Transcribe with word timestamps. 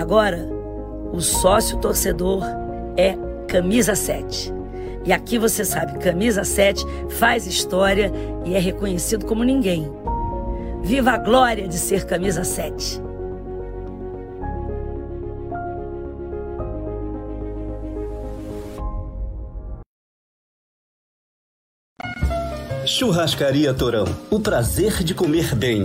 Agora, 0.00 0.48
o 1.12 1.20
sócio 1.20 1.76
torcedor 1.76 2.42
é 2.96 3.14
Camisa 3.46 3.94
7. 3.94 4.50
E 5.04 5.12
aqui 5.12 5.38
você 5.38 5.62
sabe, 5.62 5.98
Camisa 5.98 6.42
7 6.42 6.82
faz 7.18 7.46
história 7.46 8.10
e 8.46 8.54
é 8.54 8.58
reconhecido 8.58 9.26
como 9.26 9.44
ninguém. 9.44 9.86
Viva 10.82 11.10
a 11.10 11.18
glória 11.18 11.68
de 11.68 11.76
ser 11.76 12.06
Camisa 12.06 12.44
7. 12.44 12.98
Churrascaria 22.86 23.74
Torão. 23.74 24.06
O 24.30 24.40
prazer 24.40 25.04
de 25.04 25.14
comer 25.14 25.54
bem. 25.54 25.84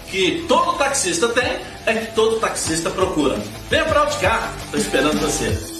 que 0.11 0.45
todo 0.47 0.77
taxista 0.77 1.29
tem 1.29 1.59
é 1.85 1.93
que 1.93 2.13
todo 2.13 2.39
taxista 2.39 2.89
procura. 2.89 3.39
Venha 3.69 3.85
para 3.85 4.01
Auticar, 4.01 4.53
estou 4.65 4.79
esperando 4.79 5.19
você. 5.21 5.70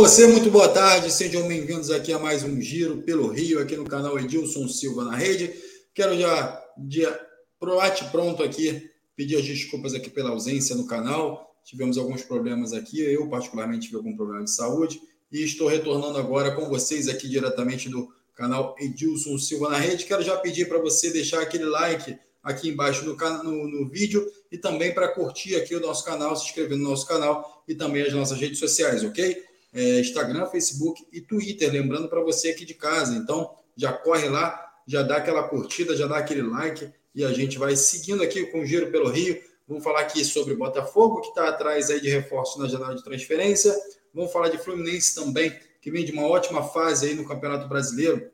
Você, 0.00 0.26
muito 0.26 0.50
boa 0.50 0.66
tarde, 0.66 1.12
sejam 1.12 1.46
bem-vindos 1.46 1.90
aqui 1.90 2.10
a 2.10 2.18
mais 2.18 2.42
um 2.42 2.58
Giro 2.58 3.02
pelo 3.02 3.28
Rio, 3.28 3.60
aqui 3.60 3.76
no 3.76 3.84
canal 3.84 4.18
Edilson 4.18 4.66
Silva 4.66 5.04
na 5.04 5.14
Rede. 5.14 5.52
Quero 5.92 6.18
já, 6.18 6.58
dia 6.78 7.20
proate 7.58 8.06
pronto 8.06 8.42
aqui, 8.42 8.90
pedir 9.14 9.36
as 9.36 9.44
desculpas 9.44 9.92
aqui 9.92 10.08
pela 10.08 10.30
ausência 10.30 10.74
no 10.74 10.86
canal. 10.86 11.54
Tivemos 11.62 11.98
alguns 11.98 12.22
problemas 12.22 12.72
aqui, 12.72 12.98
eu 12.98 13.28
particularmente 13.28 13.88
tive 13.88 13.98
algum 13.98 14.16
problema 14.16 14.42
de 14.42 14.50
saúde 14.50 14.98
e 15.30 15.44
estou 15.44 15.68
retornando 15.68 16.16
agora 16.16 16.52
com 16.52 16.66
vocês 16.66 17.06
aqui 17.06 17.28
diretamente 17.28 17.90
do 17.90 18.08
canal 18.34 18.74
Edilson 18.80 19.36
Silva 19.36 19.68
na 19.68 19.76
Rede. 19.76 20.06
Quero 20.06 20.22
já 20.22 20.34
pedir 20.38 20.66
para 20.66 20.78
você 20.78 21.10
deixar 21.10 21.42
aquele 21.42 21.66
like 21.66 22.16
aqui 22.42 22.70
embaixo 22.70 23.04
no, 23.04 23.14
no, 23.42 23.68
no 23.68 23.86
vídeo 23.86 24.26
e 24.50 24.56
também 24.56 24.94
para 24.94 25.08
curtir 25.08 25.56
aqui 25.56 25.74
o 25.74 25.80
nosso 25.80 26.02
canal, 26.06 26.34
se 26.34 26.46
inscrever 26.46 26.78
no 26.78 26.88
nosso 26.88 27.06
canal 27.06 27.62
e 27.68 27.74
também 27.74 28.00
as 28.00 28.14
nossas 28.14 28.40
redes 28.40 28.58
sociais, 28.58 29.04
ok? 29.04 29.49
É, 29.72 30.00
Instagram, 30.00 30.46
Facebook 30.46 31.06
e 31.12 31.20
Twitter. 31.20 31.70
Lembrando 31.72 32.08
para 32.08 32.20
você 32.20 32.50
aqui 32.50 32.64
de 32.64 32.74
casa. 32.74 33.14
Então, 33.14 33.54
já 33.76 33.92
corre 33.92 34.28
lá, 34.28 34.72
já 34.86 35.02
dá 35.02 35.16
aquela 35.16 35.42
curtida, 35.44 35.96
já 35.96 36.06
dá 36.06 36.18
aquele 36.18 36.42
like 36.42 36.90
e 37.14 37.24
a 37.24 37.32
gente 37.32 37.58
vai 37.58 37.74
seguindo 37.76 38.22
aqui 38.22 38.46
com 38.46 38.60
o 38.60 38.66
Giro 38.66 38.90
pelo 38.90 39.08
Rio. 39.08 39.40
Vamos 39.66 39.84
falar 39.84 40.00
aqui 40.00 40.24
sobre 40.24 40.54
Botafogo, 40.54 41.20
que 41.20 41.28
está 41.28 41.48
atrás 41.48 41.90
aí 41.90 42.00
de 42.00 42.08
reforço 42.08 42.58
na 42.58 42.66
janela 42.66 42.94
de 42.94 43.04
transferência. 43.04 43.74
Vamos 44.12 44.32
falar 44.32 44.48
de 44.48 44.58
Fluminense 44.58 45.14
também, 45.14 45.56
que 45.80 45.90
vem 45.90 46.04
de 46.04 46.12
uma 46.12 46.26
ótima 46.26 46.62
fase 46.62 47.06
aí 47.06 47.14
no 47.14 47.26
Campeonato 47.26 47.68
Brasileiro. 47.68 48.30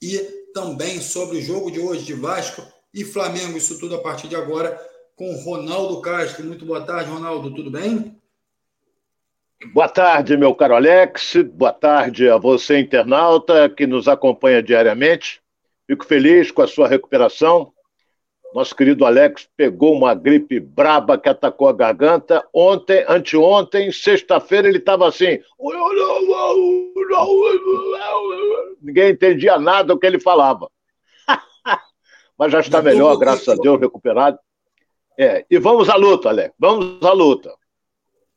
E 0.00 0.18
também 0.54 1.00
sobre 1.00 1.38
o 1.38 1.42
jogo 1.42 1.70
de 1.70 1.78
hoje 1.78 2.04
de 2.04 2.14
Vasco 2.14 2.62
e 2.92 3.04
Flamengo. 3.04 3.58
Isso 3.58 3.78
tudo 3.78 3.94
a 3.94 4.02
partir 4.02 4.28
de 4.28 4.36
agora 4.36 4.78
com 5.14 5.30
Ronaldo 5.42 6.00
Castro. 6.00 6.44
Muito 6.44 6.64
boa 6.64 6.80
tarde, 6.80 7.10
Ronaldo. 7.10 7.54
Tudo 7.54 7.70
bem? 7.70 8.18
Boa 9.66 9.88
tarde, 9.88 10.38
meu 10.38 10.54
caro 10.54 10.74
Alex. 10.74 11.36
Boa 11.52 11.72
tarde 11.72 12.28
a 12.28 12.38
você, 12.38 12.80
internauta, 12.80 13.68
que 13.68 13.86
nos 13.86 14.08
acompanha 14.08 14.62
diariamente. 14.62 15.40
Fico 15.86 16.06
feliz 16.06 16.50
com 16.50 16.62
a 16.62 16.66
sua 16.66 16.88
recuperação. 16.88 17.70
Nosso 18.54 18.74
querido 18.74 19.04
Alex 19.04 19.48
pegou 19.56 19.94
uma 19.94 20.14
gripe 20.14 20.58
braba 20.58 21.18
que 21.18 21.28
atacou 21.28 21.68
a 21.68 21.74
garganta. 21.74 22.42
Ontem, 22.54 23.04
anteontem, 23.06 23.92
sexta-feira, 23.92 24.66
ele 24.66 24.78
estava 24.78 25.06
assim. 25.06 25.38
Ninguém 28.80 29.10
entendia 29.10 29.58
nada 29.58 29.84
do 29.84 29.98
que 29.98 30.06
ele 30.06 30.18
falava. 30.18 30.70
Mas 32.36 32.50
já 32.50 32.60
está 32.60 32.80
melhor, 32.80 33.14
graças 33.16 33.46
a 33.46 33.54
Deus, 33.54 33.78
recuperado. 33.78 34.38
É, 35.18 35.44
e 35.50 35.58
vamos 35.58 35.90
à 35.90 35.96
luta, 35.96 36.30
Alex. 36.30 36.54
Vamos 36.58 37.04
à 37.04 37.12
luta. 37.12 37.59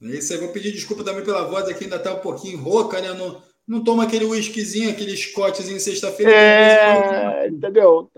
É 0.04 0.18
isso 0.18 0.34
aí, 0.34 0.40
vou 0.40 0.50
pedir 0.50 0.72
desculpa 0.74 1.04
também 1.04 1.24
pela 1.24 1.46
voz 1.46 1.68
aqui, 1.70 1.86
ainda 1.86 1.96
está 1.96 2.14
um 2.14 2.20
pouquinho 2.20 2.60
rouca, 2.60 3.02
né? 3.02 3.14
Não, 3.14 3.42
não 3.66 3.84
toma 3.84 4.04
aquele 4.04 4.26
whiskyzinho, 4.26 4.90
aquele 4.90 5.16
scotchzinho 5.16 5.80
sexta-feira. 5.80 6.32
É, 6.32 7.48
entendeu? 7.48 8.12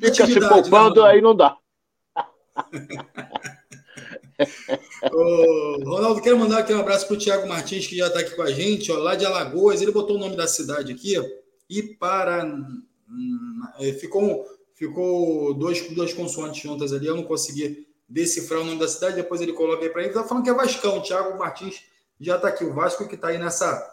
Fica 0.00 0.26
se 0.26 0.38
poupando, 0.38 1.02
né, 1.02 1.10
aí 1.10 1.22
não 1.22 1.34
dá. 1.34 1.56
Ô, 5.12 5.84
Ronaldo, 5.84 6.20
quero 6.22 6.38
mandar 6.38 6.58
aqui 6.58 6.72
um 6.74 6.80
abraço 6.80 7.06
para 7.06 7.14
o 7.14 7.18
Thiago 7.18 7.48
Martins, 7.48 7.86
que 7.86 7.96
já 7.96 8.08
está 8.08 8.20
aqui 8.20 8.34
com 8.34 8.42
a 8.42 8.50
gente, 8.50 8.92
ó, 8.92 8.98
lá 8.98 9.14
de 9.14 9.24
Alagoas. 9.24 9.80
Ele 9.80 9.92
botou 9.92 10.16
o 10.16 10.20
nome 10.20 10.36
da 10.36 10.46
cidade 10.46 10.92
aqui, 10.92 11.18
ó, 11.18 11.24
para 11.98 12.44
hum, 12.44 12.82
é, 13.78 13.92
ficou, 13.92 14.44
ficou 14.74 15.54
dois, 15.54 15.88
duas 15.90 16.12
consoantes 16.12 16.62
juntas 16.62 16.92
ali, 16.92 17.06
eu 17.06 17.16
não 17.16 17.22
consegui 17.22 17.86
decifrar 18.10 18.60
o 18.60 18.64
nome 18.64 18.80
da 18.80 18.88
cidade, 18.88 19.14
depois 19.14 19.40
ele 19.40 19.52
coloca 19.52 19.84
aí 19.84 19.88
para 19.88 20.02
ele. 20.02 20.10
Está 20.10 20.24
falando 20.24 20.42
que 20.42 20.50
é 20.50 20.54
Vascão, 20.54 20.98
o 20.98 21.02
Thiago 21.02 21.38
Martins 21.38 21.84
já 22.20 22.36
está 22.36 22.48
aqui 22.48 22.64
o 22.64 22.74
Vasco 22.74 23.08
que 23.08 23.14
está 23.14 23.28
aí 23.28 23.38
nessa, 23.38 23.88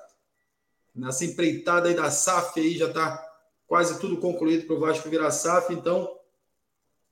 nessa 0.94 1.24
empreitada 1.24 1.88
aí 1.88 1.96
da 1.96 2.10
SAF 2.10 2.60
aí, 2.60 2.78
já 2.78 2.88
está 2.88 3.24
quase 3.68 4.00
tudo 4.00 4.18
concluído 4.18 4.66
para 4.66 4.76
o 4.76 4.80
Vasco 4.80 5.08
virar 5.08 5.32
SAF, 5.32 5.72
então, 5.72 6.20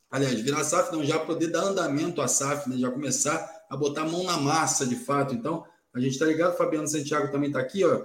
aliás, 0.10 0.42
virar 0.42 0.64
SAF 0.64 0.92
não, 0.92 1.06
já 1.06 1.20
poder 1.20 1.48
dar 1.48 1.62
andamento 1.62 2.22
à 2.22 2.28
SAF, 2.28 2.70
né, 2.70 2.78
já 2.78 2.90
começar 2.90 3.66
a 3.70 3.78
botar 3.78 4.02
a 4.02 4.08
mão 4.08 4.24
na 4.24 4.38
massa 4.38 4.86
de 4.86 4.96
fato, 4.96 5.34
então, 5.34 5.66
a 5.94 6.00
gente 6.00 6.14
está 6.14 6.26
ligado, 6.26 6.58
Fabiano 6.58 6.88
Santiago 6.88 7.32
também 7.32 7.48
está 7.48 7.60
aqui, 7.60 7.86
ó, 7.86 8.04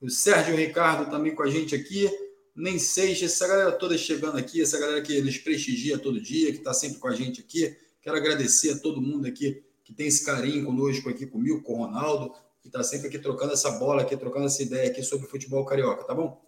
o 0.00 0.10
Sérgio 0.10 0.56
Ricardo 0.56 1.10
também 1.10 1.34
com 1.34 1.42
a 1.42 1.50
gente 1.50 1.74
aqui, 1.74 2.10
nem 2.54 2.78
Seixas, 2.78 3.32
essa 3.32 3.46
galera 3.46 3.72
toda 3.72 3.96
chegando 3.96 4.36
aqui, 4.36 4.60
essa 4.60 4.78
galera 4.78 5.00
que 5.00 5.20
nos 5.22 5.38
prestigia 5.38 5.98
todo 5.98 6.20
dia, 6.20 6.52
que 6.52 6.58
está 6.58 6.74
sempre 6.74 6.98
com 6.98 7.08
a 7.08 7.14
gente 7.14 7.40
aqui. 7.40 7.76
Quero 8.02 8.16
agradecer 8.16 8.72
a 8.72 8.78
todo 8.78 9.00
mundo 9.00 9.26
aqui 9.26 9.62
que 9.84 9.92
tem 9.92 10.06
esse 10.06 10.24
carinho 10.24 10.64
conosco 10.64 11.08
aqui 11.08 11.26
comigo, 11.26 11.62
com 11.62 11.74
o 11.74 11.84
Ronaldo, 11.84 12.32
que 12.62 12.68
está 12.68 12.82
sempre 12.82 13.08
aqui 13.08 13.18
trocando 13.18 13.52
essa 13.52 13.72
bola 13.72 14.02
aqui, 14.02 14.16
trocando 14.16 14.46
essa 14.46 14.62
ideia 14.62 14.90
aqui 14.90 15.02
sobre 15.02 15.26
futebol 15.26 15.64
carioca, 15.64 16.04
tá 16.04 16.14
bom? 16.14 16.40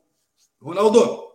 Ronaldo, 0.61 1.31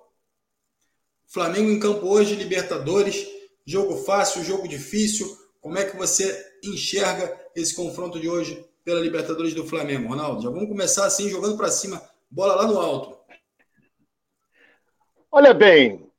Flamengo 1.27 1.69
em 1.69 1.79
campo 1.79 2.07
hoje, 2.07 2.35
Libertadores, 2.35 3.27
jogo 3.65 3.97
fácil, 3.97 4.43
jogo 4.43 4.67
difícil. 4.67 5.27
Como 5.59 5.77
é 5.77 5.83
que 5.83 5.97
você 5.97 6.55
enxerga 6.63 7.37
esse 7.53 7.75
confronto 7.75 8.19
de 8.19 8.29
hoje 8.29 8.65
pela 8.85 9.01
Libertadores 9.01 9.53
do 9.53 9.67
Flamengo, 9.67 10.07
Ronaldo? 10.07 10.41
Já 10.41 10.49
vamos 10.49 10.69
começar 10.69 11.05
assim, 11.05 11.29
jogando 11.29 11.57
para 11.57 11.69
cima, 11.69 12.01
bola 12.31 12.55
lá 12.55 12.65
no 12.65 12.79
alto. 12.79 13.17
Olha 15.29 15.53
bem, 15.53 16.09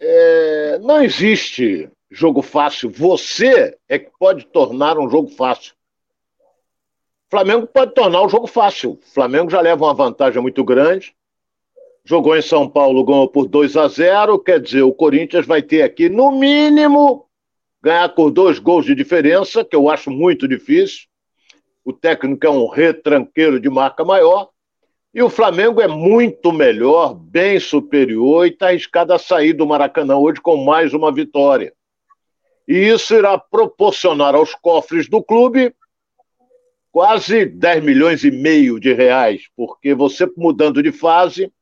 é, 0.00 0.78
não 0.78 1.02
existe 1.02 1.90
jogo 2.14 2.42
fácil. 2.42 2.88
Você 2.90 3.76
é 3.88 3.98
que 3.98 4.10
pode 4.18 4.46
tornar 4.46 4.98
um 4.98 5.10
jogo 5.10 5.28
fácil. 5.28 5.74
Flamengo 7.28 7.66
pode 7.66 7.92
tornar 7.92 8.20
o 8.22 8.26
um 8.26 8.28
jogo 8.28 8.46
fácil. 8.46 8.98
Flamengo 9.12 9.50
já 9.50 9.60
leva 9.60 9.84
uma 9.84 9.94
vantagem 9.94 10.40
muito 10.40 10.62
grande. 10.62 11.14
Jogou 12.04 12.36
em 12.36 12.42
São 12.42 12.68
Paulo, 12.68 13.04
ganhou 13.04 13.28
por 13.28 13.48
2 13.48 13.76
a 13.76 13.88
0. 13.88 14.38
Quer 14.38 14.60
dizer, 14.60 14.82
o 14.82 14.92
Corinthians 14.92 15.44
vai 15.44 15.60
ter 15.60 15.82
aqui, 15.82 16.08
no 16.08 16.30
mínimo, 16.30 17.26
ganhar 17.82 18.10
por 18.10 18.30
dois 18.30 18.58
gols 18.58 18.86
de 18.86 18.94
diferença, 18.94 19.64
que 19.64 19.74
eu 19.74 19.90
acho 19.90 20.10
muito 20.10 20.46
difícil. 20.46 21.06
O 21.84 21.92
técnico 21.92 22.46
é 22.46 22.50
um 22.50 22.68
retranqueiro 22.68 23.58
de 23.58 23.68
marca 23.68 24.04
maior. 24.04 24.50
E 25.12 25.22
o 25.22 25.30
Flamengo 25.30 25.80
é 25.80 25.88
muito 25.88 26.52
melhor, 26.52 27.14
bem 27.14 27.58
superior 27.58 28.46
e 28.46 28.50
está 28.50 28.68
arriscado 28.68 29.12
a 29.12 29.18
sair 29.18 29.52
do 29.52 29.66
Maracanã 29.66 30.16
hoje 30.16 30.40
com 30.40 30.56
mais 30.56 30.92
uma 30.92 31.12
vitória. 31.12 31.72
E 32.66 32.74
isso 32.74 33.14
irá 33.14 33.38
proporcionar 33.38 34.34
aos 34.34 34.54
cofres 34.54 35.08
do 35.08 35.22
clube 35.22 35.74
quase 36.94 37.44
10 37.44 37.82
milhões 37.82 38.22
e 38.22 38.30
meio 38.30 38.78
de 38.78 38.92
reais, 38.92 39.48
porque 39.56 39.92
você 39.94 40.30
mudando 40.36 40.80
de 40.80 40.92
fase 40.92 41.52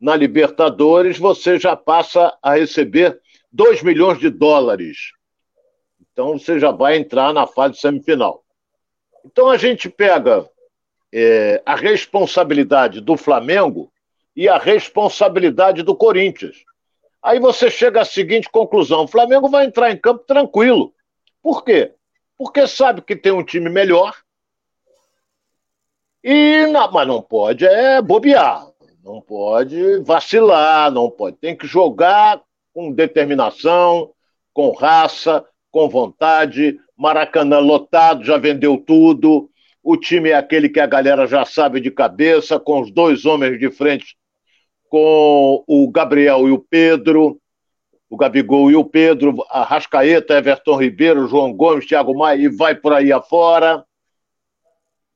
na 0.00 0.16
Libertadores, 0.16 1.16
você 1.16 1.56
já 1.56 1.76
passa 1.76 2.36
a 2.42 2.54
receber 2.54 3.20
2 3.52 3.80
milhões 3.84 4.18
de 4.18 4.28
dólares. 4.28 5.12
Então 6.12 6.36
você 6.36 6.58
já 6.58 6.72
vai 6.72 6.96
entrar 6.96 7.32
na 7.32 7.46
fase 7.46 7.78
semifinal. 7.78 8.42
Então 9.24 9.48
a 9.48 9.56
gente 9.56 9.88
pega 9.88 10.48
é, 11.12 11.62
a 11.64 11.76
responsabilidade 11.76 13.00
do 13.00 13.16
Flamengo 13.16 13.92
e 14.34 14.48
a 14.48 14.58
responsabilidade 14.58 15.84
do 15.84 15.94
Corinthians. 15.94 16.64
Aí 17.22 17.38
você 17.38 17.70
chega 17.70 18.00
à 18.00 18.04
seguinte 18.04 18.50
conclusão: 18.50 19.04
o 19.04 19.08
Flamengo 19.08 19.48
vai 19.48 19.64
entrar 19.64 19.90
em 19.90 19.96
campo 19.96 20.24
tranquilo. 20.26 20.92
Por 21.42 21.64
quê? 21.64 21.94
Porque 22.36 22.66
sabe 22.66 23.02
que 23.02 23.14
tem 23.14 23.32
um 23.32 23.44
time 23.44 23.70
melhor. 23.70 24.14
E 26.24 26.66
não, 26.66 26.90
mas 26.90 27.06
não 27.06 27.20
pode 27.20 27.64
é 27.64 28.00
bobear, 28.00 28.66
não 29.02 29.20
pode 29.20 29.98
vacilar, 30.00 30.90
não 30.90 31.10
pode. 31.10 31.36
Tem 31.36 31.56
que 31.56 31.66
jogar 31.66 32.40
com 32.72 32.92
determinação, 32.92 34.12
com 34.52 34.72
raça, 34.72 35.44
com 35.70 35.88
vontade. 35.88 36.78
Maracanã 36.96 37.58
lotado, 37.58 38.24
já 38.24 38.38
vendeu 38.38 38.76
tudo. 38.78 39.50
O 39.82 39.96
time 39.96 40.30
é 40.30 40.34
aquele 40.34 40.68
que 40.68 40.78
a 40.78 40.86
galera 40.86 41.26
já 41.26 41.44
sabe 41.44 41.80
de 41.80 41.90
cabeça, 41.90 42.60
com 42.60 42.80
os 42.80 42.92
dois 42.92 43.24
homens 43.24 43.58
de 43.58 43.68
frente, 43.70 44.16
com 44.92 45.64
o 45.66 45.90
Gabriel 45.90 46.46
e 46.46 46.50
o 46.50 46.58
Pedro, 46.58 47.40
o 48.10 48.16
Gabigol 48.18 48.70
e 48.70 48.76
o 48.76 48.84
Pedro, 48.84 49.42
a 49.48 49.64
Rascaeta, 49.64 50.34
Everton 50.34 50.76
Ribeiro, 50.76 51.26
João 51.26 51.50
Gomes, 51.50 51.86
Thiago 51.86 52.14
Maia, 52.14 52.42
e 52.42 52.48
vai 52.50 52.74
por 52.74 52.92
aí 52.92 53.10
afora. 53.10 53.86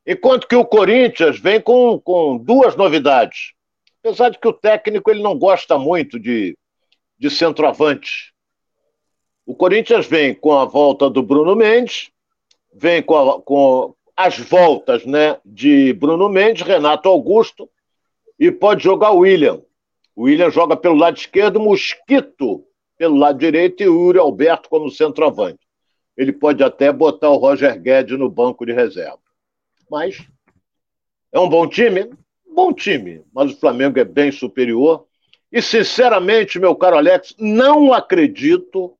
Enquanto 0.06 0.48
que 0.48 0.56
o 0.56 0.64
Corinthians 0.64 1.38
vem 1.38 1.60
com, 1.60 2.00
com 2.00 2.38
duas 2.38 2.74
novidades. 2.74 3.52
Apesar 4.02 4.30
de 4.30 4.38
que 4.38 4.48
o 4.48 4.52
técnico 4.54 5.10
ele 5.10 5.22
não 5.22 5.38
gosta 5.38 5.76
muito 5.76 6.18
de, 6.18 6.56
de 7.18 7.28
centroavante. 7.28 8.32
O 9.44 9.54
Corinthians 9.54 10.06
vem 10.06 10.34
com 10.34 10.54
a 10.54 10.64
volta 10.64 11.10
do 11.10 11.22
Bruno 11.22 11.54
Mendes, 11.54 12.10
vem 12.72 13.02
com, 13.02 13.30
a, 13.30 13.42
com, 13.42 13.94
as 14.16 14.38
voltas 14.38 15.04
né, 15.04 15.38
de 15.44 15.92
Bruno 15.92 16.30
Mendes, 16.30 16.66
Renato 16.66 17.10
Augusto 17.10 17.68
e 18.40 18.50
pode 18.50 18.82
jogar 18.82 19.10
o 19.10 19.18
William. 19.18 19.60
William 20.16 20.50
joga 20.50 20.76
pelo 20.76 20.96
lado 20.96 21.16
esquerdo, 21.16 21.60
Mosquito 21.60 22.64
pelo 22.96 23.16
lado 23.16 23.38
direito 23.38 23.82
e 23.82 23.88
o 23.88 24.06
Yuri 24.06 24.18
Alberto 24.18 24.68
como 24.68 24.90
centroavante. 24.90 25.60
Ele 26.16 26.32
pode 26.32 26.64
até 26.64 26.90
botar 26.90 27.30
o 27.30 27.36
Roger 27.36 27.78
Guedes 27.80 28.18
no 28.18 28.30
banco 28.30 28.64
de 28.64 28.72
reserva. 28.72 29.20
Mas 29.90 30.26
é 31.30 31.38
um 31.38 31.48
bom 31.48 31.68
time? 31.68 32.10
Bom 32.46 32.72
time, 32.72 33.22
mas 33.34 33.52
o 33.52 33.60
Flamengo 33.60 33.98
é 33.98 34.04
bem 34.04 34.32
superior. 34.32 35.06
E, 35.52 35.60
sinceramente, 35.60 36.58
meu 36.58 36.74
caro 36.74 36.96
Alex, 36.96 37.34
não 37.38 37.92
acredito 37.92 38.96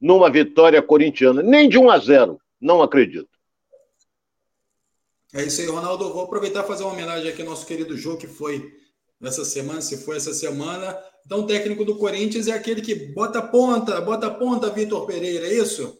numa 0.00 0.30
vitória 0.30 0.80
corintiana, 0.80 1.42
nem 1.42 1.68
de 1.68 1.76
1 1.76 1.90
a 1.90 1.98
0. 1.98 2.40
Não 2.60 2.80
acredito. 2.80 3.28
É 5.34 5.42
isso 5.42 5.60
aí, 5.60 5.66
Ronaldo. 5.66 6.12
Vou 6.12 6.24
aproveitar 6.24 6.64
e 6.64 6.66
fazer 6.66 6.84
uma 6.84 6.92
homenagem 6.92 7.30
aqui 7.30 7.42
ao 7.42 7.48
nosso 7.48 7.66
querido 7.66 7.96
Jô, 7.96 8.16
que 8.16 8.26
foi 8.26 8.72
essa 9.28 9.44
semana, 9.44 9.80
se 9.80 9.98
foi 9.98 10.16
essa 10.16 10.32
semana. 10.32 10.98
Então, 11.24 11.40
o 11.40 11.46
técnico 11.46 11.84
do 11.84 11.96
Corinthians 11.96 12.48
é 12.48 12.52
aquele 12.52 12.80
que 12.80 12.94
bota 12.94 13.42
ponta, 13.42 14.00
bota 14.00 14.30
ponta, 14.30 14.70
Vitor 14.70 15.06
Pereira, 15.06 15.46
é 15.46 15.54
isso? 15.54 15.98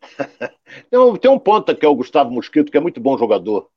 tem 1.20 1.30
um 1.30 1.38
ponta 1.38 1.74
que 1.74 1.84
é 1.84 1.88
o 1.88 1.94
Gustavo 1.94 2.30
Mosquito, 2.30 2.70
que 2.70 2.76
é 2.76 2.80
muito 2.80 3.00
bom 3.00 3.18
jogador. 3.18 3.68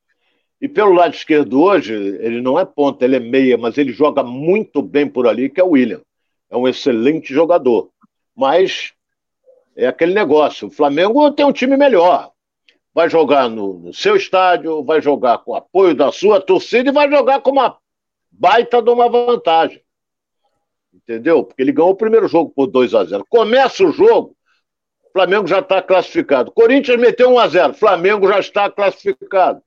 E 0.59 0.67
pelo 0.67 0.93
lado 0.93 1.15
esquerdo 1.15 1.61
hoje, 1.61 1.93
ele 1.93 2.39
não 2.39 2.59
é 2.59 2.63
ponta, 2.63 3.03
ele 3.03 3.15
é 3.15 3.19
meia, 3.19 3.57
mas 3.57 3.77
ele 3.77 3.91
joga 3.91 4.23
muito 4.23 4.81
bem 4.81 5.07
por 5.07 5.27
ali, 5.27 5.49
que 5.49 5.59
é 5.59 5.63
o 5.63 5.71
William. 5.71 6.01
É 6.49 6.55
um 6.55 6.67
excelente 6.67 7.33
jogador. 7.33 7.89
Mas 8.35 8.93
é 9.75 9.87
aquele 9.87 10.13
negócio. 10.13 10.67
O 10.67 10.71
Flamengo 10.71 11.31
tem 11.31 11.45
um 11.45 11.51
time 11.51 11.75
melhor 11.75 12.31
vai 12.93 13.09
jogar 13.09 13.49
no, 13.49 13.79
no, 13.79 13.93
seu 13.93 14.15
estádio, 14.15 14.83
vai 14.83 15.01
jogar 15.01 15.39
com 15.39 15.51
o 15.51 15.55
apoio 15.55 15.95
da 15.95 16.11
sua 16.11 16.41
torcida 16.41 16.89
e 16.89 16.93
vai 16.93 17.09
jogar 17.09 17.41
com 17.41 17.51
uma 17.51 17.77
baita 18.29 18.81
de 18.81 18.89
uma 18.89 19.09
vantagem. 19.09 19.81
Entendeu? 20.93 21.43
Porque 21.43 21.61
ele 21.61 21.71
ganhou 21.71 21.91
o 21.91 21.95
primeiro 21.95 22.27
jogo 22.27 22.51
por 22.51 22.67
2 22.67 22.93
a 22.93 23.05
0 23.05 23.25
Começa 23.29 23.83
o 23.83 23.91
jogo, 23.91 24.35
o 25.05 25.11
Flamengo 25.11 25.47
já 25.47 25.59
está 25.59 25.81
classificado. 25.81 26.51
Corinthians 26.51 26.99
meteu 26.99 27.31
1 27.31 27.39
a 27.39 27.47
0 27.47 27.73
Flamengo 27.73 28.27
já 28.27 28.39
está 28.39 28.69
classificado. 28.69 29.61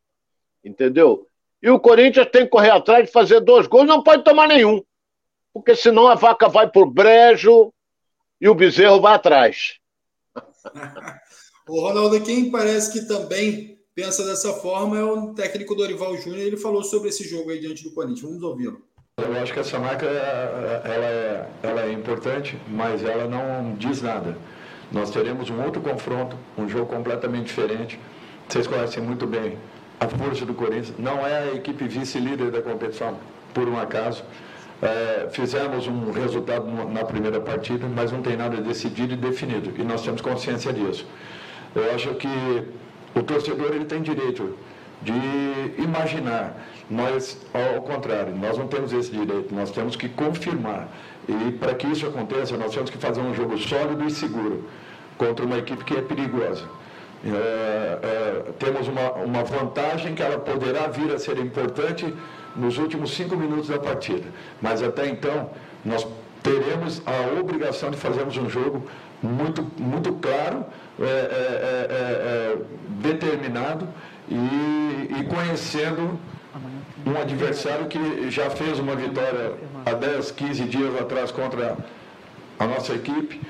Entendeu? 0.63 1.27
E 1.63 1.71
o 1.71 1.81
Corinthians 1.81 2.29
tem 2.31 2.45
que 2.45 2.51
correr 2.51 2.71
atrás 2.71 3.07
de 3.07 3.13
fazer 3.13 3.41
dois 3.41 3.67
gols, 3.67 3.87
não 3.87 4.03
pode 4.03 4.23
tomar 4.23 4.47
nenhum. 4.47 4.83
Porque 5.53 5.75
senão 5.75 6.09
a 6.09 6.15
vaca 6.15 6.49
vai 6.49 6.69
por 6.69 6.87
brejo 6.87 7.73
e 8.41 8.49
o 8.49 8.55
bezerro 8.55 9.01
vai 9.01 9.15
atrás. 9.15 9.79
O 11.67 11.81
Ronaldo, 11.81 12.21
quem 12.21 12.51
parece 12.51 12.93
que 12.93 13.09
também 13.09 13.79
pensa 13.95 14.23
dessa 14.23 14.53
forma 14.53 14.99
é 14.99 15.03
o 15.03 15.33
técnico 15.33 15.75
Dorival 15.75 16.15
Júnior. 16.19 16.41
Ele 16.41 16.59
falou 16.59 16.85
sobre 16.85 17.09
esse 17.09 17.27
jogo 17.27 17.51
aí 17.51 17.59
diante 17.59 17.83
do 17.83 17.91
Corinthians. 17.93 18.21
Vamos 18.21 18.43
ouvi-lo. 18.43 18.83
Eu 19.17 19.33
acho 19.41 19.51
que 19.51 19.61
essa 19.61 19.79
marca 19.79 20.05
ela 20.05 21.07
é, 21.07 21.49
ela 21.63 21.83
é 21.87 21.93
importante, 21.93 22.59
mas 22.69 23.03
ela 23.03 23.27
não 23.27 23.75
diz 23.77 24.03
nada. 24.03 24.37
Nós 24.93 25.11
teremos 25.11 25.49
um 25.49 25.63
outro 25.63 25.81
confronto, 25.81 26.37
um 26.59 26.69
jogo 26.69 26.85
completamente 26.87 27.47
diferente. 27.47 27.99
Vocês 28.47 28.67
conhecem 28.67 29.03
muito 29.03 29.27
bem 29.27 29.57
a 29.99 30.07
força 30.07 30.45
do 30.45 30.53
Corinthians. 30.53 30.93
Não 30.99 31.27
é 31.27 31.51
a 31.51 31.55
equipe 31.55 31.89
vice-líder 31.89 32.51
da 32.51 32.61
competição, 32.61 33.19
por 33.55 33.67
um 33.67 33.79
acaso. 33.79 34.23
É, 34.83 35.29
fizemos 35.31 35.87
um 35.87 36.11
resultado 36.11 36.67
na 36.67 37.05
primeira 37.07 37.41
partida, 37.41 37.87
mas 37.89 38.13
não 38.13 38.21
tem 38.21 38.37
nada 38.37 38.59
decidido 38.59 39.15
e 39.15 39.17
definido. 39.17 39.73
E 39.81 39.83
nós 39.83 40.03
temos 40.03 40.21
consciência 40.21 40.71
disso. 40.75 41.07
Eu 41.75 41.95
acho 41.95 42.15
que 42.15 42.29
o 43.15 43.23
torcedor 43.23 43.73
ele 43.73 43.85
tem 43.85 44.03
direito 44.03 44.57
de 45.03 45.83
imaginar. 45.83 46.57
Nós, 46.91 47.39
ao 47.53 47.83
contrário, 47.83 48.35
nós 48.37 48.59
não 48.59 48.69
temos 48.69 48.93
esse 48.93 49.11
direito, 49.11 49.55
nós 49.55 49.71
temos 49.71 49.97
que 49.97 50.09
confirmar. 50.09 50.89
E 51.29 51.53
para 51.53 51.75
que 51.75 51.87
isso 51.87 52.07
aconteça, 52.07 52.57
nós 52.57 52.73
temos 52.73 52.91
que 52.91 52.99
fazer 52.99 53.21
um 53.21 53.35
jogo 53.35 53.57
sólido 53.59 54.05
e 54.05 54.11
seguro 54.11 54.65
contra 55.17 55.45
uma 55.45 55.59
equipe 55.59 55.85
que 55.85 55.97
é 55.97 56.03
perigosa. 56.03 56.65
É, 57.27 57.99
é, 58.03 58.53
temos 58.59 58.87
uma, 58.87 59.13
uma 59.13 59.45
vantagem 59.45 60.15
que 60.15 60.23
ela 60.23 60.39
poderá 60.39 60.89
vir 60.89 61.11
a 61.15 61.19
ser 61.19 61.39
importante 61.39 62.13
nos 62.55 62.77
últimos 62.77 63.15
cinco 63.15 63.35
minutos 63.37 63.69
da 63.69 63.79
partida. 63.79 64.27
Mas 64.61 64.83
até 64.83 65.09
então, 65.09 65.49
nós 65.83 66.07
teremos 66.43 67.01
a 67.07 67.41
obrigação 67.41 67.91
de 67.91 67.97
fazermos 67.97 68.37
um 68.37 68.51
jogo 68.51 68.85
muito, 69.23 69.67
muito 69.79 70.13
claro, 70.15 70.67
é, 71.01 71.05
é, 71.05 71.09
é, 71.09 71.95
é 72.53 72.57
determinado 73.01 73.89
e, 74.29 75.21
e 75.21 75.25
conhecendo 75.25 76.19
um 77.07 77.21
adversário 77.21 77.87
que 77.87 78.31
já 78.31 78.49
fez 78.51 78.79
uma 78.79 78.95
vitória 78.95 79.55
há 79.85 79.93
10, 79.93 80.31
15 80.31 80.65
dias 80.65 81.01
atrás 81.01 81.31
contra 81.31 81.77
a 82.59 82.67
nossa 82.67 82.95
equipe. 82.95 83.41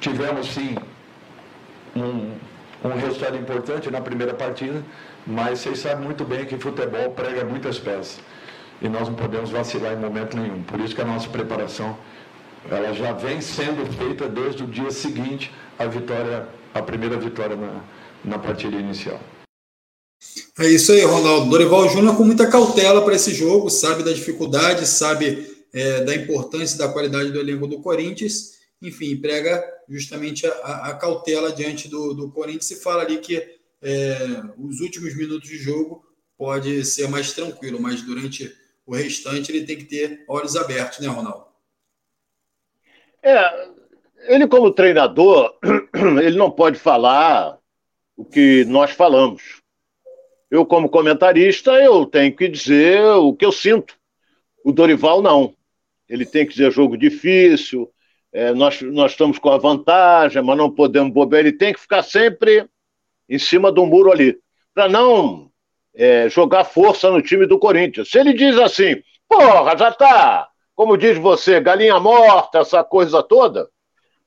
Tivemos 0.00 0.48
sim 0.48 0.76
um, 1.96 2.32
um 2.84 2.94
resultado 2.96 3.36
importante 3.36 3.90
na 3.90 4.00
primeira 4.00 4.34
partida, 4.34 4.82
mas 5.26 5.60
vocês 5.60 5.78
sabem 5.78 6.04
muito 6.04 6.24
bem 6.24 6.44
que 6.44 6.58
futebol 6.58 7.10
prega 7.12 7.44
muitas 7.44 7.78
peças. 7.78 8.20
E 8.80 8.88
nós 8.88 9.08
não 9.08 9.14
podemos 9.14 9.50
vacilar 9.50 9.94
em 9.94 9.96
momento 9.96 10.36
nenhum. 10.36 10.62
Por 10.62 10.78
isso 10.80 10.94
que 10.94 11.00
a 11.00 11.04
nossa 11.04 11.28
preparação 11.28 11.96
ela 12.70 12.92
já 12.92 13.12
vem 13.12 13.40
sendo 13.40 13.90
feita 13.96 14.28
desde 14.28 14.62
o 14.62 14.66
dia 14.66 14.90
seguinte 14.90 15.52
à 15.78 15.86
vitória, 15.86 16.46
a 16.74 16.82
primeira 16.82 17.16
vitória 17.16 17.56
na, 17.56 17.80
na 18.24 18.38
partida 18.38 18.76
inicial. 18.76 19.18
É 20.58 20.66
isso 20.66 20.92
aí, 20.92 21.02
Ronaldo. 21.02 21.50
Dorival 21.50 21.88
Júnior 21.88 22.16
com 22.16 22.24
muita 22.24 22.50
cautela 22.50 23.04
para 23.04 23.14
esse 23.14 23.32
jogo, 23.32 23.70
sabe 23.70 24.02
da 24.02 24.12
dificuldade, 24.12 24.86
sabe 24.86 25.56
é, 25.72 26.02
da 26.02 26.14
importância 26.14 26.76
da 26.76 26.88
qualidade 26.88 27.30
do 27.30 27.38
elenco 27.38 27.66
do 27.66 27.80
Corinthians. 27.80 28.58
Enfim, 28.82 29.16
prega 29.16 29.62
justamente 29.88 30.46
a, 30.46 30.88
a 30.88 30.94
cautela 30.94 31.52
diante 31.52 31.88
do, 31.88 32.14
do 32.14 32.30
Corinthians 32.30 32.70
e 32.70 32.82
fala 32.82 33.02
ali 33.02 33.18
que 33.18 33.36
é, 33.80 34.16
os 34.58 34.80
últimos 34.80 35.16
minutos 35.16 35.48
de 35.48 35.56
jogo 35.56 36.04
pode 36.36 36.84
ser 36.84 37.08
mais 37.08 37.32
tranquilo, 37.32 37.80
mas 37.80 38.02
durante 38.02 38.52
o 38.86 38.94
restante 38.94 39.50
ele 39.50 39.66
tem 39.66 39.76
que 39.76 39.84
ter 39.84 40.24
olhos 40.28 40.56
abertos, 40.56 41.00
né, 41.00 41.08
Ronaldo? 41.08 41.46
É, 43.22 43.68
ele 44.28 44.46
como 44.46 44.72
treinador, 44.72 45.54
ele 46.22 46.36
não 46.36 46.50
pode 46.50 46.78
falar 46.78 47.58
o 48.16 48.24
que 48.24 48.64
nós 48.64 48.92
falamos. 48.92 49.60
Eu, 50.50 50.64
como 50.64 50.88
comentarista, 50.88 51.72
eu 51.72 52.06
tenho 52.06 52.34
que 52.34 52.48
dizer 52.48 53.02
o 53.02 53.34
que 53.34 53.44
eu 53.44 53.52
sinto. 53.52 53.94
O 54.64 54.72
Dorival, 54.72 55.20
não. 55.20 55.54
Ele 56.08 56.24
tem 56.24 56.46
que 56.46 56.52
dizer 56.52 56.70
jogo 56.70 56.96
difícil, 56.96 57.90
é, 58.32 58.52
nós, 58.52 58.80
nós 58.82 59.12
estamos 59.12 59.38
com 59.38 59.50
a 59.50 59.58
vantagem, 59.58 60.42
mas 60.42 60.56
não 60.56 60.70
podemos 60.70 61.12
bobear. 61.12 61.40
Ele 61.40 61.52
tem 61.52 61.72
que 61.72 61.80
ficar 61.80 62.02
sempre 62.02 62.66
em 63.28 63.38
cima 63.38 63.70
do 63.70 63.84
muro 63.84 64.10
ali, 64.10 64.38
para 64.74 64.88
não 64.88 65.50
é, 65.94 66.28
jogar 66.28 66.64
força 66.64 67.10
no 67.10 67.20
time 67.20 67.46
do 67.46 67.58
Corinthians. 67.58 68.10
Se 68.10 68.18
ele 68.18 68.32
diz 68.32 68.56
assim, 68.58 69.02
porra, 69.28 69.76
já 69.76 69.92
tá, 69.92 70.48
como 70.74 70.96
diz 70.96 71.18
você, 71.18 71.60
galinha 71.60 72.00
morta, 72.00 72.58
essa 72.60 72.82
coisa 72.82 73.22
toda, 73.22 73.68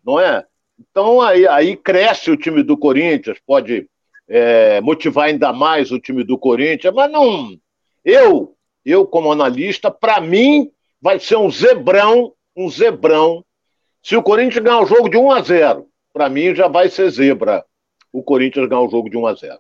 não 0.06 0.20
é? 0.20 0.46
Então 0.80 1.22
aí, 1.22 1.48
aí 1.48 1.76
cresce 1.76 2.30
o 2.30 2.38
time 2.38 2.62
do 2.62 2.78
Corinthians, 2.78 3.40
pode 3.46 3.88
é, 4.34 4.80
motivar 4.80 5.26
ainda 5.26 5.52
mais 5.52 5.92
o 5.92 6.00
time 6.00 6.24
do 6.24 6.38
Corinthians, 6.38 6.94
mas 6.94 7.12
não. 7.12 7.60
Eu, 8.04 8.56
eu 8.86 9.06
como 9.06 9.30
analista, 9.30 9.92
para 9.92 10.22
mim 10.22 10.72
vai 11.02 11.20
ser 11.20 11.36
um 11.36 11.52
zebrão, 11.52 12.34
um 12.56 12.70
zebrão. 12.70 13.44
Se 14.02 14.16
o 14.16 14.24
Corinthians 14.24 14.64
ganhar 14.64 14.80
o 14.80 14.86
jogo 14.86 15.10
de 15.10 15.18
1 15.18 15.32
a 15.32 15.42
0, 15.42 15.86
para 16.14 16.30
mim 16.30 16.56
já 16.56 16.70
vai 16.70 16.90
ser 16.90 17.10
zebra. 17.10 17.66
O 18.12 18.24
Corinthians 18.24 18.70
ganhar 18.70 18.82
o 18.82 18.90
jogo 18.90 19.10
de 19.10 19.18
1 19.18 19.28
a 19.28 19.34
0. 19.36 19.60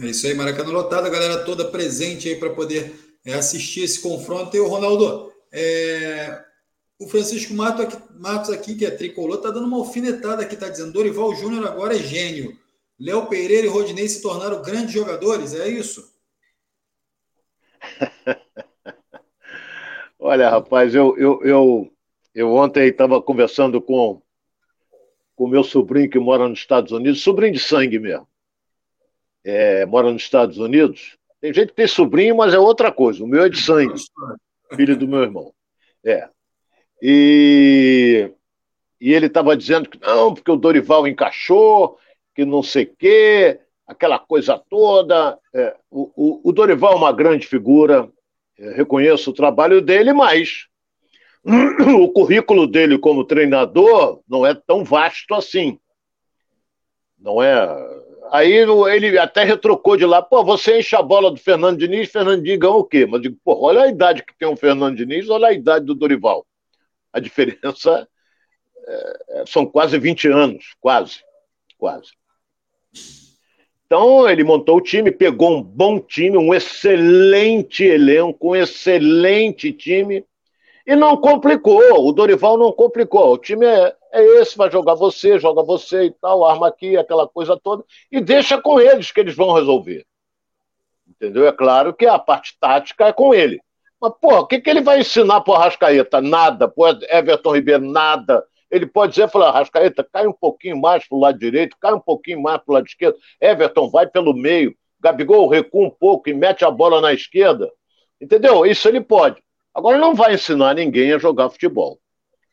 É 0.00 0.06
isso 0.06 0.26
aí, 0.26 0.34
Maracanã 0.34 0.70
lotado, 0.70 1.06
a 1.06 1.10
galera 1.10 1.42
toda 1.42 1.64
presente 1.64 2.28
aí 2.28 2.36
para 2.36 2.50
poder 2.50 2.94
é, 3.24 3.32
assistir 3.32 3.84
esse 3.84 4.02
confronto. 4.02 4.54
E 4.54 4.60
o 4.60 4.68
Ronaldo, 4.68 5.32
é, 5.50 6.38
o 6.98 7.08
Francisco 7.08 7.54
Matos 7.54 8.50
aqui, 8.50 8.74
que 8.74 8.84
é 8.84 8.90
tricolor, 8.90 9.38
tá 9.38 9.50
dando 9.50 9.66
uma 9.66 9.78
alfinetada 9.78 10.42
aqui, 10.42 10.54
tá 10.54 10.68
dizendo 10.68 10.92
Dorival 10.92 11.34
Júnior 11.34 11.66
agora 11.66 11.96
é 11.96 11.98
gênio. 11.98 12.60
Léo 13.02 13.26
Pereira 13.26 13.66
e 13.66 13.68
Rodinei 13.68 14.08
se 14.08 14.22
tornaram 14.22 14.62
grandes 14.62 14.92
jogadores, 14.92 15.52
é 15.54 15.68
isso? 15.68 16.14
Olha, 20.16 20.48
rapaz, 20.48 20.94
eu, 20.94 21.18
eu, 21.18 21.42
eu, 21.42 21.92
eu 22.32 22.54
ontem 22.54 22.86
estava 22.86 23.20
conversando 23.20 23.82
com 23.82 24.22
o 25.36 25.48
meu 25.48 25.64
sobrinho 25.64 26.08
que 26.08 26.18
mora 26.20 26.48
nos 26.48 26.60
Estados 26.60 26.92
Unidos, 26.92 27.22
sobrinho 27.22 27.54
de 27.54 27.58
sangue 27.58 27.98
mesmo. 27.98 28.28
É, 29.42 29.84
mora 29.84 30.12
nos 30.12 30.22
Estados 30.22 30.58
Unidos. 30.58 31.18
Tem 31.40 31.52
gente 31.52 31.70
que 31.70 31.74
tem 31.74 31.88
sobrinho, 31.88 32.36
mas 32.36 32.54
é 32.54 32.58
outra 32.60 32.92
coisa. 32.92 33.24
O 33.24 33.26
meu 33.26 33.42
é 33.42 33.48
de 33.48 33.60
sangue, 33.60 34.00
filho 34.76 34.96
do 34.96 35.08
meu 35.08 35.22
irmão. 35.22 35.52
É. 36.04 36.28
E, 37.02 38.30
e 39.00 39.12
ele 39.12 39.26
estava 39.26 39.56
dizendo 39.56 39.88
que 39.90 40.00
não, 40.00 40.32
porque 40.32 40.52
o 40.52 40.56
Dorival 40.56 41.04
encaixou, 41.08 41.98
que 42.34 42.44
não 42.44 42.62
sei 42.62 42.84
o 42.84 42.96
quê, 42.96 43.60
aquela 43.86 44.18
coisa 44.18 44.58
toda. 44.58 45.38
É, 45.54 45.76
o, 45.90 46.40
o, 46.48 46.52
Dorival 46.52 46.92
é 46.92 46.96
uma 46.96 47.12
grande 47.12 47.46
figura, 47.46 48.08
é, 48.58 48.72
reconheço 48.72 49.30
o 49.30 49.34
trabalho 49.34 49.80
dele, 49.80 50.12
mas 50.12 50.66
o 51.98 52.08
currículo 52.12 52.66
dele 52.66 52.98
como 52.98 53.24
treinador 53.24 54.20
não 54.28 54.46
é 54.46 54.54
tão 54.54 54.84
vasto 54.84 55.34
assim. 55.34 55.78
Não 57.18 57.42
é. 57.42 58.02
Aí 58.30 58.50
ele 58.50 59.18
até 59.18 59.44
retrocou 59.44 59.96
de 59.96 60.06
lá, 60.06 60.22
pô, 60.22 60.42
você 60.42 60.78
enche 60.78 60.96
a 60.96 61.02
bola 61.02 61.30
do 61.30 61.36
Fernando 61.36 61.78
Diniz, 61.78 62.10
Fernando 62.10 62.42
ganhou 62.42 62.78
o 62.78 62.84
quê? 62.84 63.04
Mas 63.04 63.20
digo, 63.20 63.36
pô, 63.44 63.66
olha 63.66 63.82
a 63.82 63.88
idade 63.88 64.24
que 64.24 64.36
tem 64.38 64.48
o 64.48 64.56
Fernando 64.56 64.96
Diniz, 64.96 65.28
olha 65.28 65.48
a 65.48 65.52
idade 65.52 65.84
do 65.84 65.94
Dorival. 65.94 66.46
A 67.12 67.20
diferença 67.20 68.08
é 68.88 69.44
são 69.46 69.66
quase 69.66 69.98
20 69.98 70.28
anos, 70.28 70.74
quase, 70.80 71.22
quase. 71.78 72.12
Então 73.92 74.26
ele 74.26 74.42
montou 74.42 74.78
o 74.78 74.80
time, 74.80 75.10
pegou 75.10 75.50
um 75.50 75.62
bom 75.62 76.00
time, 76.00 76.38
um 76.38 76.54
excelente 76.54 77.84
elenco, 77.84 78.52
um 78.52 78.56
excelente 78.56 79.70
time, 79.70 80.24
e 80.86 80.96
não 80.96 81.14
complicou. 81.14 81.78
O 82.02 82.10
Dorival 82.10 82.56
não 82.56 82.72
complicou. 82.72 83.34
O 83.34 83.36
time 83.36 83.66
é, 83.66 83.94
é 84.10 84.40
esse, 84.40 84.56
vai 84.56 84.70
jogar 84.70 84.94
você, 84.94 85.38
joga 85.38 85.62
você 85.62 86.04
e 86.04 86.10
tal, 86.10 86.42
arma 86.42 86.68
aqui, 86.68 86.96
aquela 86.96 87.28
coisa 87.28 87.54
toda, 87.62 87.84
e 88.10 88.18
deixa 88.18 88.58
com 88.58 88.80
eles 88.80 89.12
que 89.12 89.20
eles 89.20 89.36
vão 89.36 89.52
resolver. 89.52 90.06
Entendeu? 91.06 91.46
É 91.46 91.52
claro 91.52 91.92
que 91.92 92.06
a 92.06 92.18
parte 92.18 92.56
tática 92.58 93.08
é 93.08 93.12
com 93.12 93.34
ele. 93.34 93.60
Mas, 94.00 94.14
pô, 94.22 94.38
o 94.38 94.46
que, 94.46 94.58
que 94.58 94.70
ele 94.70 94.80
vai 94.80 95.00
ensinar 95.00 95.42
pro 95.42 95.52
Arrascaeta? 95.52 96.18
Nada. 96.18 96.66
Pro 96.66 96.98
Everton 97.10 97.56
Ribeiro, 97.56 97.84
nada. 97.84 98.42
Ele 98.72 98.86
pode 98.86 99.12
dizer, 99.12 99.28
falar, 99.28 99.50
Rascaeta, 99.50 100.02
cai 100.10 100.26
um 100.26 100.32
pouquinho 100.32 100.80
mais 100.80 101.06
para 101.06 101.14
o 101.14 101.20
lado 101.20 101.38
direito, 101.38 101.76
cai 101.78 101.92
um 101.92 102.00
pouquinho 102.00 102.40
mais 102.40 102.56
para 102.56 102.72
o 102.72 102.74
lado 102.74 102.86
esquerdo. 102.86 103.18
Everton 103.38 103.90
vai 103.90 104.06
pelo 104.06 104.32
meio. 104.32 104.74
Gabigol 104.98 105.46
recua 105.46 105.86
um 105.86 105.90
pouco 105.90 106.30
e 106.30 106.34
mete 106.34 106.64
a 106.64 106.70
bola 106.70 106.98
na 106.98 107.12
esquerda. 107.12 107.70
Entendeu? 108.18 108.64
Isso 108.64 108.88
ele 108.88 109.02
pode. 109.02 109.42
Agora 109.74 109.98
não 109.98 110.14
vai 110.14 110.34
ensinar 110.34 110.74
ninguém 110.74 111.12
a 111.12 111.18
jogar 111.18 111.50
futebol. 111.50 111.98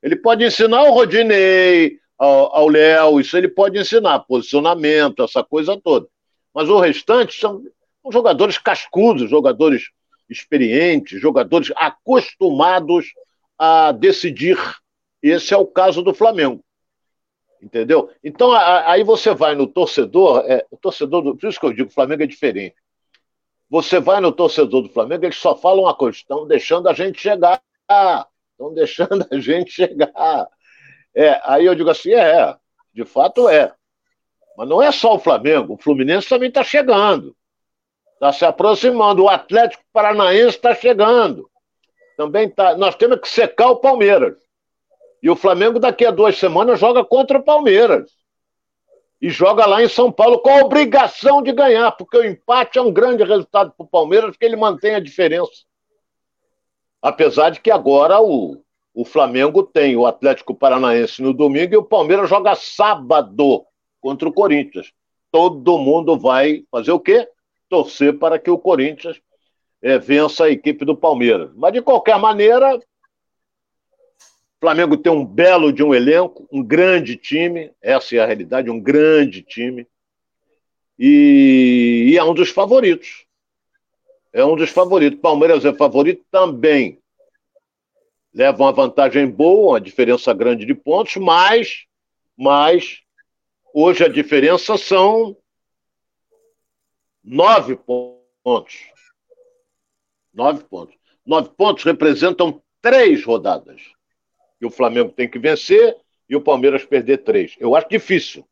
Ele 0.04 0.18
pode 0.18 0.44
ensinar 0.44 0.84
o 0.84 0.92
Rodinei, 0.92 1.98
ao 2.18 2.68
Léo, 2.68 3.22
isso 3.22 3.38
ele 3.38 3.48
pode 3.48 3.80
ensinar, 3.80 4.20
posicionamento, 4.20 5.24
essa 5.24 5.42
coisa 5.42 5.80
toda. 5.82 6.06
Mas 6.54 6.68
o 6.68 6.80
restante 6.80 7.40
são, 7.40 7.64
são 8.02 8.12
jogadores 8.12 8.58
cascudos, 8.58 9.30
jogadores 9.30 9.84
experientes, 10.30 11.22
jogadores 11.22 11.72
acostumados 11.78 13.06
a 13.58 13.94
decidir 13.94 14.58
esse 15.22 15.54
é 15.54 15.58
o 15.58 15.66
caso 15.66 16.02
do 16.02 16.14
Flamengo. 16.14 16.64
Entendeu? 17.62 18.10
Então, 18.24 18.52
a, 18.54 18.92
aí 18.92 19.04
você 19.04 19.34
vai 19.34 19.54
no 19.54 19.68
torcedor, 19.68 20.46
é, 20.48 20.66
o 20.72 20.78
torcedor, 20.78 21.22
do, 21.22 21.36
por 21.36 21.50
isso 21.50 21.60
que 21.60 21.66
eu 21.66 21.74
digo, 21.74 21.90
o 21.90 21.94
Flamengo 21.94 22.24
é 22.24 22.28
diferente. 22.28 22.76
Você 23.70 24.00
vai 24.00 24.20
no 24.20 24.32
torcedor 24.32 24.82
do 24.82 24.90
Flamengo, 24.90 25.26
eles 25.26 25.38
só 25.38 25.56
falam 25.56 25.84
uma 25.84 25.94
coisa: 25.94 26.18
estão 26.18 26.48
deixando 26.48 26.88
a 26.90 26.94
gente 26.94 27.22
chegar. 27.22 27.62
Estão 28.52 28.74
deixando 28.74 29.28
a 29.30 29.40
gente 29.40 29.72
chegar. 29.72 30.48
É, 31.14 31.40
aí 31.44 31.66
eu 31.66 31.76
digo 31.76 31.90
assim: 31.90 32.14
é, 32.14 32.56
de 32.94 33.06
fato 33.06 33.48
é. 33.48 33.74
Mas 34.58 34.68
não 34.68 34.82
é 34.82 34.92
só 34.92 35.16
o 35.16 35.20
Flamengo, 35.20 35.76
o 35.76 35.78
Fluminense 35.78 36.28
também 36.28 36.50
está 36.50 36.64
chegando. 36.64 37.36
Está 38.16 38.34
se 38.34 38.44
aproximando. 38.44 39.24
O 39.24 39.30
Atlético 39.30 39.84
Paranaense 39.94 40.58
está 40.58 40.76
chegando. 40.76 41.50
Também 42.18 42.50
tá. 42.50 42.76
Nós 42.76 42.96
temos 42.96 43.20
que 43.22 43.30
secar 43.30 43.70
o 43.70 43.78
Palmeiras. 43.78 44.36
E 45.22 45.30
o 45.30 45.36
Flamengo, 45.36 45.80
daqui 45.80 46.06
a 46.06 46.12
duas 46.12 46.38
semanas, 46.38 46.80
joga 46.80 47.04
contra 47.04 47.38
o 47.38 47.44
Palmeiras. 47.44 48.12
E 49.22 49.30
joga 49.30 49.66
lá 49.66 49.84
em 49.84 49.90
São 49.90 50.12
Paulo 50.12 50.40
com 50.40 50.50
a 50.50 50.62
obrigação 50.62 51.42
de 51.42 51.52
ganhar, 51.52 51.92
porque 51.92 52.18
o 52.18 52.26
empate 52.26 52.80
é 52.80 52.82
um 52.82 52.92
grande 52.92 53.24
resultado 53.24 53.74
para 53.76 53.84
o 53.84 53.90
Palmeiras, 53.90 54.32
porque 54.32 54.46
ele 54.46 54.56
mantém 54.56 54.96
a 54.96 55.00
diferença. 55.00 55.52
Apesar 57.02 57.50
de 57.50 57.60
que 57.60 57.70
agora 57.70 58.22
o, 58.22 58.62
o 58.94 59.04
Flamengo 59.04 59.64
tem 59.64 59.96
o 59.96 60.06
Atlético 60.06 60.56
Paranaense 60.56 61.22
no 61.22 61.34
domingo 61.34 61.74
e 61.74 61.78
o 61.78 61.84
Palmeiras 61.84 62.30
joga 62.30 62.56
sábado 62.56 63.66
contra 64.02 64.28
o 64.28 64.34
Corinthians. 64.34 64.92
todo 65.32 65.78
mundo 65.78 66.18
vai 66.18 66.64
fazer 66.72 66.92
o 66.92 67.00
quê? 67.00 67.28
Torcer 67.68 68.18
para 68.18 68.40
que 68.40 68.50
o 68.50 68.58
Corinthians 68.58 69.22
é, 69.82 69.98
vença 70.00 70.46
a 70.46 70.50
equipe 70.50 70.84
do 70.86 70.96
Palmeiras. 70.96 71.52
Mas, 71.56 71.74
de 71.74 71.82
qualquer 71.82 72.18
maneira, 72.18 72.80
Flamengo 74.60 74.98
tem 74.98 75.12
um 75.12 75.25
belo 75.25 75.72
de 75.72 75.82
um 75.82 75.96
elenco, 75.96 76.48
um 76.51 76.62
grande 76.62 77.16
time, 77.16 77.72
essa 77.82 78.16
é 78.16 78.20
a 78.20 78.25
realidade, 78.25 78.70
um 78.70 78.80
grande 78.80 79.42
time, 79.42 79.88
e, 80.98 82.10
e 82.10 82.18
é 82.18 82.24
um 82.24 82.34
dos 82.34 82.50
favoritos. 82.50 83.25
É 84.34 84.44
um 84.44 84.58
dos 84.58 84.70
favoritos. 84.70 85.22
Palmeiras 85.22 85.63
é 85.63 85.74
favorito 85.74 86.25
também. 86.30 87.01
Leva 88.34 88.63
uma 88.63 88.74
vantagem 88.74 89.25
boa, 89.28 89.72
uma 89.72 89.82
diferença 89.82 90.34
grande 90.34 90.66
de 90.66 90.75
pontos, 90.75 91.16
mas, 91.16 91.86
mas 92.38 93.00
hoje 93.74 94.04
a 94.04 94.10
diferença 94.10 94.78
são 94.78 95.38
nove 97.24 97.78
pontos. 97.78 98.75
Nove 100.34 100.63
pontos. 100.66 100.96
Nove 101.25 101.50
pontos 101.56 101.84
representam 101.86 102.62
três 102.82 103.24
rodadas. 103.24 103.82
E 104.62 104.66
o 104.66 104.70
Flamengo 104.70 105.12
tem 105.12 105.30
que 105.30 105.39
vencer 105.39 105.96
e 106.30 106.36
o 106.36 106.42
Palmeiras 106.42 106.86
perder 106.86 107.20
três. 107.20 107.56
Eu 107.60 107.75
acho 107.75 107.89
difícil. 107.89 108.46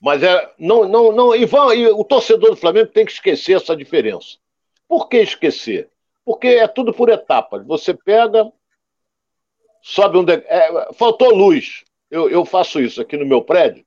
Mas 0.00 0.22
é. 0.22 0.52
Não, 0.58 0.88
não, 0.88 1.12
não. 1.12 1.34
E, 1.34 1.44
vão, 1.44 1.72
e 1.72 1.86
o 1.86 2.04
torcedor 2.04 2.50
do 2.50 2.56
Flamengo 2.56 2.90
tem 2.90 3.06
que 3.06 3.12
esquecer 3.12 3.56
essa 3.56 3.76
diferença. 3.76 4.36
Por 4.88 5.08
que 5.08 5.18
esquecer? 5.18 5.88
Porque 6.24 6.48
é 6.48 6.68
tudo 6.68 6.92
por 6.92 7.08
etapas. 7.08 7.64
Você 7.66 7.94
pega, 7.94 8.52
sobe 9.80 10.18
um. 10.18 10.24
De... 10.24 10.34
É, 10.34 10.92
faltou 10.92 11.34
luz. 11.34 11.84
Eu, 12.10 12.28
eu 12.28 12.44
faço 12.44 12.80
isso 12.80 13.00
aqui 13.00 13.16
no 13.16 13.24
meu 13.24 13.42
prédio. 13.42 13.84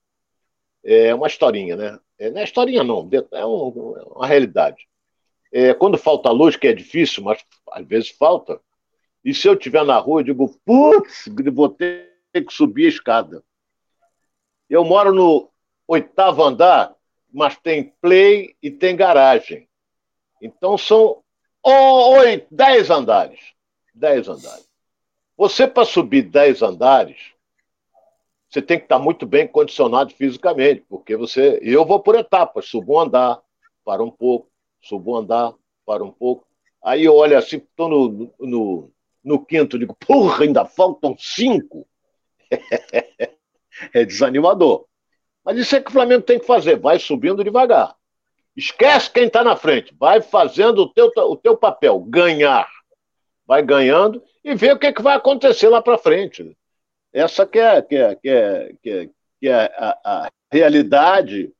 É 0.84 1.14
uma 1.14 1.28
historinha, 1.28 1.75
né? 1.75 2.00
É, 2.18 2.30
não 2.30 2.42
é 2.42 2.44
historinha, 2.44 2.84
não. 2.84 3.10
É 3.32 3.46
um, 3.46 3.96
é 3.98 4.04
uma 4.04 4.28
realidade. 4.28 4.88
É, 5.52 5.74
quando 5.74 5.98
falta 5.98 6.30
luz, 6.32 6.56
que 6.56 6.68
é 6.68 6.74
difícil, 6.74 7.24
mas 7.24 7.44
às 7.72 7.86
vezes 7.86 8.10
falta, 8.10 8.60
e 9.25 9.34
se 9.34 9.48
eu 9.48 9.55
estiver 9.55 9.84
na 9.84 9.98
rua, 9.98 10.22
eu 10.22 10.25
digo, 10.25 10.55
putz, 10.63 11.27
vou 11.51 11.67
ter 11.67 12.13
que 12.32 12.53
subir 12.53 12.86
a 12.86 12.89
escada. 12.89 13.44
Eu 14.70 14.86
moro 14.86 15.12
no 15.12 15.50
oitavo 15.88 16.44
andar, 16.44 16.96
mas 17.34 17.58
tem 17.58 17.91
play 18.00 18.55
e 18.62 18.70
tem 18.70 18.96
garagem. 18.96 19.67
Então 20.39 20.77
são 20.77 21.24
oito, 21.63 22.46
dez 22.51 22.91
andares. 22.91 23.39
Dez 23.96 24.29
andares. 24.29 24.70
Você, 25.36 25.65
para 25.65 25.86
subir 25.86 26.29
dez 26.29 26.62
andares, 26.62 27.34
você 28.48 28.62
tem 28.62 28.77
que 28.77 28.86
estar 28.86 29.00
muito 29.00 29.25
bem 29.25 29.48
condicionado 29.48 30.13
fisicamente, 30.13 30.86
porque 30.88 31.17
você. 31.17 31.60
Eu 31.63 31.84
vou 31.84 32.00
por 32.00 32.15
etapas, 32.15 32.67
subo 32.67 32.96
um 32.96 33.00
andar, 33.00 33.41
para 33.84 34.03
um 34.03 34.12
pouco, 34.12 34.51
subo 34.82 35.13
um 35.13 35.17
andar, 35.17 35.53
para 35.84 36.03
um 36.03 36.12
pouco. 36.12 36.46
Aí 36.84 37.03
eu 37.03 37.15
olho 37.15 37.36
assim, 37.36 37.58
estou 37.58 37.89
no, 37.89 38.34
no, 38.39 38.91
no 39.25 39.44
quinto, 39.44 39.79
digo, 39.79 39.96
porra, 39.96 40.44
ainda 40.44 40.65
faltam 40.65 41.15
cinco. 41.17 41.88
é 43.94 44.05
desanimador. 44.05 44.86
Mas 45.44 45.58
isso 45.58 45.75
é 45.75 45.82
que 45.82 45.89
o 45.89 45.94
Flamengo 45.94 46.24
tem 46.24 46.39
que 46.39 46.46
fazer, 46.46 46.77
vai 46.77 47.00
subindo 47.00 47.44
devagar. 47.44 47.96
Esquece 48.55 49.12
quem 49.12 49.25
está 49.25 49.44
na 49.44 49.55
frente, 49.55 49.94
vai 50.00 50.22
fazendo 50.22 50.84
o 50.84 50.89
teu, 50.89 51.12
o 51.15 51.36
teu 51.36 51.58
papel, 51.58 52.00
ganhar. 52.00 52.70
Vai 53.46 53.62
ganhando 53.62 54.24
e 54.44 54.55
vê 54.55 54.72
o 54.72 54.79
que, 54.79 54.88
é 54.88 54.94
que 54.94 55.01
vai 55.01 55.15
acontecer 55.15 55.67
lá 55.67 55.82
para 55.82 55.98
frente. 55.98 56.55
Essa 57.11 57.46
que 57.46 57.59
é, 57.59 57.81
que 57.81 57.96
é, 57.96 58.16
que 58.16 58.29
é, 58.29 58.74
que 58.81 58.90
é, 58.90 59.09
que 59.40 59.50
é 59.50 59.66
a, 59.77 59.98
a 60.03 60.31
realidade 60.51 61.51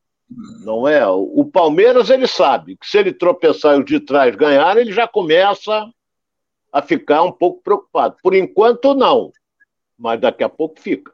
não 0.64 0.88
é? 0.88 1.06
O 1.08 1.46
Palmeiras 1.46 2.10
ele 2.10 2.28
sabe 2.28 2.76
que 2.78 2.88
se 2.88 2.98
ele 2.98 3.14
tropeçar 3.14 3.76
e 3.76 3.80
os 3.80 3.86
de 3.86 4.00
trás 4.00 4.36
ganhar, 4.36 4.76
ele 4.78 4.92
já 4.92 5.08
começa 5.08 5.88
a 6.76 6.82
ficar 6.82 7.24
um 7.24 7.32
pouco 7.32 7.64
preocupado. 7.64 8.18
Por 8.22 8.36
enquanto 8.36 8.94
não, 8.94 9.32
mas 9.98 10.20
daqui 10.20 10.44
a 10.44 10.50
pouco 10.50 10.78
fica. 10.78 11.14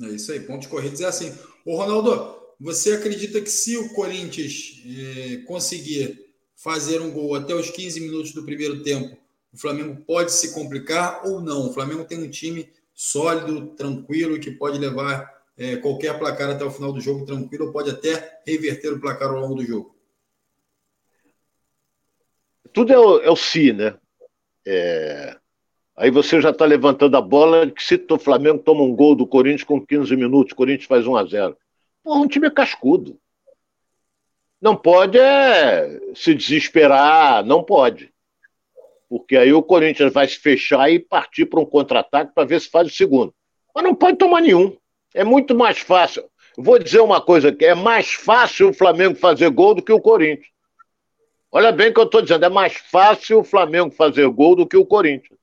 É 0.00 0.06
isso 0.06 0.30
aí, 0.30 0.38
pontos 0.38 0.68
corridos 0.68 1.00
é 1.00 1.06
assim. 1.06 1.36
Ô 1.66 1.76
Ronaldo, 1.76 2.36
você 2.60 2.92
acredita 2.92 3.40
que 3.40 3.50
se 3.50 3.76
o 3.76 3.92
Corinthians 3.92 4.80
eh, 4.86 5.38
conseguir 5.48 6.32
fazer 6.54 7.00
um 7.00 7.10
gol 7.10 7.34
até 7.34 7.54
os 7.54 7.70
15 7.70 8.00
minutos 8.00 8.32
do 8.32 8.44
primeiro 8.44 8.84
tempo, 8.84 9.16
o 9.52 9.58
Flamengo 9.58 10.00
pode 10.06 10.30
se 10.30 10.54
complicar 10.54 11.26
ou 11.26 11.40
não? 11.40 11.68
O 11.68 11.72
Flamengo 11.72 12.04
tem 12.04 12.22
um 12.22 12.30
time 12.30 12.72
sólido, 12.94 13.74
tranquilo, 13.74 14.38
que 14.38 14.52
pode 14.52 14.78
levar 14.78 15.28
é, 15.58 15.74
qualquer 15.78 16.16
placar 16.20 16.50
até 16.50 16.64
o 16.64 16.70
final 16.70 16.92
do 16.92 17.00
jogo 17.00 17.26
tranquilo, 17.26 17.66
ou 17.66 17.72
pode 17.72 17.90
até 17.90 18.42
reverter 18.46 18.92
o 18.92 19.00
placar 19.00 19.30
ao 19.30 19.40
longo 19.40 19.56
do 19.56 19.66
jogo? 19.66 19.92
Tudo 22.72 22.92
é 22.92 22.98
o, 22.98 23.20
é 23.20 23.30
o 23.30 23.36
si, 23.36 23.72
né? 23.72 23.98
É... 24.66 25.36
Aí 25.96 26.10
você 26.10 26.40
já 26.40 26.50
está 26.50 26.64
levantando 26.64 27.16
a 27.16 27.20
bola 27.20 27.70
que 27.70 27.82
se 27.82 28.04
o 28.10 28.18
Flamengo 28.18 28.58
toma 28.58 28.82
um 28.82 28.94
gol 28.94 29.14
do 29.14 29.26
Corinthians 29.26 29.62
com 29.62 29.84
15 29.84 30.16
minutos, 30.16 30.52
o 30.52 30.56
Corinthians 30.56 30.88
faz 30.88 31.06
1 31.06 31.16
a 31.16 31.24
0 31.24 31.56
Pô, 32.02 32.16
um 32.16 32.26
time 32.26 32.48
é 32.48 32.50
cascudo. 32.50 33.18
Não 34.60 34.76
pode 34.76 35.18
é, 35.18 36.00
se 36.14 36.34
desesperar, 36.34 37.44
não 37.44 37.62
pode. 37.62 38.12
Porque 39.08 39.36
aí 39.36 39.52
o 39.52 39.62
Corinthians 39.62 40.12
vai 40.12 40.26
se 40.26 40.38
fechar 40.38 40.90
e 40.90 40.98
partir 40.98 41.46
para 41.46 41.60
um 41.60 41.66
contra-ataque 41.66 42.34
para 42.34 42.46
ver 42.46 42.60
se 42.60 42.68
faz 42.68 42.88
o 42.88 42.94
segundo. 42.94 43.32
Mas 43.74 43.84
não 43.84 43.94
pode 43.94 44.18
tomar 44.18 44.40
nenhum. 44.40 44.76
É 45.14 45.22
muito 45.22 45.54
mais 45.54 45.78
fácil. 45.78 46.24
Vou 46.56 46.78
dizer 46.78 47.00
uma 47.00 47.20
coisa 47.20 47.52
que 47.52 47.64
é 47.64 47.74
mais 47.74 48.14
fácil 48.14 48.70
o 48.70 48.74
Flamengo 48.74 49.16
fazer 49.16 49.48
gol 49.50 49.74
do 49.74 49.82
que 49.82 49.92
o 49.92 50.00
Corinthians. 50.00 50.48
Olha 51.56 51.70
bem 51.70 51.90
o 51.90 51.94
que 51.94 52.00
eu 52.00 52.04
estou 52.04 52.20
dizendo, 52.20 52.44
é 52.44 52.48
mais 52.48 52.74
fácil 52.74 53.38
o 53.38 53.44
Flamengo 53.44 53.94
fazer 53.94 54.28
gol 54.28 54.56
do 54.56 54.66
que 54.66 54.76
o 54.76 54.84
Corinthians. 54.84 55.38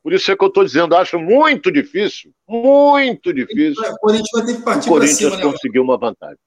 Por 0.00 0.12
isso 0.12 0.30
é 0.30 0.36
que 0.36 0.44
eu 0.44 0.48
estou 0.48 0.62
dizendo, 0.62 0.94
acho 0.94 1.18
muito 1.18 1.72
difícil, 1.72 2.32
muito 2.48 3.34
difícil. 3.34 3.82
O 3.82 3.98
Corinthians 3.98 4.30
vai 4.32 4.46
ter 4.46 4.56
que 4.56 4.62
partir 4.62 4.86
o 4.86 4.92
Corinthians 4.92 5.18
cima, 5.18 5.36
né? 5.36 5.42
conseguir 5.42 5.80
uma 5.80 5.98
vantagem. 5.98 6.38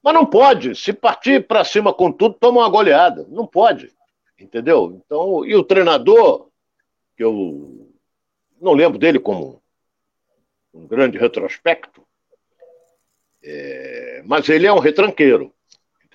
Mas 0.00 0.14
não 0.14 0.24
pode. 0.24 0.76
Se 0.76 0.92
partir 0.92 1.44
para 1.44 1.64
cima 1.64 1.92
com 1.92 2.12
tudo, 2.12 2.36
toma 2.38 2.60
uma 2.60 2.68
goleada. 2.68 3.26
Não 3.28 3.44
pode. 3.44 3.92
Entendeu? 4.38 5.02
Então, 5.04 5.44
e 5.44 5.56
o 5.56 5.64
treinador, 5.64 6.48
que 7.16 7.24
eu 7.24 7.90
não 8.60 8.74
lembro 8.74 8.96
dele 8.96 9.18
como 9.18 9.60
um 10.72 10.86
grande 10.86 11.18
retrospecto, 11.18 12.06
é, 13.42 14.22
mas 14.24 14.48
ele 14.48 14.68
é 14.68 14.72
um 14.72 14.78
retranqueiro, 14.78 15.52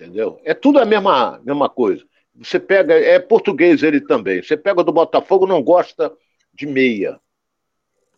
entendeu? 0.01 0.41
É 0.43 0.53
tudo 0.55 0.79
a 0.79 0.85
mesma, 0.85 1.39
mesma 1.43 1.69
coisa. 1.69 2.03
Você 2.35 2.59
pega, 2.59 2.95
é 2.95 3.19
português 3.19 3.83
ele 3.83 4.01
também. 4.01 4.41
Você 4.41 4.57
pega 4.57 4.83
do 4.83 4.91
Botafogo, 4.91 5.45
não 5.45 5.61
gosta 5.61 6.11
de 6.51 6.65
meia. 6.65 7.19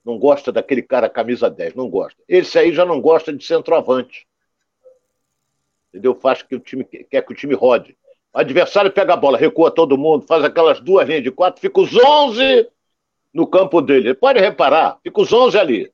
Não 0.06 0.18
gosta 0.18 0.52
daquele 0.52 0.82
cara 0.82 1.10
camisa 1.10 1.50
10, 1.50 1.76
não 1.76 1.90
gosta. 1.90 2.22
Esse 2.28 2.58
aí 2.58 2.74
já 2.74 2.86
não 2.86 3.02
gosta 3.02 3.34
de 3.34 3.44
centroavante. 3.44 4.26
Entendeu? 5.90 6.16
Faz 6.16 6.42
que 6.42 6.56
o 6.56 6.60
time 6.60 6.84
quer 6.86 7.22
que 7.22 7.34
o 7.34 7.36
time 7.36 7.54
rode. 7.54 7.98
O 8.34 8.40
adversário 8.40 8.92
pega 8.92 9.14
a 9.14 9.18
bola, 9.18 9.38
recua 9.38 9.70
todo 9.70 9.98
mundo, 9.98 10.26
faz 10.26 10.44
aquelas 10.44 10.80
duas 10.80 11.08
linhas 11.08 11.24
de 11.24 11.32
quatro, 11.32 11.62
fica 11.62 11.80
os 11.80 11.94
11 11.94 12.68
no 13.34 13.46
campo 13.46 13.82
dele. 13.82 14.14
Pode 14.14 14.40
reparar, 14.40 15.00
fica 15.04 15.22
os 15.22 15.32
11 15.32 15.58
ali. 15.58 15.93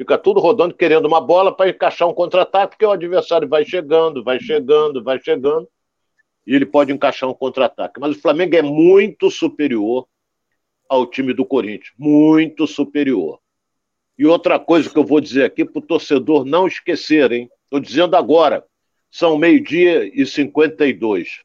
Fica 0.00 0.16
tudo 0.16 0.40
rodando, 0.40 0.74
querendo 0.74 1.04
uma 1.04 1.20
bola 1.20 1.54
para 1.54 1.68
encaixar 1.68 2.08
um 2.08 2.14
contra-ataque, 2.14 2.70
porque 2.70 2.86
o 2.86 2.90
adversário 2.90 3.46
vai 3.46 3.66
chegando, 3.66 4.24
vai 4.24 4.40
chegando, 4.40 5.04
vai 5.04 5.20
chegando, 5.22 5.68
e 6.46 6.54
ele 6.54 6.64
pode 6.64 6.90
encaixar 6.90 7.28
um 7.28 7.34
contra-ataque. 7.34 8.00
Mas 8.00 8.16
o 8.16 8.18
Flamengo 8.18 8.56
é 8.56 8.62
muito 8.62 9.30
superior 9.30 10.08
ao 10.88 11.04
time 11.04 11.34
do 11.34 11.44
Corinthians, 11.44 11.92
muito 11.98 12.66
superior. 12.66 13.40
E 14.16 14.24
outra 14.24 14.58
coisa 14.58 14.88
que 14.88 14.98
eu 14.98 15.04
vou 15.04 15.20
dizer 15.20 15.44
aqui 15.44 15.66
para 15.66 15.80
o 15.80 15.86
torcedor 15.86 16.46
não 16.46 16.66
esquecer, 16.66 17.30
hein? 17.30 17.50
Estou 17.64 17.78
dizendo 17.78 18.16
agora, 18.16 18.64
são 19.10 19.36
meio-dia 19.36 20.10
e 20.18 20.24
52. 20.24 21.42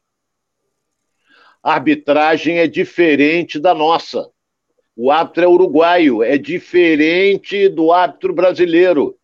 A 1.62 1.74
arbitragem 1.74 2.56
é 2.56 2.66
diferente 2.66 3.60
da 3.60 3.74
nossa. 3.74 4.30
O 4.96 5.10
árbitro 5.10 5.44
é 5.44 5.46
uruguaio, 5.46 6.22
é 6.22 6.38
diferente 6.38 7.68
do 7.68 7.92
árbitro 7.92 8.32
brasileiro. 8.32 9.14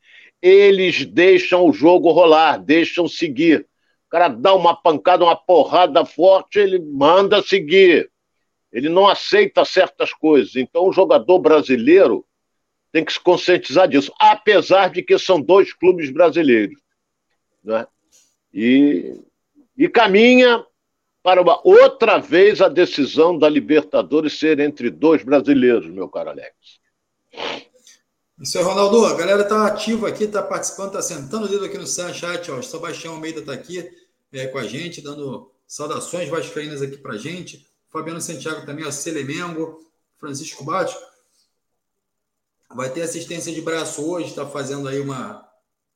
Eles 0.41 1.07
deixam 1.07 1.67
o 1.67 1.73
jogo 1.73 2.11
rolar, 2.11 2.59
deixam 2.59 3.09
seguir. 3.09 3.67
O 4.07 4.11
cara 4.11 4.29
dá 4.29 4.55
uma 4.55 4.77
pancada, 4.77 5.25
uma 5.25 5.35
porrada 5.35 6.05
forte, 6.05 6.59
ele 6.59 6.79
manda 6.79 7.43
seguir. 7.43 8.11
Ele 8.71 8.91
não 8.91 9.09
aceita 9.09 9.65
certas 9.65 10.13
coisas. 10.13 10.57
Então, 10.57 10.87
o 10.87 10.93
jogador 10.93 11.39
brasileiro 11.39 12.27
tem 12.93 13.03
que 13.03 13.13
se 13.15 13.21
conscientizar 13.21 13.89
disso, 13.89 14.13
apesar 14.21 14.91
de 14.91 15.03
que 15.03 15.19
são 15.19 15.41
dois 15.41 15.73
clubes 15.73 16.11
brasileiros. 16.11 16.79
Né? 17.65 17.87
E, 18.53 19.19
e 19.77 19.89
caminha 19.89 20.63
para 21.23 21.41
uma 21.41 21.61
outra 21.65 22.19
vez 22.19 22.61
a 22.61 22.69
decisão 22.69 23.39
da 23.39 23.49
Libertadores 23.49 24.39
ser 24.39 24.59
entre 24.59 24.91
dois 24.91 25.23
brasileiros, 25.23 25.89
meu 25.91 26.09
caro 26.09 26.31
Alex. 26.31 26.53
Isso 28.41 28.59
aí, 28.59 28.65
Ronaldo. 28.65 29.07
A 29.07 29.15
galera 29.15 29.45
tá 29.45 29.67
ativa 29.67 30.09
aqui, 30.09 30.27
tá 30.27 30.43
participando, 30.43 30.93
tá 30.93 31.03
sentando 31.03 31.47
o 31.47 31.49
dedo 31.49 31.65
aqui 31.65 31.79
no 31.79 31.87
chat. 31.87 32.51
O 32.51 32.63
Sebastião 32.63 33.15
Almeida 33.15 33.41
tá 33.41 33.53
aqui 33.53 33.89
é, 34.33 34.47
com 34.49 34.59
a 34.59 34.65
gente, 34.65 35.01
dando 35.01 35.53
saudações 35.67 36.29
vascaínas 36.29 36.83
aqui 36.83 36.97
pra 36.97 37.17
gente. 37.17 37.67
Fabiano 37.89 38.21
Santiago 38.21 38.67
também, 38.67 38.85
ó, 38.85 38.91
Celemengo, 38.91 39.79
Francisco 40.19 40.65
Bato. 40.65 40.97
Vai 42.75 42.91
ter 42.91 43.03
assistência 43.03 43.53
de 43.53 43.61
braço 43.61 44.03
hoje, 44.03 44.31
está 44.31 44.47
fazendo 44.47 44.89
aí 44.89 44.99
uma, 44.99 45.47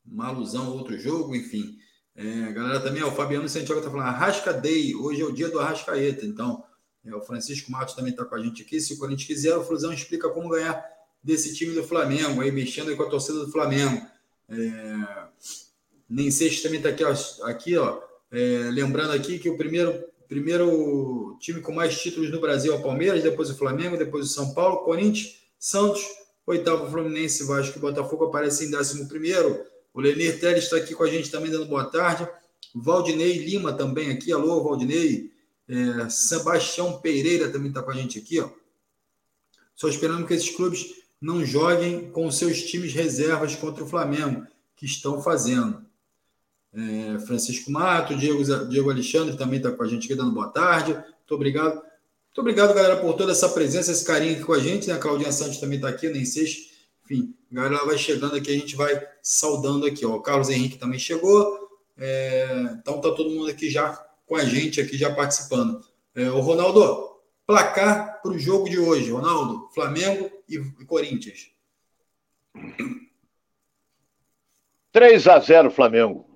uma 0.07 0.29
alusão 0.29 0.67
a 0.67 0.71
outro 0.71 0.97
jogo, 0.99 1.35
enfim. 1.35 1.77
É, 2.17 2.45
a 2.45 2.53
galera 2.53 2.81
também, 2.81 3.03
ó, 3.03 3.09
o 3.09 3.15
Fabiano 3.15 3.49
Santiago 3.49 3.81
está 3.81 3.91
falando 3.91 4.09
Arrasca 4.09 4.53
Day, 4.53 4.95
hoje 4.95 5.21
é 5.21 5.25
o 5.25 5.33
dia 5.33 5.49
do 5.49 5.61
Arrascaeta. 5.61 6.25
Então, 6.25 6.65
é, 7.05 7.15
o 7.15 7.21
Francisco 7.21 7.71
Matos 7.71 7.95
também 7.95 8.11
está 8.11 8.25
com 8.25 8.35
a 8.35 8.43
gente 8.43 8.63
aqui. 8.63 8.81
Se 8.81 8.95
o 8.95 8.99
Corinthians 8.99 9.27
quiser, 9.27 9.57
o 9.57 9.63
Flusão 9.63 9.93
explica 9.93 10.29
como 10.31 10.49
ganhar 10.49 10.83
desse 11.23 11.55
time 11.55 11.75
do 11.75 11.85
Flamengo, 11.85 12.41
aí 12.41 12.51
mexendo 12.51 12.89
aí 12.89 12.97
com 12.97 13.03
a 13.03 13.11
torcida 13.11 13.41
do 13.41 13.53
Flamengo. 13.53 14.01
É, 14.49 14.57
Nem 16.09 16.31
Seixas 16.31 16.63
também 16.63 16.79
está 16.79 16.89
aqui, 16.89 17.05
ó, 17.05 17.15
aqui, 17.45 17.77
ó 17.77 18.01
é, 18.31 18.71
lembrando 18.71 19.13
aqui 19.13 19.39
que 19.39 19.49
o 19.49 19.57
primeiro, 19.57 20.05
primeiro 20.29 21.37
time 21.41 21.61
com 21.61 21.73
mais 21.73 22.01
títulos 22.01 22.31
no 22.31 22.41
Brasil 22.41 22.73
é 22.73 22.77
o 22.77 22.83
Palmeiras, 22.83 23.23
depois 23.23 23.51
o 23.51 23.57
Flamengo, 23.57 23.97
depois 23.97 24.27
o 24.27 24.29
São 24.29 24.55
Paulo, 24.55 24.85
Corinthians, 24.85 25.37
Santos, 25.59 26.03
oitavo 26.47 26.91
Fluminense, 26.91 27.45
Vasco 27.45 27.77
e 27.77 27.81
Botafogo 27.81 28.25
aparecem 28.27 28.69
em 28.69 28.71
décimo 28.71 29.09
primeiro. 29.09 29.65
O 29.97 30.01
Lenir 30.03 30.39
Teles 30.39 30.65
está 30.65 30.77
aqui 30.77 30.95
com 30.95 31.05
a 31.05 31.09
gente 31.09 31.31
também 31.31 31.51
dando 31.51 31.65
boa 31.65 31.87
tarde. 31.87 32.29
Valdinei 32.75 33.39
Lima 33.39 33.73
também 33.73 34.11
aqui. 34.11 34.31
Alô, 34.31 34.63
Valdinei. 34.63 35.33
É, 35.67 36.11
Sebastião 36.11 37.01
Pereira 37.01 37.49
também 37.49 37.69
está 37.69 37.83
com 37.83 37.91
a 37.91 37.95
gente 37.95 38.19
aqui. 38.19 38.39
Ó. 38.39 38.51
Só 39.75 39.89
esperando 39.89 40.27
que 40.27 40.35
esses 40.35 40.55
clubes 40.55 40.97
não 41.19 41.43
joguem 41.43 42.11
com 42.11 42.31
seus 42.31 42.63
times 42.65 42.93
reservas 42.93 43.57
contra 43.57 43.83
o 43.83 43.87
Flamengo, 43.87 44.47
que 44.77 44.85
estão 44.85 45.23
fazendo. 45.23 45.83
É, 46.75 47.19
Francisco 47.21 47.71
Mato, 47.71 48.15
Diego, 48.15 48.45
Diego 48.69 48.91
Alexandre 48.91 49.35
também 49.35 49.57
está 49.57 49.73
com 49.73 49.83
a 49.83 49.89
gente 49.89 50.05
aqui 50.05 50.15
dando 50.15 50.33
boa 50.33 50.49
tarde. 50.49 50.93
Muito 50.93 51.35
obrigado. 51.35 51.73
Muito 51.73 52.41
obrigado, 52.41 52.75
galera, 52.75 52.99
por 52.99 53.15
toda 53.15 53.33
essa 53.33 53.49
presença, 53.49 53.93
esse 53.93 54.05
carinho 54.05 54.35
aqui 54.35 54.45
com 54.45 54.53
a 54.53 54.61
gente. 54.61 54.89
Né? 54.89 54.93
A 54.93 54.99
Claudinha 54.99 55.33
Santos 55.33 55.57
também 55.57 55.77
está 55.77 55.89
aqui, 55.89 56.07
nem 56.11 56.27
sei. 56.27 56.76
Enfim, 57.07 57.33
a 57.53 57.55
galera 57.55 57.85
vai 57.87 57.97
chegando 57.97 58.35
aqui, 58.35 58.51
a 58.51 58.59
gente 58.59 58.75
vai 58.75 59.01
saudando 59.23 59.87
aqui. 59.87 60.05
Ó. 60.05 60.17
O 60.17 60.21
Carlos 60.21 60.51
Henrique 60.51 60.77
também 60.77 60.99
chegou. 60.99 61.71
É, 61.97 62.49
então 62.73 63.01
tá 63.01 63.13
todo 63.13 63.31
mundo 63.31 63.49
aqui 63.49 63.71
já 63.71 63.93
com 64.27 64.35
a 64.35 64.45
gente, 64.45 64.81
aqui 64.81 64.99
já 64.99 65.15
participando. 65.15 65.81
É, 66.17 66.29
o 66.31 66.41
Ronaldo, 66.41 67.21
placar 67.47 68.21
para 68.21 68.33
o 68.33 68.39
jogo 68.39 68.69
de 68.69 68.77
hoje. 68.77 69.13
Ronaldo, 69.13 69.69
Flamengo 69.73 70.29
e, 70.49 70.57
e 70.57 70.85
Corinthians. 70.85 71.49
3 74.91 75.29
a 75.29 75.39
0 75.39 75.71
Flamengo. 75.71 76.27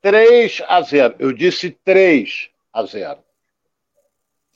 3 0.00 0.62
a 0.66 0.80
0. 0.80 1.16
Eu 1.18 1.32
disse 1.32 1.70
3 1.84 2.48
a 2.72 2.86
0. 2.86 3.18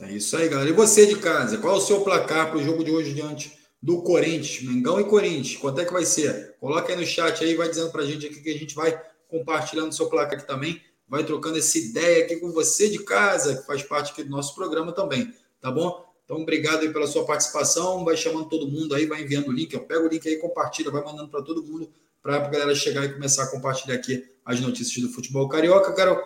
É 0.01 0.11
isso 0.11 0.35
aí, 0.39 0.49
galera. 0.49 0.71
E 0.71 0.73
você 0.73 1.05
de 1.07 1.19
casa, 1.19 1.59
qual 1.59 1.75
é 1.75 1.77
o 1.77 1.81
seu 1.81 2.01
placar 2.03 2.49
para 2.49 2.57
o 2.59 2.63
jogo 2.63 2.83
de 2.83 2.91
hoje 2.91 3.13
diante 3.13 3.60
do 3.83 4.03
Corinthians? 4.03 4.63
Mengão 4.63 5.01
e 5.01 5.05
Corinthians, 5.05 5.57
quanto 5.57 5.81
é 5.81 5.85
que 5.85 5.93
vai 5.93 6.05
ser? 6.05 6.57
Coloca 6.61 6.93
aí 6.93 6.99
no 6.99 7.07
chat 7.07 7.43
aí, 7.43 7.55
vai 7.55 7.69
dizendo 7.69 7.91
para 7.91 8.03
a 8.03 8.07
gente 8.07 8.27
aqui 8.27 8.41
que 8.41 8.51
a 8.51 8.59
gente 8.59 8.75
vai 8.75 9.01
compartilhando 9.29 9.95
seu 9.95 10.09
placar 10.09 10.39
aqui 10.39 10.47
também, 10.47 10.81
vai 11.09 11.25
trocando 11.25 11.59
essa 11.59 11.79
ideia 11.79 12.25
aqui 12.25 12.37
com 12.37 12.51
você 12.53 12.89
de 12.89 12.99
casa, 13.01 13.57
que 13.57 13.67
faz 13.67 13.83
parte 13.83 14.13
aqui 14.13 14.23
do 14.23 14.31
nosso 14.31 14.55
programa 14.55 14.93
também, 14.93 15.33
tá 15.61 15.71
bom? 15.71 16.05
Então, 16.25 16.43
obrigado 16.43 16.83
aí 16.83 16.93
pela 16.93 17.09
sua 17.09 17.25
participação, 17.25 18.05
vai 18.05 18.17
chamando 18.17 18.49
todo 18.49 18.69
mundo 18.69 18.95
aí, 18.95 19.07
vai 19.07 19.23
enviando 19.23 19.49
o 19.49 19.53
link, 19.53 19.77
pega 19.81 20.01
o 20.01 20.09
link 20.09 20.29
aí, 20.29 20.37
compartilha, 20.37 20.91
vai 20.91 21.03
mandando 21.03 21.29
para 21.29 21.43
todo 21.43 21.63
mundo, 21.63 21.91
para 22.23 22.37
a 22.37 22.49
galera 22.49 22.75
chegar 22.75 23.05
e 23.05 23.13
começar 23.13 23.45
a 23.45 23.47
compartilhar 23.49 23.97
aqui 23.97 24.25
as 24.45 24.61
notícias 24.61 25.05
do 25.05 25.13
futebol 25.13 25.49
carioca. 25.49 25.93
Quero 25.93 26.23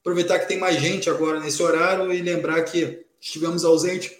aproveitar 0.00 0.38
que 0.38 0.46
tem 0.46 0.58
mais 0.58 0.80
gente 0.80 1.10
agora 1.10 1.40
nesse 1.40 1.62
horário 1.62 2.12
e 2.12 2.22
lembrar 2.22 2.62
que 2.62 3.04
estivemos 3.20 3.64
ausentes 3.64 4.12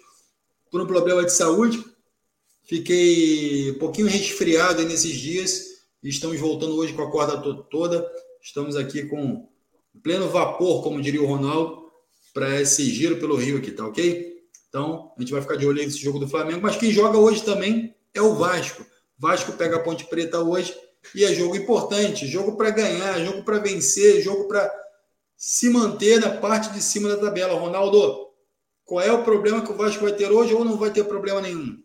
por 0.69 0.81
um 0.81 0.85
problema 0.85 1.23
de 1.23 1.31
saúde. 1.31 1.83
Fiquei 2.71 3.69
um 3.71 3.79
pouquinho 3.79 4.07
resfriado 4.07 4.81
nesses 4.83 5.17
dias 5.17 5.71
estamos 6.01 6.39
voltando 6.39 6.77
hoje 6.77 6.93
com 6.93 7.01
a 7.01 7.11
corda 7.11 7.37
toda. 7.69 8.09
Estamos 8.41 8.77
aqui 8.77 9.03
com 9.07 9.45
pleno 10.01 10.29
vapor, 10.29 10.81
como 10.81 11.01
diria 11.01 11.21
o 11.21 11.25
Ronaldo, 11.25 11.91
para 12.33 12.61
esse 12.61 12.85
giro 12.85 13.17
pelo 13.17 13.35
Rio 13.35 13.57
aqui, 13.57 13.71
tá 13.71 13.85
ok? 13.85 14.37
Então, 14.69 15.11
a 15.17 15.19
gente 15.19 15.33
vai 15.33 15.41
ficar 15.41 15.57
de 15.57 15.67
olho 15.67 15.83
nesse 15.83 15.97
jogo 15.97 16.17
do 16.17 16.29
Flamengo. 16.29 16.61
Mas 16.61 16.77
quem 16.77 16.91
joga 16.91 17.17
hoje 17.17 17.43
também 17.43 17.93
é 18.13 18.21
o 18.21 18.35
Vasco. 18.35 18.85
Vasco 19.19 19.51
pega 19.51 19.75
a 19.75 19.79
Ponte 19.81 20.05
Preta 20.05 20.39
hoje 20.39 20.73
e 21.13 21.25
é 21.25 21.33
jogo 21.33 21.57
importante, 21.57 22.25
jogo 22.25 22.55
para 22.55 22.69
ganhar, 22.69 23.19
jogo 23.19 23.43
para 23.43 23.59
vencer, 23.59 24.21
jogo 24.21 24.47
para 24.47 24.73
se 25.35 25.69
manter 25.69 26.21
na 26.21 26.29
parte 26.37 26.71
de 26.71 26.81
cima 26.81 27.09
da 27.09 27.17
tabela. 27.17 27.59
Ronaldo, 27.59 28.29
qual 28.85 29.01
é 29.01 29.11
o 29.11 29.25
problema 29.25 29.61
que 29.61 29.73
o 29.73 29.75
Vasco 29.75 30.05
vai 30.05 30.13
ter 30.13 30.31
hoje 30.31 30.53
ou 30.53 30.63
não 30.63 30.77
vai 30.77 30.89
ter 30.89 31.03
problema 31.03 31.41
nenhum? 31.41 31.77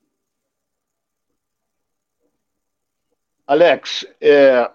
Alex, 3.46 4.04
é, 4.20 4.68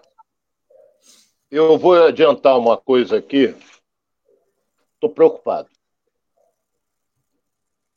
eu 1.50 1.76
vou 1.76 2.06
adiantar 2.06 2.58
uma 2.58 2.78
coisa 2.78 3.18
aqui. 3.18 3.54
Estou 4.94 5.10
preocupado. 5.10 5.68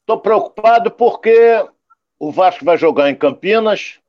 Estou 0.02 0.20
preocupado 0.20 0.92
porque 0.92 1.66
o 2.20 2.30
Vasco 2.30 2.66
vai 2.66 2.78
jogar 2.78 3.10
em 3.10 3.16
Campinas 3.16 4.02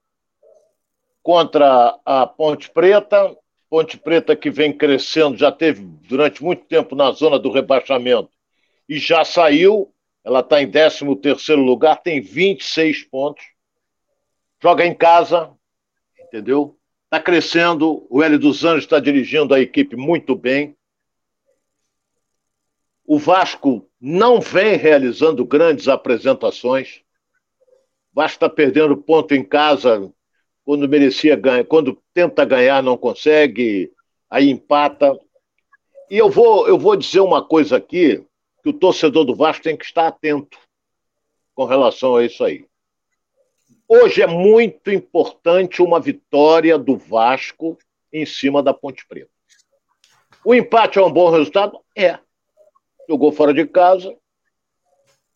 contra 1.22 1.96
a 2.04 2.26
Ponte 2.26 2.68
Preta. 2.68 3.36
Ponte 3.70 3.96
Preta 3.96 4.34
que 4.34 4.50
vem 4.50 4.76
crescendo, 4.76 5.36
já 5.36 5.52
teve 5.52 5.82
durante 6.08 6.42
muito 6.42 6.64
tempo 6.64 6.96
na 6.96 7.12
zona 7.12 7.38
do 7.38 7.52
rebaixamento 7.52 8.30
e 8.88 8.98
já 8.98 9.24
saiu. 9.24 9.94
Ela 10.24 10.40
está 10.40 10.60
em 10.60 10.68
13 10.68 11.14
terceiro 11.16 11.62
lugar, 11.62 12.02
tem 12.02 12.20
26 12.20 13.04
pontos. 13.04 13.44
Joga 14.60 14.84
em 14.84 14.94
casa, 14.94 15.56
entendeu? 16.26 16.76
Está 17.04 17.20
crescendo. 17.20 18.06
O 18.10 18.22
Hélio 18.22 18.38
dos 18.38 18.64
Anjos 18.64 18.84
está 18.84 18.98
dirigindo 19.00 19.54
a 19.54 19.60
equipe 19.60 19.96
muito 19.96 20.34
bem. 20.34 20.76
O 23.04 23.18
Vasco 23.18 23.88
não 24.00 24.40
vem 24.40 24.76
realizando 24.76 25.44
grandes 25.44 25.86
apresentações. 25.86 27.02
O 28.12 28.16
Vasco 28.16 28.36
está 28.36 28.48
perdendo 28.48 28.96
ponto 28.96 29.34
em 29.34 29.44
casa 29.44 30.12
quando 30.64 30.88
merecia 30.88 31.36
ganhar, 31.36 31.64
quando 31.64 32.02
tenta 32.12 32.44
ganhar 32.44 32.82
não 32.82 32.96
consegue, 32.96 33.92
aí 34.28 34.50
empata. 34.50 35.16
E 36.10 36.18
eu 36.18 36.28
vou, 36.28 36.66
eu 36.66 36.76
vou 36.76 36.96
dizer 36.96 37.20
uma 37.20 37.46
coisa 37.46 37.76
aqui 37.76 38.24
que 38.64 38.70
o 38.70 38.72
torcedor 38.72 39.24
do 39.24 39.36
Vasco 39.36 39.62
tem 39.62 39.76
que 39.76 39.84
estar 39.84 40.08
atento 40.08 40.58
com 41.54 41.64
relação 41.64 42.16
a 42.16 42.24
isso 42.24 42.42
aí. 42.42 42.66
Hoje 43.88 44.20
é 44.20 44.26
muito 44.26 44.90
importante 44.90 45.80
uma 45.80 46.00
vitória 46.00 46.76
do 46.76 46.96
Vasco 46.96 47.78
em 48.12 48.26
cima 48.26 48.60
da 48.60 48.74
Ponte 48.74 49.06
Preta. 49.06 49.30
O 50.44 50.52
empate 50.52 50.98
é 50.98 51.02
um 51.02 51.12
bom 51.12 51.30
resultado? 51.30 51.78
É. 51.94 52.18
Jogou 53.08 53.30
fora 53.30 53.54
de 53.54 53.64
casa, 53.64 54.12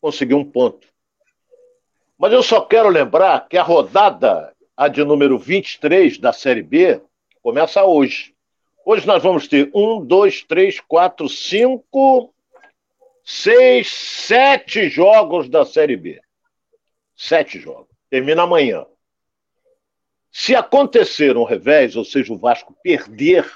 conseguiu 0.01 0.39
um 0.39 0.45
ponto. 0.45 0.89
Mas 2.19 2.33
eu 2.33 2.43
só 2.43 2.61
quero 2.61 2.89
lembrar 2.89 3.49
que 3.49 3.57
a 3.57 3.63
rodada, 3.63 4.53
a 4.77 4.89
de 4.89 5.05
número 5.05 5.39
23 5.39 6.19
da 6.19 6.33
Série 6.33 6.63
B, 6.63 7.01
começa 7.43 7.85
hoje. 7.85 8.35
Hoje 8.85 9.07
nós 9.07 9.23
vamos 9.23 9.47
ter 9.47 9.71
um, 9.73 10.05
dois, 10.05 10.43
três, 10.43 10.81
quatro, 10.81 11.29
cinco, 11.29 12.35
seis, 13.23 13.93
sete 13.93 14.89
jogos 14.89 15.49
da 15.49 15.65
Série 15.65 15.97
B. 15.97 16.21
Sete 17.15 17.61
jogos. 17.61 17.90
Termina 18.11 18.43
amanhã. 18.43 18.85
Se 20.33 20.55
acontecer 20.55 21.37
um 21.37 21.45
revés, 21.45 21.97
ou 21.97 22.05
seja, 22.05 22.33
o 22.33 22.39
Vasco 22.39 22.77
perder 22.83 23.49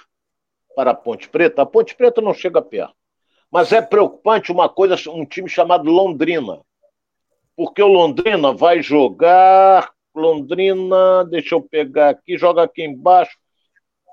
para 0.75 0.93
a 0.93 0.95
Ponte 0.95 1.29
Preta, 1.29 1.63
a 1.63 1.67
Ponte 1.67 1.95
Preta 1.95 2.21
não 2.21 2.33
chega 2.33 2.63
perto. 2.63 2.95
Mas 3.51 3.73
é 3.73 3.81
preocupante 3.81 4.51
uma 4.51 4.69
coisa, 4.69 4.97
um 5.11 5.25
time 5.25 5.49
chamado 5.49 5.91
Londrina. 5.91 6.61
Porque 7.57 7.83
o 7.83 7.87
Londrina 7.89 8.53
vai 8.53 8.83
jogar. 8.83 9.93
Londrina, 10.15 11.25
deixa 11.25 11.55
eu 11.57 11.63
pegar 11.63 12.11
aqui, 12.11 12.39
joga 12.39 12.63
aqui 12.63 12.85
embaixo, 12.85 13.37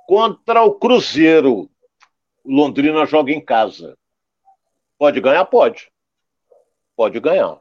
contra 0.08 0.64
o 0.64 0.74
Cruzeiro. 0.74 1.70
Londrina 2.44 3.06
joga 3.06 3.32
em 3.32 3.44
casa. 3.44 3.96
Pode 4.98 5.22
ganhar? 5.22 5.46
Pode. 5.46 5.92
Pode 6.96 7.20
ganhar. 7.20 7.60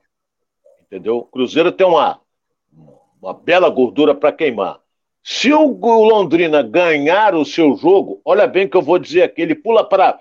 Entendeu? 0.83 1.23
Cruzeiro 1.25 1.71
tem 1.71 1.87
uma, 1.87 2.21
uma 3.21 3.35
bela 3.35 3.69
gordura 3.69 4.15
para 4.15 4.33
queimar. 4.33 4.81
Se 5.23 5.53
o 5.53 5.69
Londrina 5.69 6.63
ganhar 6.63 7.35
o 7.35 7.45
seu 7.45 7.77
jogo, 7.77 8.21
olha 8.25 8.47
bem 8.47 8.67
que 8.67 8.77
eu 8.77 8.83
vou 8.83 8.99
dizer 8.99 9.23
aqui, 9.23 9.43
ele 9.43 9.55
pula 9.55 9.87
para 9.87 10.19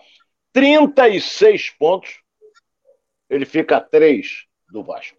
36 0.51 1.69
pontos, 1.71 2.21
ele 3.29 3.45
fica 3.45 3.77
a 3.77 3.81
3 3.81 4.45
do 4.69 4.83
Vasco. 4.83 5.17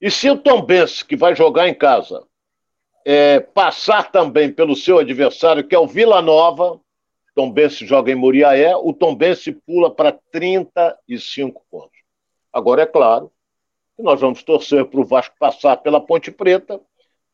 E 0.00 0.10
se 0.10 0.30
o 0.30 0.36
Tom 0.36 0.66
que 1.06 1.16
vai 1.16 1.34
jogar 1.34 1.68
em 1.68 1.74
casa, 1.74 2.26
é, 3.04 3.40
passar 3.40 4.10
também 4.10 4.52
pelo 4.52 4.76
seu 4.76 4.98
adversário, 4.98 5.66
que 5.66 5.74
é 5.74 5.78
o 5.78 5.86
Vila 5.86 6.20
Nova. 6.20 6.80
Tom 7.34 7.54
joga 7.86 8.10
em 8.10 8.14
Muriaé, 8.14 8.76
o 8.76 8.92
Tom 8.92 9.16
pula 9.66 9.90
para 9.90 10.12
35 10.30 11.64
pontos. 11.70 11.98
Agora, 12.52 12.82
é 12.82 12.86
claro 12.86 13.32
nós 14.02 14.20
vamos 14.20 14.42
torcer 14.42 14.84
para 14.84 15.00
o 15.00 15.04
Vasco 15.04 15.34
passar 15.38 15.76
pela 15.78 16.00
Ponte 16.00 16.30
Preta, 16.30 16.80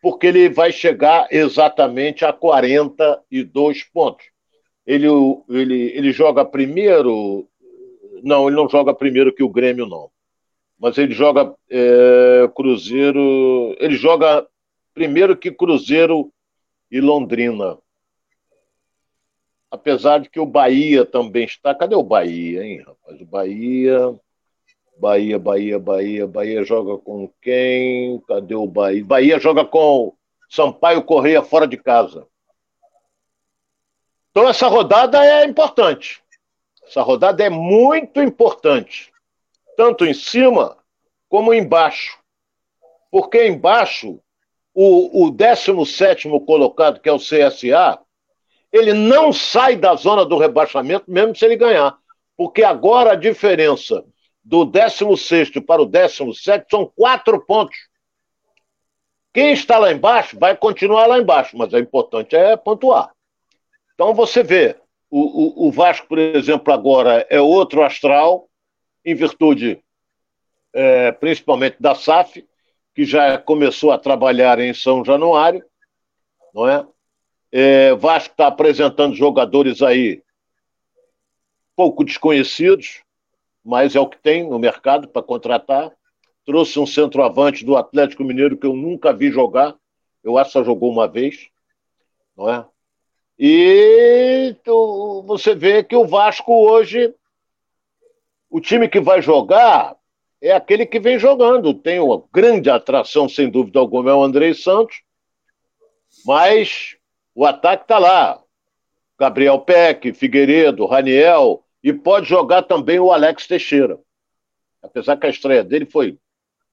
porque 0.01 0.27
ele 0.27 0.49
vai 0.49 0.73
chegar 0.73 1.27
exatamente 1.31 2.25
a 2.25 2.33
42 2.33 3.85
pontos. 3.85 4.27
Ele, 4.87 5.09
ele, 5.49 5.91
ele 5.97 6.13
joga 6.13 6.45
primeiro. 6.45 7.49
Não, 8.23 8.47
ele 8.47 8.57
não 8.57 8.69
joga 8.69 8.95
primeiro 8.95 9.35
que 9.35 9.43
o 9.43 9.49
Grêmio, 9.49 9.87
não. 9.87 10.11
Mas 10.79 10.97
ele 10.97 11.13
joga 11.13 11.55
é, 11.69 12.49
Cruzeiro. 12.55 13.75
Ele 13.81 13.97
joga 13.97 14.47
primeiro 14.95 15.37
que 15.37 15.51
Cruzeiro 15.51 16.33
e 16.91 17.01
Londrina. 17.01 17.79
Apesar 19.71 20.19
de 20.19 20.31
que 20.31 20.39
o 20.39 20.47
Bahia 20.47 21.05
também 21.05 21.45
está. 21.45 21.75
Cadê 21.75 21.97
o 21.97 22.03
Bahia, 22.03 22.65
hein, 22.65 22.85
rapaz? 22.87 23.21
O 23.21 23.27
Bahia. 23.27 24.15
Bahia, 24.99 25.39
Bahia, 25.39 25.79
Bahia, 25.79 26.27
Bahia 26.27 26.65
joga 26.65 26.97
com 26.97 27.31
quem? 27.43 28.19
Cadê 28.27 28.55
o 28.55 28.67
Bahia? 28.67 29.05
Bahia 29.05 29.39
joga 29.39 29.65
com 29.65 30.15
Sampaio 30.49 31.03
Correia 31.03 31.43
fora 31.43 31.67
de 31.67 31.77
casa. 31.77 32.27
Então 34.31 34.49
essa 34.49 34.69
rodada 34.69 35.25
é 35.25 35.45
importante. 35.45 36.23
Essa 36.87 37.03
rodada 37.03 37.45
é 37.45 37.51
muito 37.51 38.23
importante. 38.23 39.13
Tanto 39.77 40.07
em 40.07 40.15
cima 40.15 40.77
como 41.29 41.53
embaixo. 41.53 42.19
Porque 43.11 43.47
embaixo, 43.47 44.21
o, 44.75 45.27
o 45.27 45.31
17 45.31 46.29
colocado, 46.47 47.01
que 47.01 47.09
é 47.09 47.13
o 47.13 47.19
CSA, 47.19 47.99
ele 48.73 48.93
não 48.93 49.33
sai 49.33 49.77
da 49.77 49.95
zona 49.95 50.25
do 50.25 50.39
rebaixamento, 50.39 51.11
mesmo 51.11 51.35
se 51.35 51.45
ele 51.45 51.57
ganhar. 51.57 51.99
Porque 52.37 52.63
agora 52.63 53.13
a 53.13 53.17
diferença 53.17 54.05
do 54.47 54.65
16 54.65 55.51
para 55.67 55.83
o 55.83 55.87
17 55.87 56.67
são 56.71 56.87
quatro 56.95 57.45
pontos. 57.45 57.77
Quem 59.35 59.53
está 59.53 59.77
lá 59.77 59.93
embaixo 59.93 60.39
vai 60.39 60.57
continuar 60.57 61.07
lá 61.07 61.19
embaixo, 61.19 61.59
mas 61.59 61.73
o 61.73 61.79
importante 61.79 62.37
é 62.37 62.57
pontuar. 62.57 63.11
Então 63.95 64.15
você 64.15 64.45
vê, 64.45 64.77
o, 65.11 65.65
o, 65.65 65.69
o 65.69 65.73
Vasco, 65.73 66.07
por 66.07 66.19
exemplo, 66.19 66.73
agora 66.73 67.27
é 67.29 67.41
outro 67.41 67.83
astral, 67.83 68.49
em 69.05 69.17
virtude 69.17 69.83
é, 70.73 71.11
principalmente 71.11 71.79
da 71.81 71.97
SAF, 71.97 72.47
que 72.95 73.05
já 73.05 73.39
começou 73.39 73.91
a 73.91 73.99
trabalhar 73.99 74.61
em 74.61 74.73
São 74.73 75.05
Januário, 75.05 75.65
não 76.55 76.69
é? 76.69 76.87
é 77.51 77.95
Vasco 77.97 78.31
está 78.31 78.47
apresentando 78.47 79.17
jogadores 79.17 79.83
aí 79.83 80.23
pouco 81.75 82.05
desconhecidos, 82.05 83.03
mas 83.67 83.97
é 83.97 84.01
o 84.01 84.09
que 84.09 84.17
tem 84.17 84.49
no 84.49 84.61
mercado 84.61 85.09
para 85.09 85.21
contratar. 85.21 85.91
Trouxe 86.45 86.79
um 86.79 86.87
centroavante 86.87 87.65
do 87.65 87.77
Atlético 87.77 88.23
Mineiro 88.23 88.57
que 88.57 88.65
eu 88.65 88.77
nunca 88.77 89.13
vi 89.13 89.29
jogar. 89.29 89.75
Eu 90.23 90.39
acho 90.39 90.51
que 90.51 90.53
só 90.53 90.65
jogou 90.65 90.89
uma 90.89 91.09
vez, 91.09 91.49
não 92.37 92.49
é? 92.49 92.65
E 93.37 94.55
tu, 94.63 95.25
você 95.27 95.53
vê 95.53 95.83
que 95.83 95.97
o 95.97 96.07
Vasco 96.07 96.53
hoje, 96.53 97.13
o 98.49 98.61
time 98.61 98.89
que 98.89 99.01
vai 99.01 99.21
jogar 99.21 99.97
é 100.41 100.53
aquele 100.53 100.87
que 100.87 101.01
vem 101.01 101.19
jogando. 101.19 101.75
Tem 101.75 101.99
uma 101.99 102.23
grande 102.33 102.71
atração, 102.71 103.29
sem 103.29 103.51
dúvida 103.51 103.81
alguma, 103.81 104.11
é 104.13 104.15
o 104.15 104.23
Andrei 104.23 104.55
Santos, 104.55 105.03
mas 106.25 106.97
o 107.35 107.45
ataque 107.45 107.83
está 107.83 107.99
lá. 107.99 108.41
Gabriel 109.19 109.59
Peck, 109.59 110.13
Figueiredo, 110.13 110.87
Raniel, 110.87 111.66
e 111.87 111.92
pode 111.92 112.29
jogar 112.29 112.62
também 112.62 112.99
o 112.99 113.12
Alex 113.12 113.46
Teixeira. 113.46 113.96
Apesar 114.83 115.16
que 115.16 115.25
a 115.25 115.31
estreia 115.31 115.62
dele 115.62 115.87
foi 115.87 116.18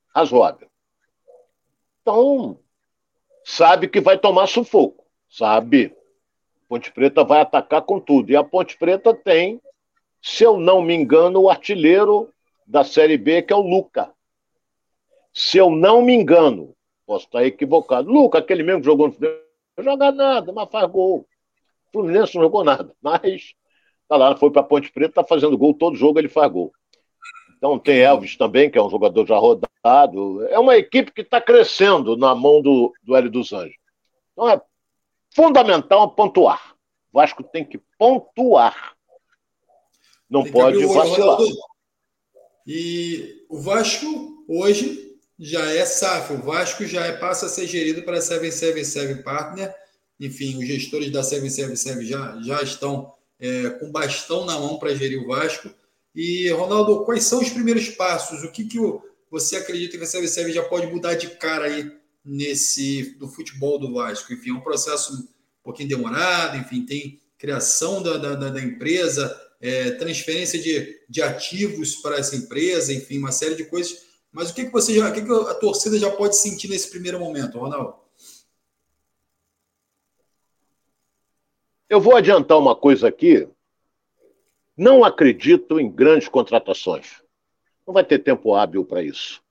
razoável. 0.08 0.68
Então, 2.02 2.58
sabe 3.46 3.88
que 3.88 4.02
vai 4.02 4.18
tomar 4.18 4.48
sufoco. 4.48 5.06
Sabe. 5.30 5.96
Ponte 6.68 6.92
Preta 6.92 7.24
vai 7.24 7.42
atacar 7.42 7.84
com 7.84 8.00
tudo. 8.00 8.32
E 8.32 8.36
a 8.36 8.44
Ponte 8.44 8.76
Preta 8.76 9.14
tem, 9.14 9.62
se 10.20 10.44
eu 10.44 10.58
não 10.58 10.82
me 10.82 10.96
engano, 10.96 11.42
o 11.42 11.50
artilheiro 11.50 12.34
da 12.66 12.84
Série 12.84 13.16
B, 13.16 13.44
que 13.44 13.54
é 13.54 13.56
o 13.56 13.62
Luca. 13.62 14.12
Se 15.32 15.60
eu 15.60 15.70
não 15.70 16.02
me 16.02 16.16
engano, 16.16 16.76
posso 17.06 17.26
estar 17.26 17.46
equivocado. 17.46 18.10
Luca, 18.10 18.40
aquele 18.40 18.64
mesmo 18.64 18.82
que 18.82 18.88
jogou 18.88 19.10
no 19.10 19.14
Fluminense, 19.14 19.46
não 19.78 19.84
joga 19.84 20.12
nada, 20.12 20.52
mas 20.52 20.72
faz 20.72 20.90
gol. 20.90 21.20
O 21.20 21.92
Fluminense 21.92 22.34
não 22.34 22.42
jogou 22.42 22.64
nada, 22.64 22.96
mas 23.00 23.54
Tá 24.14 24.18
lá, 24.18 24.38
foi 24.38 24.52
para 24.52 24.62
Ponte 24.62 24.92
Preta, 24.92 25.24
tá 25.24 25.24
fazendo 25.24 25.58
gol, 25.58 25.74
todo 25.74 25.96
jogo 25.96 26.20
ele 26.20 26.30
faz 26.30 26.52
gol. 26.52 26.72
Então 27.58 27.80
tem 27.80 27.98
Elvis 27.98 28.38
também, 28.38 28.70
que 28.70 28.78
é 28.78 28.84
um 28.84 28.90
jogador 28.90 29.26
já 29.26 29.36
rodado. 29.38 30.46
É 30.50 30.60
uma 30.60 30.78
equipe 30.78 31.12
que 31.12 31.22
está 31.22 31.42
crescendo 31.42 32.16
na 32.16 32.36
mão 32.36 32.62
do, 32.62 32.94
do 33.02 33.16
Hélio 33.16 33.32
dos 33.32 33.52
Anjos. 33.52 33.76
Então 34.32 34.48
é 34.48 34.62
fundamental 35.34 36.12
pontuar. 36.12 36.76
O 37.12 37.18
Vasco 37.18 37.42
tem 37.42 37.66
que 37.66 37.80
pontuar. 37.98 38.96
Não 40.30 40.44
tem 40.44 40.52
pode 40.52 40.86
vacilar. 40.86 41.40
E 42.68 43.44
o 43.50 43.60
Vasco 43.60 44.46
hoje 44.48 45.18
já 45.40 45.72
é 45.72 45.84
SAF. 45.86 46.34
O 46.34 46.38
Vasco 46.38 46.86
já 46.86 47.04
é, 47.04 47.14
passa 47.14 47.48
a 47.48 47.50
ser 47.50 47.66
gerido 47.66 48.04
para 48.04 48.20
a 48.20 48.22
777 48.22 49.24
Partner. 49.24 49.74
Enfim, 50.20 50.60
os 50.60 50.68
gestores 50.68 51.12
da 51.12 51.24
777 51.24 52.06
já, 52.06 52.40
já 52.44 52.62
estão 52.62 53.12
é, 53.44 53.72
com 53.72 53.92
bastão 53.92 54.46
na 54.46 54.58
mão 54.58 54.80
para 54.80 54.96
gerir 54.96 55.22
o 55.22 55.28
Vasco. 55.28 55.70
E, 56.16 56.50
Ronaldo, 56.52 57.04
quais 57.04 57.26
são 57.26 57.42
os 57.42 57.50
primeiros 57.50 57.90
passos? 57.90 58.42
O 58.42 58.52
que, 58.52 58.64
que 58.64 58.80
você 59.30 59.58
acredita 59.58 59.98
que 59.98 60.04
a 60.06 60.08
CBCB 60.08 60.54
já 60.54 60.64
pode 60.64 60.88
mudar 60.88 61.16
de 61.16 61.28
cara 61.32 61.66
aí 61.66 61.92
nesse 62.24 63.18
do 63.20 63.28
futebol 63.28 63.78
do 63.78 63.94
Vasco? 63.94 64.32
Enfim, 64.32 64.52
é 64.52 64.54
um 64.54 64.62
processo 64.62 65.14
um 65.14 65.28
pouquinho 65.62 65.90
demorado, 65.90 66.56
enfim, 66.58 66.86
tem 66.86 67.20
criação 67.38 68.02
da, 68.02 68.18
da, 68.18 68.36
da 68.36 68.62
empresa, 68.62 69.38
é, 69.60 69.92
transferência 69.92 70.58
de, 70.58 71.02
de 71.10 71.22
ativos 71.22 71.98
para 71.98 72.18
essa 72.18 72.38
empresa, 72.38 72.94
enfim, 72.94 73.18
uma 73.18 73.34
série 73.34 73.56
de 73.56 73.66
coisas. 73.66 74.06
Mas 74.32 74.52
o 74.52 74.54
que, 74.54 74.66
que 74.66 74.72
você 74.72 74.96
já, 74.96 75.10
o 75.10 75.14
que, 75.14 75.22
que 75.22 75.32
a 75.32 75.54
torcida 75.56 76.00
já 76.00 76.10
pode 76.10 76.38
sentir 76.38 76.70
nesse 76.70 76.90
primeiro 76.90 77.20
momento, 77.20 77.60
Ronaldo? 77.60 77.96
Eu 81.90 82.00
vou 82.00 82.16
adiantar 82.16 82.58
uma 82.58 82.76
coisa 82.76 83.08
aqui. 83.08 83.48
Não 84.76 85.04
acredito 85.04 85.80
em 85.80 85.92
grandes 85.92 86.28
contratações. 86.28 87.22
Não 87.86 87.94
vai 87.94 88.04
ter 88.04 88.20
tempo 88.20 88.56
hábil 88.56 88.86
para 88.86 89.04
isso. 89.04 89.42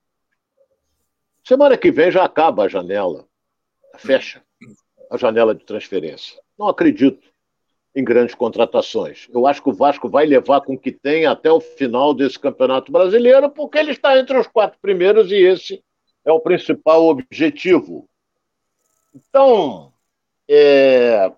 Semana 1.43 1.77
que 1.77 1.91
vem 1.91 2.11
já 2.11 2.23
acaba 2.23 2.63
a 2.63 2.67
janela. 2.67 3.27
Fecha 3.97 4.43
a 5.09 5.17
janela 5.17 5.53
de 5.53 5.63
transferência. 5.63 6.41
Não 6.57 6.67
acredito 6.67 7.31
em 7.95 8.03
grandes 8.03 8.33
contratações. 8.33 9.27
Eu 9.31 9.45
acho 9.45 9.61
que 9.61 9.69
o 9.69 9.73
Vasco 9.73 10.09
vai 10.09 10.25
levar 10.25 10.61
com 10.61 10.73
o 10.73 10.79
que 10.79 10.91
tem 10.91 11.25
até 11.25 11.51
o 11.51 11.61
final 11.61 12.13
desse 12.13 12.39
Campeonato 12.39 12.91
Brasileiro, 12.91 13.49
porque 13.49 13.77
ele 13.77 13.91
está 13.91 14.17
entre 14.17 14.37
os 14.37 14.47
quatro 14.47 14.79
primeiros 14.81 15.31
e 15.31 15.35
esse 15.35 15.83
é 16.25 16.31
o 16.31 16.39
principal 16.39 17.05
objetivo. 17.05 18.09
Então, 19.13 19.93
é, 20.49 21.31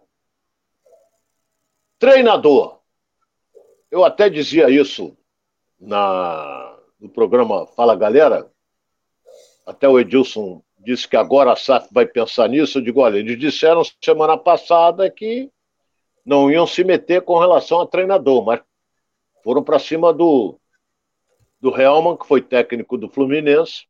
Treinador. 2.05 2.81
Eu 3.89 4.05
até 4.05 4.29
dizia 4.29 4.69
isso 4.69 5.17
na, 5.79 6.77
no 6.99 7.09
programa 7.09 7.65
Fala 7.65 7.95
Galera. 7.95 8.47
Até 9.65 9.89
o 9.89 9.99
Edilson 9.99 10.61
disse 10.77 11.07
que 11.07 11.17
agora 11.17 11.51
a 11.51 11.55
SAF 11.55 11.87
vai 11.91 12.05
pensar 12.05 12.47
nisso. 12.47 12.77
Eu 12.77 12.83
digo, 12.83 13.01
olha, 13.01 13.17
eles 13.17 13.39
disseram 13.39 13.81
semana 13.99 14.37
passada 14.37 15.09
que 15.09 15.49
não 16.23 16.51
iam 16.51 16.67
se 16.67 16.83
meter 16.83 17.23
com 17.23 17.39
relação 17.39 17.81
a 17.81 17.87
treinador, 17.87 18.45
mas 18.45 18.61
foram 19.43 19.63
para 19.63 19.79
cima 19.79 20.13
do, 20.13 20.59
do 21.59 21.75
Helman, 21.75 22.17
que 22.17 22.27
foi 22.27 22.39
técnico 22.39 22.99
do 22.99 23.09
Fluminense, 23.09 23.87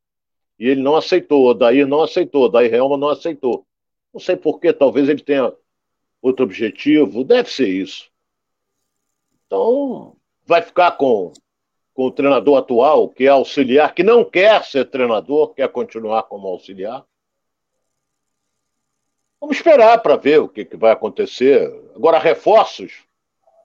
e 0.58 0.69
ele 0.69 0.82
não 0.82 0.95
aceitou. 0.95 1.54
Daí 1.54 1.84
não 1.84 2.01
aceitou, 2.01 2.47
daí 2.47 2.73
Helman 2.73 2.97
não 2.97 3.10
aceitou. 3.10 3.67
Não 4.13 4.21
sei 4.21 4.38
porquê, 4.38 4.71
talvez 4.71 5.10
ele 5.10 5.21
tenha 5.21 5.51
outro 6.27 6.43
objetivo, 6.43 7.23
deve 7.23 7.51
ser 7.51 7.67
isso. 7.67 8.09
Então, 9.45 10.15
vai 10.45 10.61
ficar 10.61 10.91
com, 10.91 11.31
com 11.93 12.05
o 12.05 12.11
treinador 12.11 12.57
atual, 12.57 13.09
que 13.09 13.25
é 13.25 13.29
auxiliar, 13.29 13.93
que 13.93 14.03
não 14.03 14.23
quer 14.23 14.63
ser 14.63 14.85
treinador, 14.85 15.53
quer 15.53 15.69
continuar 15.69 16.23
como 16.23 16.47
auxiliar. 16.47 17.05
Vamos 19.39 19.57
esperar 19.57 20.01
para 20.01 20.15
ver 20.15 20.39
o 20.39 20.49
que, 20.49 20.65
que 20.65 20.75
vai 20.75 20.91
acontecer. 20.91 21.71
Agora, 21.95 22.17
reforços. 22.17 23.03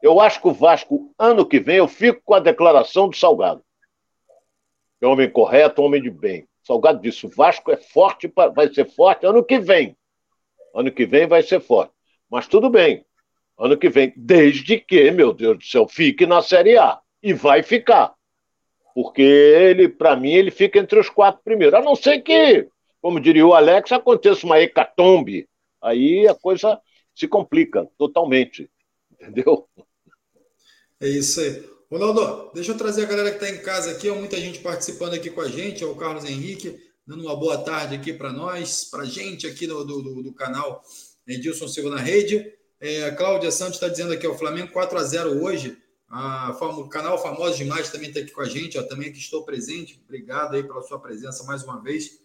Eu 0.02 0.20
acho 0.20 0.40
que 0.40 0.48
o 0.48 0.52
Vasco, 0.52 1.14
ano 1.18 1.46
que 1.46 1.58
vem, 1.60 1.76
eu 1.76 1.88
fico 1.88 2.20
com 2.24 2.34
a 2.34 2.40
declaração 2.40 3.08
do 3.08 3.16
Salgado. 3.16 3.62
É 5.00 5.06
homem 5.06 5.30
correto, 5.30 5.82
homem 5.82 6.02
de 6.02 6.10
bem. 6.10 6.46
Salgado 6.62 7.00
disse: 7.00 7.24
o 7.24 7.30
Vasco 7.30 7.70
é 7.70 7.76
forte, 7.76 8.30
vai 8.54 8.72
ser 8.72 8.90
forte 8.90 9.24
ano 9.24 9.42
que 9.42 9.58
vem. 9.58 9.96
Ano 10.74 10.92
que 10.92 11.06
vem 11.06 11.26
vai 11.26 11.42
ser 11.42 11.60
forte. 11.60 11.92
Mas 12.30 12.46
tudo 12.46 12.70
bem. 12.70 13.04
Ano 13.58 13.76
que 13.76 13.90
vem, 13.90 14.12
desde 14.16 14.78
que, 14.78 15.10
meu 15.10 15.34
Deus 15.34 15.58
do 15.58 15.64
céu, 15.64 15.86
fique 15.88 16.26
na 16.26 16.40
Série 16.40 16.78
A. 16.78 16.98
E 17.22 17.34
vai 17.34 17.62
ficar. 17.62 18.14
Porque 18.94 19.20
ele, 19.20 19.88
para 19.88 20.16
mim, 20.16 20.32
ele 20.32 20.50
fica 20.50 20.78
entre 20.78 20.98
os 20.98 21.10
quatro 21.10 21.42
primeiros. 21.44 21.74
A 21.74 21.82
não 21.82 21.94
ser 21.94 22.20
que, 22.20 22.66
como 23.02 23.20
diria 23.20 23.46
o 23.46 23.52
Alex, 23.52 23.92
aconteça 23.92 24.46
uma 24.46 24.60
hecatombe. 24.60 25.48
Aí 25.82 26.26
a 26.26 26.34
coisa 26.34 26.80
se 27.14 27.28
complica 27.28 27.86
totalmente. 27.98 28.70
Entendeu? 29.12 29.68
É 31.00 31.08
isso 31.08 31.40
aí. 31.40 31.68
Ronaldo, 31.90 32.52
deixa 32.54 32.72
eu 32.72 32.78
trazer 32.78 33.02
a 33.02 33.08
galera 33.08 33.30
que 33.30 33.44
está 33.44 33.50
em 33.50 33.62
casa 33.62 33.90
aqui, 33.90 34.08
muita 34.10 34.36
gente 34.36 34.60
participando 34.60 35.14
aqui 35.14 35.28
com 35.28 35.40
a 35.40 35.48
gente, 35.48 35.82
é 35.82 35.86
o 35.86 35.96
Carlos 35.96 36.24
Henrique, 36.24 36.78
dando 37.04 37.24
uma 37.24 37.34
boa 37.34 37.58
tarde 37.58 37.96
aqui 37.96 38.12
para 38.12 38.32
nós, 38.32 38.84
para 38.84 39.04
gente 39.04 39.44
aqui 39.44 39.66
do, 39.66 39.84
do, 39.84 40.22
do 40.22 40.32
canal 40.32 40.80
Edilson 41.34 41.68
Silva 41.68 41.90
na 41.90 42.00
rede. 42.00 42.52
É, 42.80 43.10
Cláudia 43.12 43.50
Santos 43.50 43.74
está 43.74 43.88
dizendo 43.88 44.12
aqui, 44.12 44.26
o 44.26 44.36
Flamengo 44.36 44.72
4 44.72 44.98
a 44.98 45.02
0 45.02 45.42
hoje. 45.42 45.76
A, 46.08 46.50
o 46.50 46.88
canal 46.88 47.22
Famoso 47.22 47.56
Demais 47.56 47.90
também 47.90 48.08
está 48.08 48.20
aqui 48.20 48.32
com 48.32 48.40
a 48.40 48.48
gente, 48.48 48.76
ó, 48.78 48.82
também 48.82 49.12
que 49.12 49.18
estou 49.18 49.44
presente. 49.44 50.00
Obrigado 50.04 50.56
aí 50.56 50.62
pela 50.62 50.82
sua 50.82 50.98
presença 50.98 51.44
mais 51.44 51.62
uma 51.62 51.80
vez. 51.80 52.20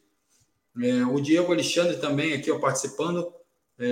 É, 0.81 1.05
o 1.05 1.19
Diego 1.19 1.51
Alexandre 1.51 1.97
também 1.97 2.33
aqui 2.33 2.51
ó, 2.51 2.59
participando. 2.59 3.31
É, 3.77 3.87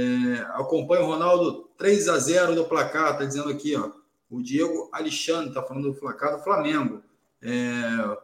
acompanha 0.54 1.04
o 1.04 1.08
Ronaldo 1.08 1.70
3 1.78 2.08
a 2.10 2.18
0 2.18 2.56
no 2.56 2.66
placar, 2.66 3.12
está 3.14 3.26
dizendo 3.26 3.50
aqui, 3.50 3.76
ó. 3.76 3.92
O 4.30 4.42
Diego 4.42 4.90
Alexandre 4.92 5.50
está 5.50 5.62
falando 5.62 5.92
do 5.92 6.00
placar 6.00 6.38
do 6.38 6.44
Flamengo. 6.44 7.04
É, 7.42 8.18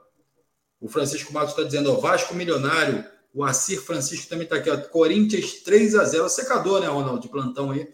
o 0.82 0.88
Francisco 0.88 1.32
Matos 1.32 1.52
está 1.52 1.64
dizendo, 1.64 1.92
ó, 1.92 2.00
Vasco 2.00 2.34
milionário. 2.34 3.06
O 3.34 3.44
Assir 3.44 3.80
Francisco 3.80 4.28
também 4.28 4.46
está 4.46 4.58
aqui, 4.58 4.70
ó. 4.70 4.78
Corinthians 4.78 5.62
3 5.62 5.96
a 5.96 6.04
0 6.04 6.30
Secador, 6.30 6.82
né, 6.82 6.88
Ronaldo, 6.88 7.22
de 7.22 7.30
plantão 7.30 7.72
aí. 7.72 7.88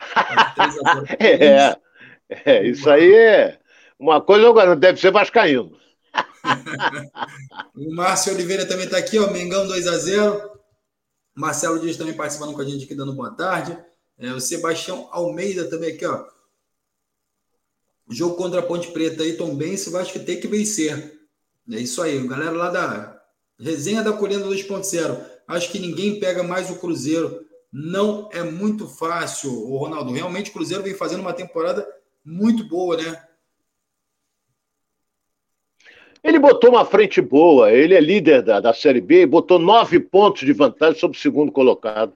é, 1.20 1.76
é, 2.28 2.66
isso 2.66 2.88
aí 2.90 3.14
é 3.14 3.58
uma 3.98 4.20
coisa 4.20 4.48
agora, 4.48 4.74
deve 4.74 5.00
ser 5.00 5.12
vascaíno. 5.12 5.78
o 7.76 7.94
Márcio 7.94 8.32
Oliveira 8.32 8.66
também 8.66 8.86
está 8.86 8.98
aqui, 8.98 9.18
ó. 9.18 9.30
Mengão 9.30 9.66
2 9.66 9.86
a 9.86 9.96
0 9.98 10.50
Marcelo 11.34 11.78
Dias 11.78 11.96
também 11.96 12.14
participando 12.14 12.52
com 12.52 12.60
a 12.60 12.64
gente 12.64 12.84
aqui, 12.84 12.94
dando 12.94 13.14
boa 13.14 13.30
tarde. 13.30 13.78
É, 14.18 14.32
o 14.32 14.40
Sebastião 14.40 15.08
Almeida 15.12 15.68
também 15.68 15.94
aqui, 15.94 16.04
ó. 16.04 16.26
Jogo 18.10 18.34
contra 18.34 18.60
a 18.60 18.62
Ponte 18.62 18.90
Preta 18.90 19.22
aí, 19.22 19.34
Tom 19.34 19.54
Bense, 19.54 19.90
vai 19.90 20.02
acho 20.02 20.12
que 20.12 20.18
tem 20.18 20.40
que 20.40 20.48
vencer. 20.48 21.20
É 21.70 21.76
isso 21.76 22.02
aí, 22.02 22.26
galera 22.26 22.50
lá 22.50 22.70
da 22.70 23.19
Resenha 23.60 24.02
da 24.02 24.12
Colina 24.12 24.44
2.0. 24.46 25.20
Acho 25.46 25.70
que 25.70 25.78
ninguém 25.78 26.18
pega 26.18 26.42
mais 26.42 26.70
o 26.70 26.78
Cruzeiro. 26.78 27.46
Não 27.72 28.28
é 28.32 28.42
muito 28.42 28.88
fácil, 28.88 29.50
o 29.52 29.76
Ronaldo. 29.76 30.12
Realmente 30.12 30.50
o 30.50 30.52
Cruzeiro 30.52 30.82
vem 30.82 30.94
fazendo 30.94 31.20
uma 31.20 31.32
temporada 31.32 31.86
muito 32.24 32.64
boa, 32.64 32.96
né? 32.96 33.22
Ele 36.22 36.38
botou 36.38 36.70
uma 36.70 36.84
frente 36.84 37.20
boa, 37.20 37.72
ele 37.72 37.94
é 37.94 38.00
líder 38.00 38.42
da, 38.42 38.60
da 38.60 38.74
Série 38.74 39.00
B, 39.00 39.24
botou 39.24 39.58
nove 39.58 39.98
pontos 39.98 40.44
de 40.44 40.52
vantagem 40.52 40.98
sobre 40.98 41.16
o 41.16 41.20
segundo 41.20 41.50
colocado. 41.50 42.12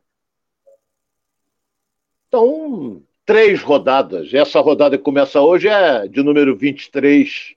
Então, 2.28 3.02
três 3.24 3.62
rodadas. 3.62 4.32
Essa 4.34 4.60
rodada 4.60 4.98
que 4.98 5.04
começa 5.04 5.40
hoje 5.40 5.68
é 5.68 6.06
de 6.06 6.22
número 6.22 6.56
23. 6.56 7.54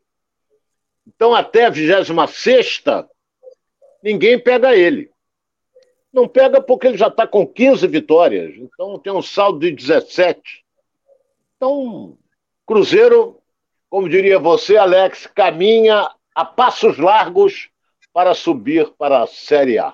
Então, 1.06 1.34
até 1.34 1.66
a 1.66 1.70
26, 1.70 2.84
ninguém 4.08 4.40
pega 4.40 4.74
ele. 4.74 5.12
Não 6.14 6.28
pega 6.28 6.62
porque 6.62 6.88
ele 6.88 6.98
já 6.98 7.08
está 7.08 7.28
com 7.28 7.46
15 7.46 7.86
vitórias. 7.88 8.56
Então, 8.56 8.98
tem 8.98 9.12
um 9.12 9.22
saldo 9.22 9.60
de 9.60 9.72
17. 9.72 10.64
Então, 11.58 12.18
Cruzeiro, 12.66 13.40
como 13.90 14.08
diria 14.08 14.40
você, 14.40 14.78
Alex, 14.78 15.28
caminha 15.36 16.10
a 16.34 16.46
passos 16.46 16.98
largos 16.98 17.70
para 18.14 18.34
subir 18.34 18.90
para 18.98 19.24
a 19.24 19.28
Série 19.28 19.78
A. 19.78 19.94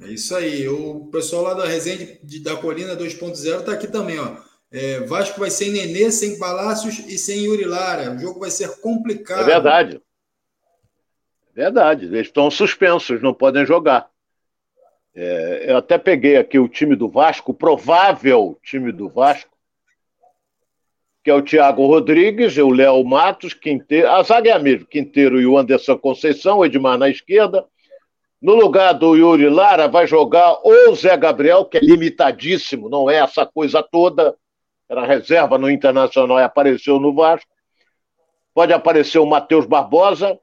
É 0.00 0.08
isso 0.08 0.34
aí. 0.34 0.66
O 0.66 1.06
pessoal 1.12 1.42
lá 1.42 1.54
da 1.54 1.66
resenha 1.66 2.18
de, 2.22 2.42
da 2.42 2.56
Colina 2.56 2.96
2.0 2.96 3.60
está 3.60 3.72
aqui 3.72 3.88
também, 3.88 4.18
ó. 4.18 4.36
É, 4.72 5.00
Vasco 5.00 5.38
vai 5.38 5.50
sem 5.50 5.70
Nenê, 5.70 6.10
sem 6.10 6.38
Palácios 6.38 6.98
e 6.98 7.16
sem 7.18 7.44
Yuri 7.44 7.64
Lara. 7.64 8.12
O 8.12 8.18
jogo 8.18 8.40
vai 8.40 8.50
ser 8.50 8.80
complicado. 8.80 9.42
É 9.42 9.44
verdade. 9.44 10.00
Verdade. 11.56 12.04
Eles 12.04 12.26
estão 12.26 12.50
suspensos, 12.50 13.22
não 13.22 13.32
podem 13.32 13.64
jogar. 13.64 14.10
É, 15.14 15.70
eu 15.70 15.78
até 15.78 15.96
peguei 15.96 16.36
aqui 16.36 16.58
o 16.58 16.68
time 16.68 16.94
do 16.94 17.08
Vasco, 17.08 17.52
o 17.52 17.54
provável 17.54 18.60
time 18.62 18.92
do 18.92 19.08
Vasco, 19.08 19.56
que 21.24 21.30
é 21.30 21.34
o 21.34 21.40
Thiago 21.40 21.86
Rodrigues, 21.86 22.58
o 22.58 22.68
Léo 22.68 23.02
Matos, 23.02 23.54
Quinteiro, 23.54 24.10
a 24.10 24.22
zaga 24.22 24.50
é 24.50 24.52
a 24.52 24.58
mesma, 24.58 24.86
Quinteiro 24.86 25.40
e 25.40 25.46
o 25.46 25.56
Anderson 25.56 25.96
Conceição, 25.96 26.58
o 26.58 26.66
Edmar 26.66 26.98
na 26.98 27.08
esquerda, 27.08 27.64
no 28.40 28.54
lugar 28.54 28.92
do 28.92 29.16
Yuri 29.16 29.48
Lara, 29.48 29.88
vai 29.88 30.06
jogar 30.06 30.60
o 30.62 30.94
Zé 30.94 31.16
Gabriel, 31.16 31.64
que 31.64 31.78
é 31.78 31.80
limitadíssimo, 31.80 32.90
não 32.90 33.08
é 33.08 33.16
essa 33.16 33.46
coisa 33.46 33.82
toda. 33.82 34.36
Era 34.88 35.06
reserva 35.06 35.56
no 35.56 35.70
Internacional 35.70 36.38
e 36.38 36.42
apareceu 36.42 37.00
no 37.00 37.14
Vasco. 37.14 37.50
Pode 38.52 38.74
aparecer 38.74 39.18
o 39.18 39.26
Matheus 39.26 39.64
Barbosa, 39.64 40.38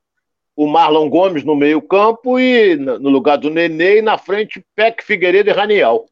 o 0.56 0.68
Marlon 0.68 1.10
Gomes 1.10 1.44
no 1.44 1.56
meio-campo 1.56 2.40
e 2.40 2.76
no 2.76 3.10
lugar 3.10 3.38
do 3.38 3.50
Nenê 3.50 4.00
e 4.00 4.02
na 4.02 4.18
frente 4.18 4.64
Peck, 4.76 5.04
Figueiredo 5.04 5.50
e 5.50 5.54
Raniel. 5.54 6.06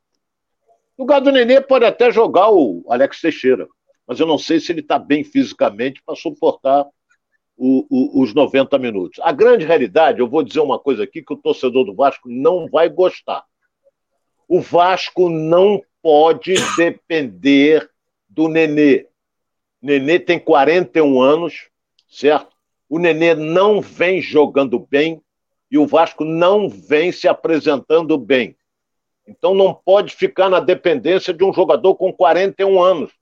No 0.97 1.03
lugar 1.03 1.19
do 1.19 1.31
Nenê 1.31 1.61
pode 1.61 1.85
até 1.85 2.11
jogar 2.11 2.49
o 2.49 2.83
Alex 2.89 3.21
Teixeira, 3.21 3.67
mas 4.07 4.19
eu 4.19 4.25
não 4.25 4.37
sei 4.37 4.59
se 4.59 4.71
ele 4.71 4.81
está 4.81 4.97
bem 4.97 5.23
fisicamente 5.23 6.01
para 6.03 6.15
suportar 6.15 6.85
o, 7.55 7.85
o, 7.89 8.21
os 8.23 8.33
90 8.33 8.77
minutos. 8.79 9.19
A 9.21 9.31
grande 9.31 9.65
realidade, 9.65 10.19
eu 10.19 10.27
vou 10.27 10.41
dizer 10.41 10.59
uma 10.59 10.79
coisa 10.79 11.03
aqui 11.03 11.21
que 11.21 11.33
o 11.33 11.37
torcedor 11.37 11.85
do 11.85 11.93
Vasco 11.93 12.27
não 12.27 12.67
vai 12.67 12.89
gostar. 12.89 13.43
O 14.47 14.59
Vasco 14.59 15.29
não 15.29 15.81
pode 16.01 16.55
depender 16.75 17.87
do 18.27 18.47
Nenê. 18.47 19.07
Nenê 19.81 20.19
tem 20.19 20.39
41 20.39 21.21
anos, 21.21 21.69
certo? 22.09 22.55
O 22.91 22.99
Nenê 22.99 23.33
não 23.33 23.79
vem 23.79 24.21
jogando 24.21 24.77
bem 24.77 25.23
e 25.71 25.77
o 25.77 25.87
Vasco 25.87 26.25
não 26.25 26.67
vem 26.67 27.09
se 27.09 27.25
apresentando 27.25 28.17
bem. 28.17 28.53
Então 29.25 29.55
não 29.55 29.73
pode 29.73 30.13
ficar 30.13 30.49
na 30.49 30.59
dependência 30.59 31.33
de 31.33 31.41
um 31.41 31.53
jogador 31.53 31.95
com 31.95 32.11
41 32.11 32.83
anos. 32.83 33.13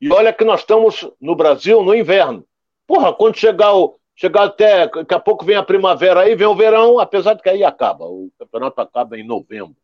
E 0.00 0.12
olha 0.12 0.32
que 0.32 0.44
nós 0.44 0.60
estamos 0.60 1.10
no 1.20 1.34
Brasil 1.34 1.82
no 1.82 1.92
inverno. 1.92 2.46
Porra, 2.86 3.12
quando 3.12 3.36
chegar 3.36 3.74
o. 3.74 3.98
Chegar 4.14 4.44
até. 4.44 4.86
Daqui 4.86 5.14
a 5.14 5.18
pouco 5.18 5.44
vem 5.44 5.56
a 5.56 5.64
primavera 5.64 6.20
aí, 6.20 6.36
vem 6.36 6.46
o 6.46 6.54
verão, 6.54 7.00
apesar 7.00 7.34
de 7.34 7.42
que 7.42 7.48
aí 7.48 7.64
acaba. 7.64 8.04
O 8.04 8.30
campeonato 8.38 8.80
acaba 8.80 9.18
em 9.18 9.26
novembro. 9.26 9.74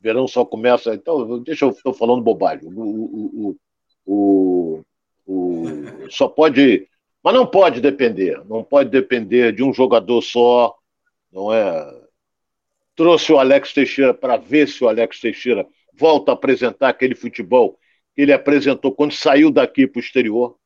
Verão 0.00 0.26
só 0.26 0.44
começa. 0.44 0.92
Então, 0.92 1.38
deixa 1.38 1.66
eu. 1.66 1.70
Estou 1.70 1.94
falando 1.94 2.20
bobagem. 2.20 2.68
O, 2.68 2.80
o, 2.80 3.56
o, 4.04 4.84
o, 5.24 6.10
só 6.10 6.26
pode. 6.26 6.88
Mas 7.22 7.34
não 7.34 7.46
pode 7.46 7.80
depender. 7.80 8.42
Não 8.46 8.64
pode 8.64 8.90
depender 8.90 9.52
de 9.52 9.62
um 9.62 9.72
jogador 9.72 10.20
só. 10.22 10.74
Não 11.30 11.52
é. 11.52 12.02
Trouxe 12.94 13.32
o 13.32 13.38
Alex 13.38 13.72
Teixeira 13.72 14.12
para 14.12 14.36
ver 14.36 14.68
se 14.68 14.82
o 14.84 14.88
Alex 14.88 15.20
Teixeira 15.20 15.66
volta 15.94 16.32
a 16.32 16.34
apresentar 16.34 16.88
aquele 16.88 17.14
futebol 17.14 17.78
que 18.14 18.22
ele 18.22 18.32
apresentou 18.32 18.92
quando 18.92 19.12
saiu 19.12 19.50
daqui 19.50 19.86
para 19.86 19.98
o 19.98 20.02
exterior 20.02 20.56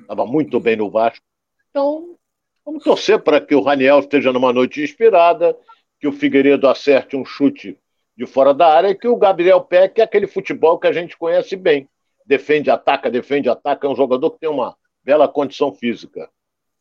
estava 0.00 0.26
muito 0.26 0.60
bem 0.60 0.76
no 0.76 0.90
Vasco. 0.90 1.24
Então, 1.70 2.16
vamos 2.64 2.84
torcer 2.84 3.20
para 3.20 3.40
que 3.40 3.54
o 3.54 3.60
Raniel 3.60 4.00
esteja 4.00 4.32
numa 4.32 4.52
noite 4.52 4.82
inspirada, 4.82 5.56
que 6.00 6.06
o 6.06 6.12
Figueiredo 6.12 6.68
acerte 6.68 7.16
um 7.16 7.24
chute 7.24 7.78
de 8.16 8.26
fora 8.26 8.52
da 8.52 8.68
área 8.68 8.88
e 8.88 8.94
que 8.94 9.08
o 9.08 9.16
Gabriel 9.16 9.60
Peck 9.60 10.00
é 10.00 10.04
aquele 10.04 10.26
futebol 10.26 10.78
que 10.78 10.86
a 10.86 10.92
gente 10.92 11.16
conhece 11.16 11.56
bem. 11.56 11.88
Defende, 12.26 12.70
ataca, 12.70 13.10
defende, 13.10 13.48
ataca. 13.48 13.86
É 13.86 13.90
um 13.90 13.96
jogador 13.96 14.30
que 14.32 14.40
tem 14.40 14.48
uma 14.48 14.76
bela 15.08 15.26
condição 15.26 15.72
física. 15.72 16.28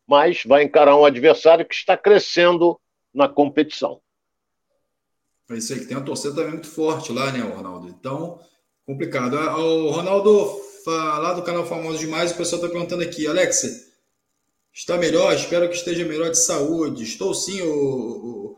Mas 0.05 0.43
vai 0.45 0.63
encarar 0.63 0.97
um 0.97 1.05
adversário 1.05 1.65
que 1.65 1.73
está 1.73 1.95
crescendo 1.95 2.78
na 3.13 3.30
competição. 3.30 4.01
É 5.49 5.55
isso 5.55 5.71
aí, 5.71 5.80
que 5.80 5.86
tem 5.86 5.95
uma 5.95 6.05
torcida 6.05 6.36
também 6.36 6.51
muito 6.51 6.67
forte 6.67 7.13
lá, 7.13 7.32
né, 7.32 7.39
Ronaldo? 7.39 7.88
Então, 7.88 8.38
complicado. 8.86 9.38
Ah, 9.38 9.57
o 9.57 9.91
Ronaldo 9.91 10.61
lá 10.86 11.34
do 11.34 11.41
canal 11.41 11.65
Famoso 11.65 11.99
Demais, 11.99 12.32
o 12.32 12.36
pessoal 12.36 12.61
está 12.61 12.71
perguntando 12.71 13.01
aqui, 13.01 13.25
Alexa, 13.28 13.69
está 14.73 14.97
melhor? 14.97 15.34
Espero 15.34 15.69
que 15.69 15.75
esteja 15.75 16.03
melhor 16.03 16.30
de 16.30 16.38
saúde. 16.38 17.03
Estou 17.03 17.34
sim, 17.34 17.61
o, 17.61 18.57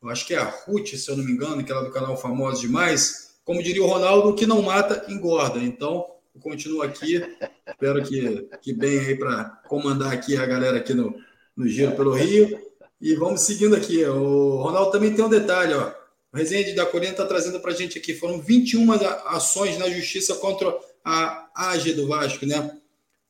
o, 0.00 0.08
acho 0.08 0.24
que 0.26 0.34
é 0.34 0.38
a 0.38 0.44
Ruth, 0.44 0.94
se 0.94 1.10
eu 1.10 1.16
não 1.16 1.24
me 1.24 1.32
engano, 1.32 1.64
que 1.64 1.72
é 1.72 1.74
lá 1.74 1.82
do 1.82 1.90
canal 1.90 2.16
Famoso 2.16 2.60
Demais. 2.60 3.36
Como 3.44 3.62
diria 3.64 3.82
o 3.82 3.88
Ronaldo, 3.88 4.28
o 4.28 4.34
que 4.34 4.46
não 4.46 4.62
mata, 4.62 5.06
engorda. 5.08 5.58
Então, 5.58 6.06
continuo 6.40 6.82
aqui. 6.82 7.22
Espero 7.66 8.02
que, 8.02 8.48
que 8.62 8.72
bem 8.72 8.98
aí 8.98 9.16
para 9.16 9.44
comandar 9.68 10.12
aqui 10.12 10.36
a 10.36 10.46
galera 10.46 10.78
aqui 10.78 10.94
no, 10.94 11.14
no 11.56 11.68
Giro 11.68 11.96
pelo 11.96 12.12
Rio. 12.12 12.60
E 13.00 13.14
vamos 13.14 13.42
seguindo 13.42 13.76
aqui. 13.76 14.04
O 14.04 14.62
Ronaldo 14.62 14.90
também 14.90 15.14
tem 15.14 15.24
um 15.24 15.28
detalhe, 15.28 15.74
ó. 15.74 15.92
O 16.32 16.36
Resende 16.36 16.72
da 16.72 16.84
Colina 16.84 17.12
está 17.12 17.24
trazendo 17.24 17.60
para 17.60 17.70
a 17.70 17.74
gente 17.74 17.98
aqui. 17.98 18.14
Foram 18.14 18.40
21 18.40 18.92
ações 19.26 19.78
na 19.78 19.88
justiça 19.88 20.34
contra 20.36 20.76
a 21.04 21.48
AGE 21.54 21.94
do 21.94 22.06
Vasco, 22.06 22.44
né? 22.44 22.78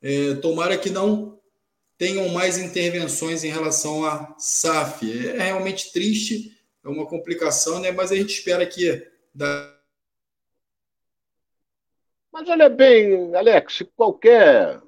É, 0.03 0.35
tomara 0.37 0.77
que 0.77 0.91
não 0.91 1.39
tenham 1.97 2.29
mais 2.29 2.59
intervenções 2.59 3.45
em 3.45 3.51
relação 3.51 4.05
à 4.05 4.35
SAF. 4.39 5.29
É 5.29 5.45
realmente 5.45 5.93
triste, 5.93 6.57
é 6.85 6.89
uma 6.89 7.07
complicação, 7.07 7.81
né? 7.81 7.93
Mas 7.93 8.11
a 8.11 8.17
gente 8.17 8.33
espera 8.33 8.65
que. 8.67 9.07
Da... 9.35 9.78
Mas 12.33 12.49
olha 12.49 12.69
bem, 12.69 13.35
Alex, 13.35 13.85
qualquer. 13.97 14.81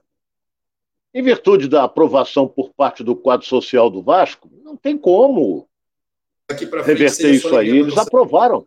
Em 1.12 1.22
virtude 1.22 1.68
da 1.68 1.84
aprovação 1.84 2.46
por 2.46 2.70
parte 2.70 3.02
do 3.02 3.16
quadro 3.16 3.44
social 3.46 3.90
do 3.90 4.00
Vasco, 4.02 4.48
não 4.62 4.76
tem 4.76 4.96
como 4.96 5.68
reverter 6.84 7.34
isso 7.34 7.56
aí. 7.56 7.68
Eles 7.68 7.98
aprovaram. 7.98 8.66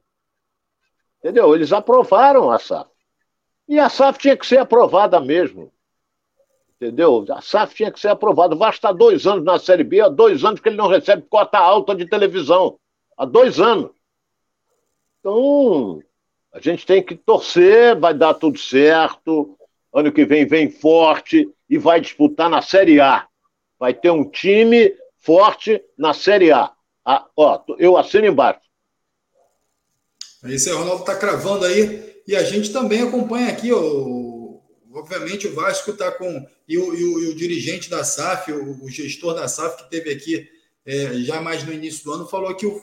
Entendeu? 1.19 1.55
Eles 1.55 1.71
aprovaram 1.71 2.51
a 2.51 2.59
SAF. 2.59 2.89
E 3.67 3.80
a 3.80 3.88
SAF 3.88 4.19
tinha 4.19 4.36
que 4.36 4.45
ser 4.45 4.57
aprovada 4.57 5.19
mesmo. 5.21 5.71
Entendeu? 6.76 7.26
A 7.30 7.41
SAF 7.41 7.74
tinha 7.74 7.89
que 7.89 7.99
ser 7.99 8.09
aprovada. 8.09 8.55
O 8.55 8.57
Vasco 8.57 8.76
está 8.76 8.91
dois 8.91 9.26
anos 9.26 9.45
na 9.45 9.57
Série 9.57 9.86
B, 9.86 10.01
há 10.01 10.09
dois 10.09 10.43
anos 10.43 10.59
que 10.59 10.67
ele 10.67 10.76
não 10.76 10.88
recebe 10.88 11.21
cota 11.30 11.57
alta 11.57 11.95
de 11.95 12.05
televisão. 12.05 12.78
Há 13.17 13.24
dois 13.24 13.57
anos. 13.59 13.91
Então, 15.19 16.03
a 16.54 16.60
gente 16.60 16.86
tem 16.86 17.01
que 17.01 17.16
torcer, 17.16 17.99
vai 17.99 18.14
dar 18.14 18.36
tudo 18.36 18.60
certo. 18.60 19.58
Ano 19.91 20.12
que 20.12 20.24
vem 20.24 20.45
vem 20.45 20.70
forte 20.70 21.49
e 21.68 21.78
vai 21.80 21.99
disputar 21.99 22.47
na 22.47 22.62
Série 22.62 22.99
A. 22.99 23.28
Vai 23.80 23.93
ter 23.93 24.12
um 24.12 24.30
time 24.30 24.93
forte 25.18 25.84
na 25.97 26.14
Série 26.14 26.51
A. 26.51 26.72
Ah, 27.04 27.26
ó, 27.36 27.60
eu 27.80 27.97
assino 27.97 28.28
embaixo. 28.28 28.62
É 30.43 30.51
isso 30.51 30.70
aí, 30.70 30.76
o 30.76 30.80
Ronaldo 30.80 31.01
está 31.01 31.16
cravando 31.16 31.66
aí. 31.66 32.22
E 32.28 32.36
a 32.36 32.43
gente 32.43 32.72
também 32.72 33.01
acompanha 33.01 33.49
aqui, 33.49 33.74
ó, 33.74 33.80
obviamente 34.93 35.47
o 35.47 35.56
Vasco 35.56 35.91
está 35.91 36.12
com. 36.12 36.47
E 36.68 36.78
o, 36.78 36.93
e, 36.93 37.04
o, 37.04 37.20
e 37.24 37.28
o, 37.30 37.36
dirigente 37.36 37.89
da 37.89 38.04
SAF, 38.04 38.51
o, 38.51 38.84
o, 38.84 38.89
gestor 38.89 39.34
da 39.34 39.47
SAF, 39.47 39.84
que 39.84 39.89
teve 39.89 40.12
aqui 40.12 40.47
é, 40.86 41.14
já 41.16 41.41
mais 41.41 41.64
no 41.64 41.74
início 41.74 42.04
do 42.06 42.14
ano, 42.14 42.28
falou 42.28 42.56
que 42.56 42.66
o, 42.66 42.82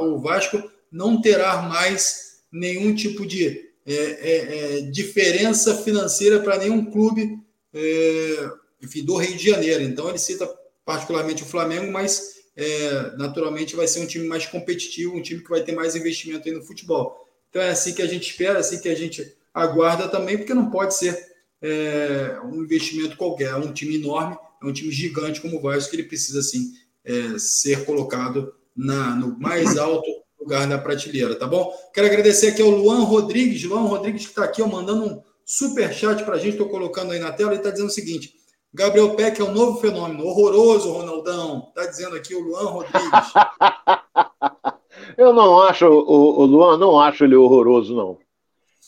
o 0.00 0.18
Vasco 0.18 0.62
não 0.90 1.20
terá 1.20 1.62
mais 1.62 2.31
nenhum 2.52 2.94
tipo 2.94 3.26
de 3.26 3.70
é, 3.84 3.94
é, 3.94 4.78
é 4.78 4.80
diferença 4.82 5.74
financeira 5.82 6.40
para 6.40 6.58
nenhum 6.58 6.84
clube 6.84 7.38
é, 7.74 8.50
enfim, 8.82 9.04
do 9.04 9.16
Rio 9.16 9.36
de 9.36 9.50
Janeiro. 9.50 9.82
Então 9.82 10.08
ele 10.08 10.18
cita 10.18 10.48
particularmente 10.84 11.42
o 11.42 11.46
Flamengo, 11.46 11.90
mas 11.90 12.42
é, 12.56 13.16
naturalmente 13.16 13.76
vai 13.76 13.86
ser 13.86 14.00
um 14.00 14.06
time 14.06 14.26
mais 14.26 14.46
competitivo, 14.46 15.16
um 15.16 15.22
time 15.22 15.42
que 15.42 15.50
vai 15.50 15.62
ter 15.62 15.72
mais 15.72 15.96
investimento 15.96 16.48
aí 16.48 16.54
no 16.54 16.64
futebol. 16.64 17.26
Então 17.48 17.62
é 17.62 17.70
assim 17.70 17.94
que 17.94 18.02
a 18.02 18.06
gente 18.06 18.30
espera, 18.30 18.58
assim 18.58 18.80
que 18.80 18.88
a 18.88 18.94
gente 18.94 19.36
aguarda 19.54 20.08
também, 20.08 20.36
porque 20.36 20.54
não 20.54 20.70
pode 20.70 20.96
ser 20.96 21.32
é, 21.60 22.38
um 22.44 22.62
investimento 22.62 23.16
qualquer, 23.16 23.50
é 23.50 23.56
um 23.56 23.72
time 23.72 23.96
enorme, 23.96 24.36
é 24.62 24.66
um 24.66 24.72
time 24.72 24.90
gigante 24.90 25.40
como 25.40 25.58
o 25.58 25.60
Vasco, 25.60 25.90
que 25.90 25.96
ele 25.96 26.08
precisa 26.08 26.40
assim 26.40 26.72
é, 27.04 27.38
ser 27.38 27.84
colocado 27.84 28.54
na, 28.76 29.14
no 29.14 29.38
mais 29.38 29.76
alto 29.78 30.21
lugar 30.42 30.68
da 30.68 30.78
prateleira, 30.78 31.34
tá 31.34 31.46
bom? 31.46 31.72
Quero 31.94 32.06
agradecer 32.06 32.48
aqui 32.48 32.62
ao 32.62 32.70
Luan 32.70 33.04
Rodrigues, 33.04 33.64
Luan 33.64 33.82
Rodrigues 33.82 34.24
que 34.24 34.30
está 34.30 34.44
aqui 34.44 34.62
ó, 34.62 34.66
mandando 34.66 35.06
um 35.06 35.22
super 35.44 35.92
chat 35.92 36.24
para 36.24 36.34
a 36.34 36.38
gente, 36.38 36.52
estou 36.52 36.68
colocando 36.68 37.12
aí 37.12 37.18
na 37.18 37.32
tela, 37.32 37.50
ele 37.50 37.58
está 37.58 37.70
dizendo 37.70 37.88
o 37.88 37.92
seguinte: 37.92 38.34
Gabriel 38.74 39.14
Peck 39.14 39.40
é 39.40 39.44
um 39.44 39.52
novo 39.52 39.80
fenômeno. 39.80 40.24
Horroroso, 40.24 40.92
Ronaldão. 40.92 41.68
Está 41.68 41.90
dizendo 41.90 42.16
aqui 42.16 42.34
o 42.34 42.40
Luan 42.40 42.64
Rodrigues. 42.64 43.02
Eu 45.16 45.32
não 45.32 45.60
acho, 45.60 45.86
o, 45.86 46.40
o, 46.40 46.46
Luan, 46.46 46.78
não 46.78 46.98
acho 46.98 47.24
ele 47.24 47.34
horroroso, 47.34 47.94
não. 47.94 48.18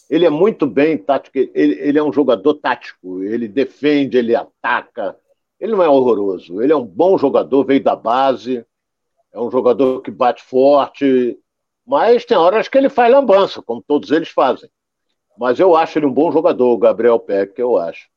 Ele 0.08 0.24
é 0.24 0.30
muito 0.30 0.66
bem 0.66 0.96
tático, 0.96 1.38
ele, 1.38 1.50
ele 1.54 1.98
é 1.98 2.02
um 2.02 2.12
jogador 2.12 2.54
tático, 2.54 3.22
ele 3.22 3.48
defende, 3.48 4.16
ele 4.16 4.34
ataca. 4.34 5.16
Ele 5.58 5.72
não 5.72 5.82
é 5.82 5.88
horroroso, 5.88 6.62
ele 6.62 6.72
é 6.72 6.76
um 6.76 6.84
bom 6.84 7.18
jogador, 7.18 7.64
veio 7.64 7.82
da 7.82 7.96
base, 7.96 8.64
é 9.32 9.40
um 9.40 9.50
jogador 9.50 10.02
que 10.02 10.10
bate 10.10 10.42
forte, 10.42 11.38
mas 11.86 12.24
tem 12.24 12.36
horas 12.36 12.68
que 12.68 12.78
ele 12.78 12.88
faz 12.88 13.12
lambança, 13.12 13.62
como 13.62 13.82
todos 13.82 14.10
eles 14.10 14.28
fazem. 14.28 14.70
Mas 15.38 15.58
eu 15.58 15.74
acho 15.74 15.98
ele 15.98 16.06
um 16.06 16.12
bom 16.12 16.30
jogador, 16.30 16.72
o 16.72 16.78
Gabriel 16.78 17.18
Peck, 17.18 17.58
eu 17.58 17.76
acho. 17.76 18.08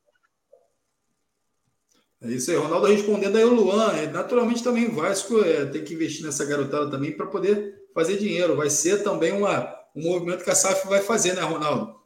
É 2.20 2.28
isso 2.28 2.50
aí, 2.50 2.56
Ronaldo 2.56 2.86
respondendo 2.86 3.36
aí 3.36 3.44
o 3.44 3.54
Luan. 3.54 3.92
É, 3.92 4.06
naturalmente 4.06 4.62
também 4.62 4.86
o 4.86 4.94
Vasco 4.94 5.40
é, 5.40 5.66
tem 5.66 5.84
que 5.84 5.94
investir 5.94 6.24
nessa 6.24 6.44
garotada 6.44 6.90
também 6.90 7.12
para 7.12 7.26
poder 7.26 7.86
fazer 7.94 8.16
dinheiro. 8.16 8.56
Vai 8.56 8.70
ser 8.70 9.04
também 9.04 9.32
uma, 9.32 9.72
um 9.94 10.02
movimento 10.02 10.42
que 10.42 10.50
a 10.50 10.54
SAF 10.54 10.88
vai 10.88 11.00
fazer, 11.00 11.34
né, 11.34 11.42
Ronaldo? 11.42 11.96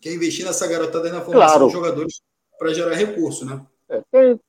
Quer 0.00 0.14
investir 0.14 0.44
nessa 0.44 0.66
garotada 0.66 1.06
aí 1.06 1.12
na 1.12 1.20
formação 1.20 1.48
claro. 1.48 1.64
dos 1.64 1.72
jogadores 1.72 2.20
para 2.58 2.74
gerar 2.74 2.94
recurso, 2.94 3.44
né? 3.44 3.64
É, 3.88 4.02
tem, 4.10 4.40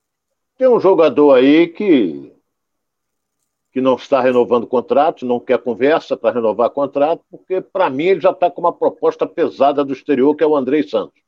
tem 0.58 0.68
um 0.68 0.80
jogador 0.80 1.34
aí 1.34 1.68
que, 1.68 2.34
que 3.72 3.80
não 3.80 3.96
está 3.96 4.20
renovando 4.22 4.68
contrato, 4.68 5.26
não 5.26 5.40
quer 5.40 5.58
conversa 5.58 6.18
para 6.18 6.36
renovar 6.36 6.70
contrato, 6.72 7.24
porque 7.30 7.62
para 7.62 7.90
mim 7.90 8.06
ele 8.06 8.20
já 8.20 8.32
está 8.32 8.52
com 8.52 8.62
uma 8.62 8.74
proposta 8.74 9.26
pesada 9.26 9.84
do 9.84 9.94
exterior, 9.94 10.36
que 10.36 10.44
é 10.44 10.48
o 10.48 10.56
Andrei 10.56 10.84
Santos. 10.84 11.22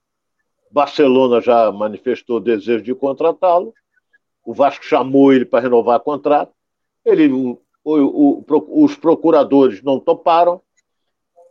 Barcelona 0.69 1.39
já 1.39 1.71
manifestou 1.71 2.39
desejo 2.39 2.83
de 2.83 2.93
contratá-lo 2.93 3.73
o 4.45 4.53
Vasco 4.53 4.83
chamou 4.83 5.33
ele 5.33 5.45
para 5.45 5.61
renovar 5.61 5.99
contrato, 6.01 6.51
ele, 7.05 7.31
o, 7.31 7.59
o, 7.83 8.43
o, 8.47 8.83
os 8.83 8.95
procuradores 8.95 9.81
não 9.81 9.99
toparam. 9.99 10.61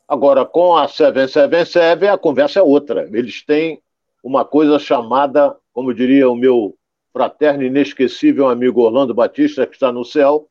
Agora, 0.07 0.45
com 0.45 0.76
a 0.76 0.86
777, 0.86 2.07
a 2.07 2.18
conversa 2.18 2.59
é 2.59 2.62
outra. 2.62 3.09
Eles 3.12 3.43
têm 3.45 3.80
uma 4.22 4.45
coisa 4.45 4.78
chamada, 4.78 5.57
como 5.72 5.95
diria 5.95 6.28
o 6.28 6.36
meu 6.36 6.76
fraterno 7.12 7.62
inesquecível 7.62 8.49
amigo 8.49 8.82
Orlando 8.82 9.14
Batista, 9.14 9.66
que 9.66 9.74
está 9.74 9.90
no 9.90 10.05
céu, 10.05 10.47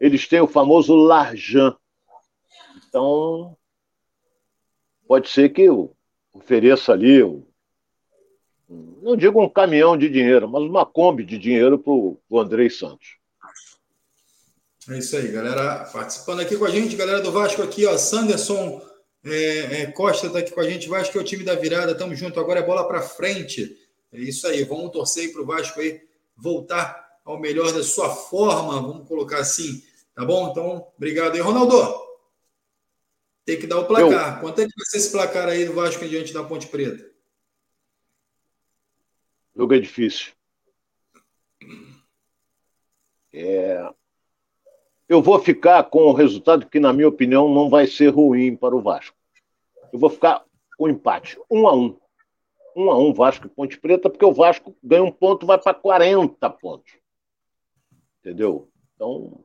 eles 0.00 0.26
têm 0.26 0.40
o 0.40 0.46
famoso 0.46 0.94
Larjan. 0.94 1.76
Então, 2.88 3.56
pode 5.06 5.28
ser 5.28 5.50
que 5.50 5.68
ofereça 6.32 6.92
ali 6.92 7.22
não 8.68 9.16
digo 9.16 9.42
um 9.42 9.48
caminhão 9.48 9.96
de 9.96 10.08
dinheiro, 10.08 10.46
mas 10.46 10.62
uma 10.62 10.84
Kombi 10.84 11.24
de 11.24 11.38
dinheiro 11.38 11.78
para 11.78 11.92
o 11.92 12.38
Andrei 12.38 12.68
Santos. 12.68 13.16
É 14.90 14.98
isso 14.98 15.16
aí, 15.16 15.28
galera. 15.28 15.84
Participando 15.92 16.40
aqui 16.40 16.56
com 16.56 16.66
a 16.66 16.70
gente, 16.70 16.96
galera 16.96 17.20
do 17.20 17.32
Vasco 17.32 17.62
aqui, 17.62 17.86
ó. 17.86 17.96
Sanderson 17.96 18.82
é, 19.24 19.82
é, 19.82 19.86
Costa 19.86 20.26
está 20.26 20.40
aqui 20.40 20.52
com 20.52 20.60
a 20.60 20.68
gente. 20.68 20.88
Vasco 20.88 21.16
é 21.16 21.20
o 21.20 21.24
time 21.24 21.44
da 21.44 21.54
virada, 21.54 21.94
tamo 21.94 22.14
junto. 22.14 22.38
Agora 22.38 22.60
é 22.60 22.66
bola 22.66 22.86
para 22.86 23.00
frente. 23.00 23.76
É 24.12 24.18
isso 24.18 24.46
aí, 24.46 24.64
vamos 24.64 24.90
torcer 24.90 25.32
para 25.32 25.42
o 25.42 25.46
Vasco 25.46 25.80
aí 25.80 26.00
voltar 26.36 27.06
ao 27.24 27.38
melhor 27.38 27.72
da 27.72 27.82
sua 27.82 28.08
forma, 28.08 28.80
vamos 28.80 29.06
colocar 29.06 29.38
assim, 29.38 29.82
tá 30.18 30.24
bom? 30.24 30.50
Então, 30.50 30.92
obrigado 30.96 31.34
aí, 31.34 31.40
Ronaldo. 31.40 31.76
Tem 33.44 33.56
que 33.56 33.68
dar 33.68 33.78
o 33.78 33.86
placar. 33.86 34.36
Eu... 34.36 34.40
Quanto 34.40 34.60
é 34.60 34.66
que 34.66 34.72
vai 34.76 34.86
ser 34.86 34.98
esse 34.98 35.12
placar 35.12 35.48
aí 35.48 35.64
do 35.64 35.74
Vasco 35.74 36.06
diante 36.06 36.32
da 36.32 36.42
Ponte 36.42 36.66
Preta? 36.66 37.08
jogo 39.56 39.74
é 39.74 39.78
difícil. 39.78 40.32
É... 43.32 43.88
Eu 45.08 45.22
vou 45.22 45.38
ficar 45.38 45.84
com 45.84 46.00
o 46.00 46.12
resultado 46.12 46.68
que, 46.68 46.80
na 46.80 46.92
minha 46.92 47.08
opinião, 47.08 47.48
não 47.48 47.70
vai 47.70 47.86
ser 47.86 48.08
ruim 48.08 48.56
para 48.56 48.74
o 48.74 48.82
Vasco. 48.82 49.16
Eu 49.92 50.00
vou 50.00 50.10
ficar 50.10 50.44
com 50.76 50.86
um 50.86 50.88
empate, 50.88 51.38
um 51.48 51.66
a 51.68 51.74
um. 51.74 51.96
Um 52.76 52.90
a 52.90 52.98
um, 52.98 53.14
Vasco 53.14 53.46
e 53.46 53.50
Ponte 53.50 53.78
Preta, 53.78 54.10
porque 54.10 54.24
o 54.24 54.32
Vasco 54.32 54.76
ganha 54.82 55.02
um 55.02 55.12
ponto, 55.12 55.46
vai 55.46 55.58
para 55.58 55.74
40 55.74 56.50
pontos. 56.50 56.92
Entendeu? 58.20 58.68
Então, 58.94 59.44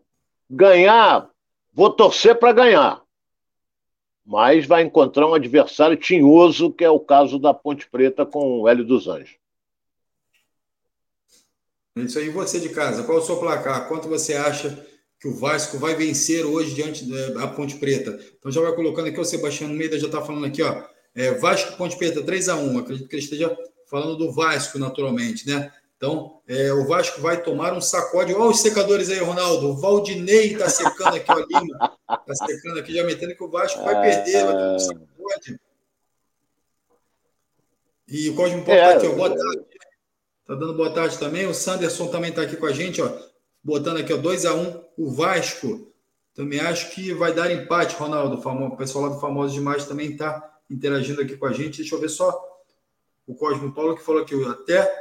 ganhar, 0.50 1.30
vou 1.74 1.92
torcer 1.92 2.38
para 2.38 2.54
ganhar. 2.54 3.02
Mas 4.26 4.66
vai 4.66 4.84
encontrar 4.84 5.28
um 5.28 5.34
adversário 5.34 5.98
tinhoso, 5.98 6.72
que 6.72 6.84
é 6.84 6.90
o 6.90 7.00
caso 7.00 7.38
da 7.38 7.54
Ponte 7.54 7.90
Preta 7.90 8.26
com 8.26 8.62
o 8.62 8.68
Hélio 8.68 8.86
dos 8.86 9.08
Anjos. 9.08 9.38
É 11.96 12.02
isso 12.02 12.18
aí, 12.18 12.30
você 12.30 12.60
de 12.60 12.70
casa, 12.70 13.04
qual 13.04 13.20
é 13.20 13.22
o 13.22 13.24
seu 13.24 13.38
placar? 13.38 13.88
Quanto 13.88 14.08
você 14.08 14.34
acha 14.34 14.86
que 15.20 15.28
o 15.28 15.36
Vasco 15.36 15.78
vai 15.78 15.94
vencer 15.94 16.44
hoje 16.46 16.74
diante 16.74 17.06
da 17.06 17.48
Ponte 17.48 17.76
Preta? 17.76 18.20
Então 18.40 18.52
já 18.52 18.62
vai 18.62 18.74
colocando 18.74 19.10
aqui, 19.10 19.20
o 19.20 19.26
Sebastião 19.26 19.70
Meida 19.70 20.00
já 20.00 20.08
está 20.08 20.22
falando 20.22 20.46
aqui, 20.46 20.64
ó. 20.64 20.84
É, 21.14 21.34
Vasco 21.34 21.78
Ponte 21.78 21.96
Preta 21.96 22.24
3 22.24 22.50
a 22.50 22.56
1 22.56 22.80
Acredito 22.80 23.08
que 23.08 23.16
ele 23.16 23.24
esteja 23.24 23.56
falando 23.88 24.18
do 24.18 24.32
Vasco, 24.32 24.80
naturalmente, 24.80 25.48
né? 25.48 25.72
Então, 25.98 26.42
é, 26.48 26.74
o 26.74 26.86
Vasco 26.86 27.22
vai 27.22 27.42
tomar 27.42 27.74
um 27.74 27.80
sacode. 27.80 28.34
Olha 28.34 28.50
os 28.50 28.62
secadores 28.62 29.10
aí, 29.10 29.20
Ronaldo. 29.20 29.70
O 29.70 29.78
Valdinei 29.78 30.54
está 30.54 30.70
secando 30.70 31.16
aqui, 31.16 31.32
o 31.32 31.40
Lima. 31.40 31.98
Está 32.28 32.48
secando 32.48 32.80
aqui, 32.80 32.94
já 32.94 33.04
metendo 33.04 33.36
que 33.36 33.44
o 33.44 33.50
Vasco 33.50 33.82
vai 33.84 34.02
perder, 34.02 34.46
vai 34.46 34.54
tomar 34.54 34.76
um 34.76 34.80
sacode. 34.80 35.60
E 38.08 38.30
o 38.30 38.36
Cosmo 38.36 38.66
Paulo 38.66 38.82
está 38.82 38.92
é, 38.92 38.98
aqui, 38.98 39.08
ó. 39.08 39.16
Boa 39.16 39.30
tarde. 39.30 39.66
Tá 40.46 40.56
dando 40.56 40.74
boa 40.74 40.94
tarde 40.94 41.18
também. 41.18 41.48
O 41.48 41.54
Sanderson 41.54 42.08
também 42.08 42.30
está 42.32 42.42
aqui 42.42 42.58
com 42.58 42.66
a 42.66 42.74
gente, 42.74 43.02
ó. 43.02 43.10
Botando 43.64 43.98
aqui, 43.98 44.14
ó, 44.14 44.18
2 44.18 44.46
a 44.46 44.54
1 44.54 44.62
um, 44.62 44.84
o 44.98 45.12
Vasco. 45.12 45.94
Também 46.36 46.60
acho 46.60 46.92
que 46.92 47.14
vai 47.14 47.34
dar 47.34 47.52
empate, 47.52 47.96
Ronaldo. 47.96 48.36
O 48.38 48.78
pessoal 48.78 49.06
lá 49.06 49.16
do 49.16 49.22
Famoso 49.22 49.54
Demais 49.54 49.86
também 49.86 50.12
está 50.12 50.60
interagindo 50.70 51.22
aqui 51.22 51.38
com 51.38 51.46
a 51.46 51.54
gente. 51.54 51.78
Deixa 51.78 51.96
eu 51.96 52.00
ver 52.00 52.10
só 52.10 52.40
o 53.26 53.36
Cosmo 53.36 53.72
Paulo 53.72 53.96
que 53.96 54.04
falou 54.04 54.26
que 54.26 54.36
até 54.46 54.92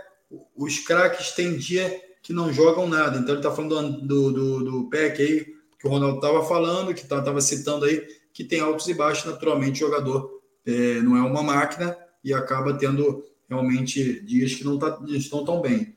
os 0.57 0.79
craques 0.79 1.33
têm 1.33 1.57
dia 1.57 2.01
que 2.23 2.33
não 2.33 2.53
jogam 2.53 2.89
nada. 2.89 3.19
Então 3.19 3.31
ele 3.31 3.39
está 3.39 3.51
falando 3.51 4.01
do, 4.01 4.33
do, 4.33 4.65
do 4.65 4.91
PEC 4.91 5.23
aí, 5.23 5.47
que 5.79 5.87
o 5.87 5.91
Ronaldo 5.91 6.17
estava 6.17 6.45
falando, 6.45 6.95
que 6.95 7.03
estava 7.03 7.23
tá, 7.23 7.41
citando 7.41 7.85
aí, 7.85 8.07
que 8.33 8.45
tem 8.45 8.61
altos 8.61 8.87
e 8.89 8.95
baixos, 8.95 9.25
naturalmente, 9.25 9.83
o 9.83 9.89
jogador 9.89 10.41
é, 10.65 11.01
não 11.01 11.17
é 11.17 11.23
uma 11.23 11.43
máquina 11.43 11.97
e 12.23 12.33
acaba 12.33 12.75
tendo 12.75 13.25
realmente 13.49 14.21
dias 14.21 14.55
que 14.55 14.65
não 14.65 14.79
tá, 14.79 14.99
estão 15.09 15.45
tão 15.45 15.61
bem. 15.61 15.95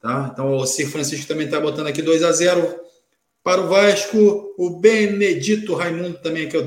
Tá? 0.00 0.30
Então 0.32 0.56
o 0.56 0.66
Sir 0.66 0.88
Francisco 0.88 1.26
também 1.26 1.46
está 1.46 1.60
botando 1.60 1.86
aqui 1.86 2.02
2 2.02 2.22
a 2.22 2.32
0 2.32 2.80
para 3.42 3.60
o 3.60 3.68
Vasco. 3.68 4.54
O 4.56 4.78
Benedito 4.78 5.74
Raimundo 5.74 6.18
também 6.18 6.46
aqui, 6.46 6.58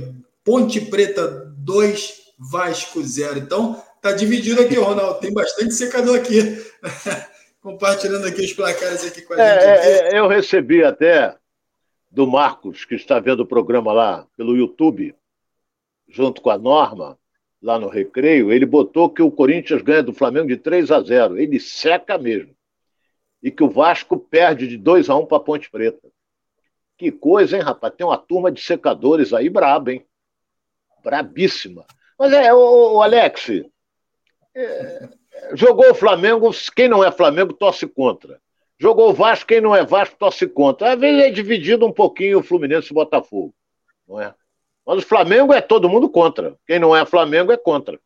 Ponte 0.44 0.82
Preta 0.82 1.54
2, 1.58 2.14
Vasco 2.38 3.02
0. 3.02 3.40
Então 3.40 3.82
tá 4.02 4.12
dividido 4.12 4.62
aqui, 4.62 4.76
Ronaldo. 4.76 5.20
Tem 5.20 5.34
bastante 5.34 5.74
secador 5.74 6.18
aqui. 6.18 6.62
Compartilhando 7.62 8.28
aqui 8.28 8.42
os 8.42 8.54
placares 8.54 9.06
aqui 9.06 9.22
com 9.22 9.34
a 9.34 9.42
é, 9.42 9.54
gente. 9.54 9.88
É, 9.88 10.14
é, 10.14 10.20
eu 10.20 10.28
recebi 10.28 10.84
até 10.84 11.36
do 12.10 12.26
Marcos, 12.26 12.86
que 12.86 12.96
está 12.96 13.20
vendo 13.20 13.42
o 13.42 13.48
programa 13.48 13.92
lá 13.92 14.28
pelo 14.38 14.56
YouTube, 14.56 15.16
junto 16.08 16.42
com 16.42 16.50
a 16.50 16.58
Norma, 16.58 17.18
lá 17.62 17.80
no 17.80 17.88
Recreio, 17.88 18.52
ele 18.52 18.66
botou 18.66 19.10
que 19.10 19.22
o 19.22 19.32
Corinthians 19.32 19.82
ganha 19.82 20.04
do 20.04 20.14
Flamengo 20.14 20.48
de 20.48 20.58
3 20.58 20.92
a 20.92 21.02
0. 21.02 21.38
Ele 21.38 21.60
seca 21.60 22.18
mesmo. 22.18 22.56
E 23.42 23.52
que 23.52 23.64
o 23.64 23.70
Vasco 23.70 24.18
perde 24.18 24.68
de 24.68 24.78
2 24.78 25.10
a 25.10 25.16
1 25.16 25.26
para 25.26 25.40
Ponte 25.40 25.70
Preta. 25.70 26.08
Que 26.98 27.12
coisa, 27.12 27.56
hein, 27.56 27.64
rapaz? 27.64 27.94
Tem 27.96 28.06
uma 28.06 28.18
turma 28.18 28.52
de 28.52 28.62
secadores 28.62 29.34
aí 29.34 29.50
braba, 29.50 29.92
hein? 29.92 30.06
Brabíssima. 31.04 31.86
Mas 32.18 32.34
é, 32.34 32.54
o, 32.54 32.96
o 32.96 33.02
Alex, 33.02 33.50
é, 34.56 35.10
jogou 35.54 35.92
o 35.92 35.96
Flamengo, 35.96 36.52
quem 36.76 36.88
não 36.88 37.04
é 37.04 37.12
Flamengo 37.12 37.54
torce 37.54 37.88
contra. 37.88 38.40
Jogou 38.80 39.10
o 39.10 39.14
Vasco, 39.14 39.48
quem 39.48 39.60
não 39.60 39.76
é 39.76 39.84
Vasco 39.84 40.16
torce 40.18 40.48
contra. 40.48 40.94
Às 40.94 41.00
vezes 41.00 41.24
é 41.24 41.30
dividido 41.32 41.86
um 41.86 41.92
pouquinho 41.92 42.40
o 42.40 42.44
Fluminense 42.44 42.90
e 42.90 42.92
o 42.92 42.96
Botafogo, 42.96 43.54
não 44.08 44.22
é? 44.22 44.34
Mas 44.86 45.04
o 45.04 45.08
Flamengo 45.08 45.52
é 45.54 45.60
todo 45.60 45.90
mundo 45.90 46.10
contra. 46.10 46.56
Quem 46.66 46.80
não 46.80 46.96
é 46.96 47.06
Flamengo 47.06 47.52
é 47.52 47.58
contra. 47.58 48.00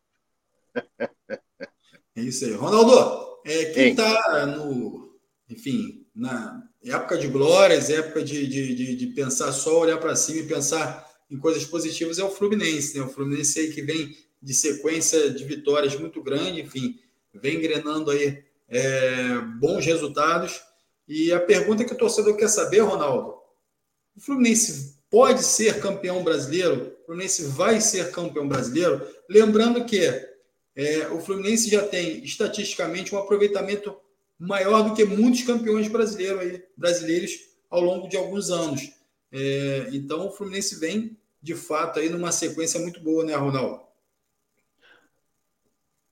É 2.13 2.21
isso 2.21 2.43
aí. 2.45 2.53
Ronaldo, 2.53 3.39
é, 3.45 3.65
quem 3.65 3.91
está 3.91 4.45
no. 4.45 5.11
Enfim, 5.49 6.05
na 6.15 6.61
época 6.83 7.17
de 7.17 7.27
glórias, 7.27 7.89
época 7.89 8.23
de, 8.23 8.47
de, 8.47 8.73
de, 8.73 8.95
de 8.95 9.07
pensar 9.07 9.51
só 9.51 9.79
olhar 9.79 9.97
para 9.97 10.15
cima 10.15 10.39
e 10.39 10.47
pensar 10.47 11.09
em 11.29 11.37
coisas 11.37 11.63
positivas 11.65 12.19
é 12.19 12.23
o 12.23 12.29
Fluminense, 12.29 12.97
né? 12.97 13.05
O 13.05 13.09
Fluminense 13.09 13.59
aí 13.59 13.71
que 13.71 13.81
vem 13.81 14.15
de 14.41 14.53
sequência 14.53 15.29
de 15.29 15.43
vitórias 15.43 15.95
muito 15.95 16.21
grande, 16.21 16.61
enfim, 16.61 16.99
vem 17.33 17.57
engrenando 17.57 18.11
aí 18.11 18.43
é, 18.67 19.37
bons 19.59 19.85
resultados. 19.85 20.61
E 21.07 21.31
a 21.33 21.39
pergunta 21.39 21.83
que 21.83 21.93
o 21.93 21.97
torcedor 21.97 22.35
quer 22.37 22.47
saber, 22.47 22.79
Ronaldo, 22.79 23.35
o 24.15 24.19
Fluminense 24.19 24.95
pode 25.09 25.43
ser 25.43 25.79
campeão 25.81 26.23
brasileiro? 26.23 26.95
O 27.03 27.05
Fluminense 27.07 27.43
vai 27.43 27.81
ser 27.81 28.11
campeão 28.11 28.47
brasileiro? 28.47 29.05
Lembrando 29.29 29.83
que 29.85 29.99
é, 30.75 31.07
o 31.09 31.19
Fluminense 31.19 31.69
já 31.69 31.85
tem 31.85 32.23
estatisticamente 32.23 33.13
um 33.13 33.17
aproveitamento 33.17 33.95
maior 34.39 34.83
do 34.83 34.95
que 34.95 35.03
muitos 35.03 35.43
campeões 35.43 35.87
brasileiros, 35.87 36.39
aí, 36.39 36.63
brasileiros 36.75 37.31
ao 37.69 37.81
longo 37.81 38.07
de 38.07 38.17
alguns 38.17 38.49
anos. 38.49 38.89
É, 39.31 39.89
então 39.91 40.27
o 40.27 40.31
Fluminense 40.31 40.79
vem 40.79 41.17
de 41.41 41.55
fato 41.55 41.99
aí 41.99 42.09
numa 42.09 42.31
sequência 42.31 42.79
muito 42.79 43.01
boa, 43.01 43.23
né, 43.23 43.35
Ronaldo? 43.35 43.81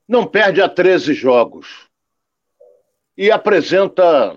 Não 0.10 0.26
perde 0.26 0.60
a 0.60 0.68
13 0.68 1.14
jogos 1.14 1.88
e 3.16 3.30
apresenta, 3.30 4.36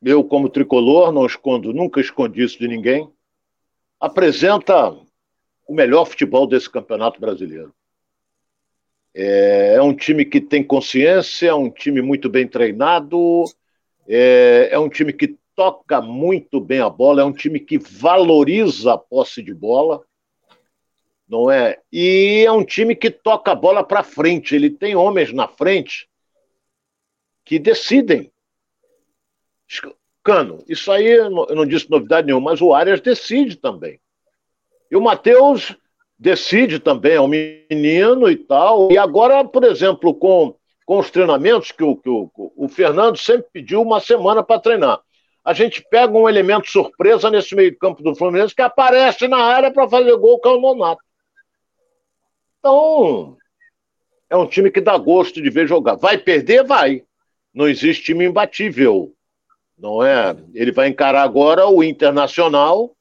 eu 0.00 0.22
como 0.22 0.48
tricolor, 0.48 1.10
não 1.10 1.26
escondo, 1.26 1.72
nunca 1.72 2.00
escondi 2.00 2.44
isso 2.44 2.56
de 2.60 2.68
ninguém, 2.68 3.10
apresenta 3.98 4.96
o 5.66 5.74
melhor 5.74 6.04
futebol 6.04 6.46
desse 6.46 6.70
campeonato 6.70 7.20
brasileiro. 7.20 7.74
É, 9.12 9.74
é 9.74 9.82
um 9.82 9.96
time 9.96 10.24
que 10.24 10.40
tem 10.40 10.62
consciência, 10.62 11.48
é 11.48 11.54
um 11.54 11.68
time 11.68 12.00
muito 12.00 12.30
bem 12.30 12.46
treinado, 12.46 13.42
é, 14.06 14.68
é 14.70 14.78
um 14.78 14.88
time 14.88 15.12
que 15.12 15.36
toca 15.56 16.00
muito 16.00 16.60
bem 16.60 16.78
a 16.78 16.88
bola, 16.88 17.22
é 17.22 17.24
um 17.24 17.32
time 17.32 17.58
que 17.58 17.78
valoriza 17.78 18.92
a 18.92 18.98
posse 18.98 19.42
de 19.42 19.52
bola, 19.52 20.04
não 21.30 21.48
é? 21.48 21.78
E 21.92 22.42
é 22.44 22.50
um 22.50 22.64
time 22.64 22.96
que 22.96 23.08
toca 23.08 23.52
a 23.52 23.54
bola 23.54 23.84
para 23.84 24.02
frente. 24.02 24.54
Ele 24.54 24.68
tem 24.68 24.96
homens 24.96 25.32
na 25.32 25.46
frente 25.46 26.08
que 27.44 27.56
decidem. 27.56 28.32
Cano, 30.24 30.62
isso 30.68 30.90
aí 30.90 31.06
eu 31.06 31.30
não 31.30 31.64
disse 31.64 31.88
novidade 31.88 32.26
nenhuma, 32.26 32.50
mas 32.50 32.60
o 32.60 32.74
Arias 32.74 33.00
decide 33.00 33.54
também. 33.56 34.00
E 34.90 34.96
o 34.96 35.00
Matheus 35.00 35.76
decide 36.18 36.80
também, 36.80 37.12
é 37.12 37.20
um 37.20 37.28
menino 37.28 38.28
e 38.28 38.36
tal. 38.36 38.90
E 38.90 38.98
agora, 38.98 39.44
por 39.44 39.62
exemplo, 39.62 40.12
com, 40.12 40.56
com 40.84 40.98
os 40.98 41.12
treinamentos 41.12 41.70
que 41.70 41.84
o, 41.84 41.94
que 41.94 42.10
o, 42.10 42.28
o 42.34 42.68
Fernando 42.68 43.16
sempre 43.16 43.46
pediu 43.52 43.80
uma 43.80 44.00
semana 44.00 44.42
para 44.42 44.60
treinar. 44.60 45.00
A 45.44 45.54
gente 45.54 45.82
pega 45.88 46.12
um 46.12 46.28
elemento 46.28 46.68
surpresa 46.68 47.30
nesse 47.30 47.54
meio-campo 47.54 48.02
do 48.02 48.16
Fluminense 48.16 48.54
que 48.54 48.60
aparece 48.60 49.28
na 49.28 49.38
área 49.38 49.72
para 49.72 49.88
fazer 49.88 50.14
gol, 50.16 50.40
é 50.44 50.48
o 50.48 50.60
Nonato. 50.60 51.02
Então, 52.60 53.36
é 54.30 54.36
um 54.36 54.46
time 54.46 54.70
que 54.70 54.80
dá 54.80 54.96
gosto 54.96 55.42
de 55.42 55.50
ver 55.50 55.66
jogar. 55.66 55.96
Vai 55.96 56.16
perder? 56.16 56.64
Vai 56.64 57.02
não 57.52 57.68
existe 57.68 58.04
time 58.04 58.24
imbatível, 58.24 59.12
não 59.76 60.04
é? 60.04 60.36
Ele 60.54 60.72
vai 60.72 60.88
encarar 60.88 61.22
agora 61.22 61.66
o 61.66 61.82
Internacional 61.82 62.94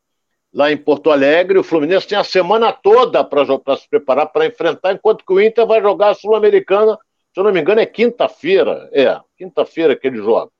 lá 0.52 0.72
em 0.72 0.78
Porto 0.78 1.12
Alegre. 1.12 1.60
O 1.60 1.64
Fluminense 1.64 2.08
tem 2.08 2.18
a 2.18 2.24
semana 2.24 2.74
toda 2.74 3.24
para 3.24 3.46
se 3.78 3.88
preparar 3.88 4.28
para 4.28 4.48
enfrentar, 4.48 4.94
enquanto 4.94 5.26
que 5.26 5.34
o 5.34 5.42
Inter 5.42 5.66
vai 5.66 5.82
jogar 5.82 6.10
a 6.10 6.16
Sul-Americana. 6.16 6.98
Se 7.34 7.40
eu 7.40 7.44
não 7.44 7.52
me 7.52 7.62
engano, 7.62 7.80
é 7.80 7.86
quinta-feira. 7.86 8.90
É, 8.92 9.20
quinta-feira 9.38 9.96
que 9.96 10.08
ele 10.08 10.18
joga. 10.18 10.52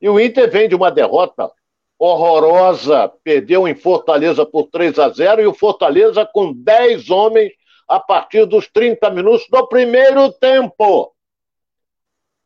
E 0.00 0.08
o 0.08 0.18
Inter 0.18 0.50
vem 0.50 0.68
de 0.68 0.74
uma 0.74 0.90
derrota 0.90 1.50
horrorosa, 1.98 3.12
perdeu 3.24 3.66
em 3.66 3.74
Fortaleza 3.74 4.46
por 4.46 4.68
3 4.68 4.98
a 5.00 5.08
0 5.08 5.42
e 5.42 5.46
o 5.46 5.54
Fortaleza 5.54 6.24
com 6.24 6.52
10 6.52 7.10
homens 7.10 7.52
a 7.88 7.98
partir 7.98 8.44
dos 8.44 8.68
30 8.68 9.08
minutos 9.10 9.46
do 9.48 9.66
primeiro 9.66 10.30
tempo 10.32 11.14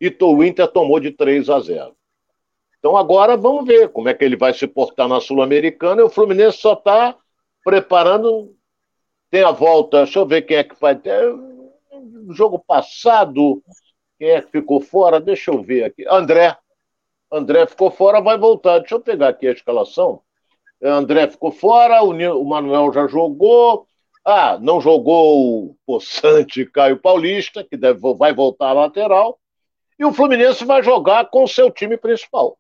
e 0.01 0.17
o 0.21 0.45
Inter 0.45 0.69
tomou 0.69 0.99
de 0.99 1.11
3 1.13 1.49
a 1.51 1.61
0. 1.61 1.97
Então 2.79 2.97
agora 2.97 3.37
vamos 3.37 3.65
ver 3.65 3.89
como 3.91 4.09
é 4.09 4.15
que 4.15 4.25
ele 4.25 4.37
vai 4.37 4.53
se 4.53 4.67
portar 4.67 5.07
na 5.07 5.21
Sul-Americana 5.21 6.01
e 6.01 6.05
o 6.05 6.11
Fluminense 6.11 6.59
só 6.59 6.73
está 6.73 7.17
preparando. 7.65 8.57
Tem 9.31 9.45
a 9.45 9.53
volta, 9.53 10.03
deixa 10.03 10.19
eu 10.19 10.27
ver 10.27 10.43
quem 10.43 10.57
é 10.57 10.65
que 10.65 10.75
vai 10.81 10.97
ter. 10.97 11.33
Jogo 12.31 12.59
passado, 12.59 13.63
quem 14.19 14.31
é 14.31 14.43
que 14.43 14.51
ficou 14.51 14.81
fora? 14.81 15.21
Deixa 15.21 15.53
eu 15.53 15.63
ver 15.63 15.85
aqui. 15.85 16.05
André. 16.09 16.57
André 17.31 17.67
ficou 17.67 17.91
fora, 17.91 18.21
vai 18.21 18.37
voltar. 18.37 18.81
Deixa 18.81 18.97
eu 18.97 19.01
pegar 19.01 19.29
aqui 19.29 19.47
a 19.47 19.53
escalação. 19.53 20.21
André 20.83 21.29
ficou 21.29 21.53
fora, 21.53 22.03
o 22.03 22.45
Manuel 22.45 22.93
já 22.93 23.07
jogou. 23.07 23.87
Ah, 24.25 24.59
não 24.61 24.81
jogou 24.81 25.67
o 25.67 25.77
Poçante 25.85 26.65
Caio 26.67 26.97
Paulista, 26.97 27.65
que 27.65 27.77
deve, 27.77 28.01
vai 28.15 28.33
voltar 28.33 28.69
à 28.69 28.73
lateral. 28.73 29.39
E 29.99 30.05
o 30.05 30.13
Fluminense 30.13 30.65
vai 30.65 30.83
jogar 30.83 31.29
com 31.31 31.45
o 31.45 31.49
seu 31.49 31.71
time 31.71 31.97
principal. 31.97 32.59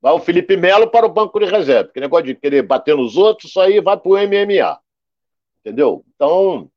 Vai 0.00 0.12
o 0.12 0.20
Felipe 0.20 0.56
Melo 0.56 0.88
para 0.88 1.06
o 1.06 1.12
banco 1.12 1.38
de 1.40 1.46
reserva. 1.46 1.90
Que 1.92 2.00
negócio 2.00 2.26
de 2.26 2.34
querer 2.34 2.62
bater 2.62 2.96
nos 2.96 3.16
outros, 3.16 3.50
isso 3.50 3.60
aí 3.60 3.80
vai 3.80 3.96
para 3.96 4.08
o 4.08 4.16
MMA. 4.16 4.78
Entendeu? 5.60 6.04
Então, 6.14 6.70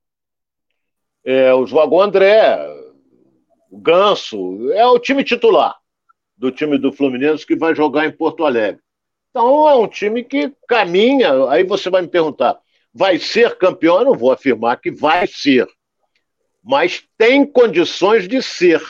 é, 1.24 1.54
o 1.54 1.66
João 1.66 2.02
André, 2.02 2.58
o 3.70 3.78
Ganso, 3.78 4.72
é 4.72 4.86
o 4.86 4.98
time 4.98 5.24
titular 5.24 5.80
do 6.36 6.52
time 6.52 6.78
do 6.78 6.92
Fluminense 6.94 7.46
que 7.46 7.56
vai 7.56 7.76
jogar 7.76 8.06
em 8.06 8.12
Porto 8.12 8.46
Alegre. 8.46 8.82
Então 9.30 9.68
é 9.68 9.76
um 9.76 9.88
time 9.88 10.24
que 10.24 10.52
caminha. 10.68 11.50
Aí 11.50 11.64
você 11.64 11.90
vai 11.90 12.02
me 12.02 12.08
perguntar, 12.08 12.58
vai 12.94 13.18
ser 13.20 13.58
campeão? 13.58 14.00
Eu 14.00 14.06
não 14.06 14.16
vou 14.16 14.32
afirmar 14.32 14.80
que 14.80 14.92
vai 14.92 15.28
ser, 15.28 15.68
mas 16.64 17.04
tem 17.18 17.46
condições 17.46 18.28
de 18.28 18.42
ser 18.42 18.82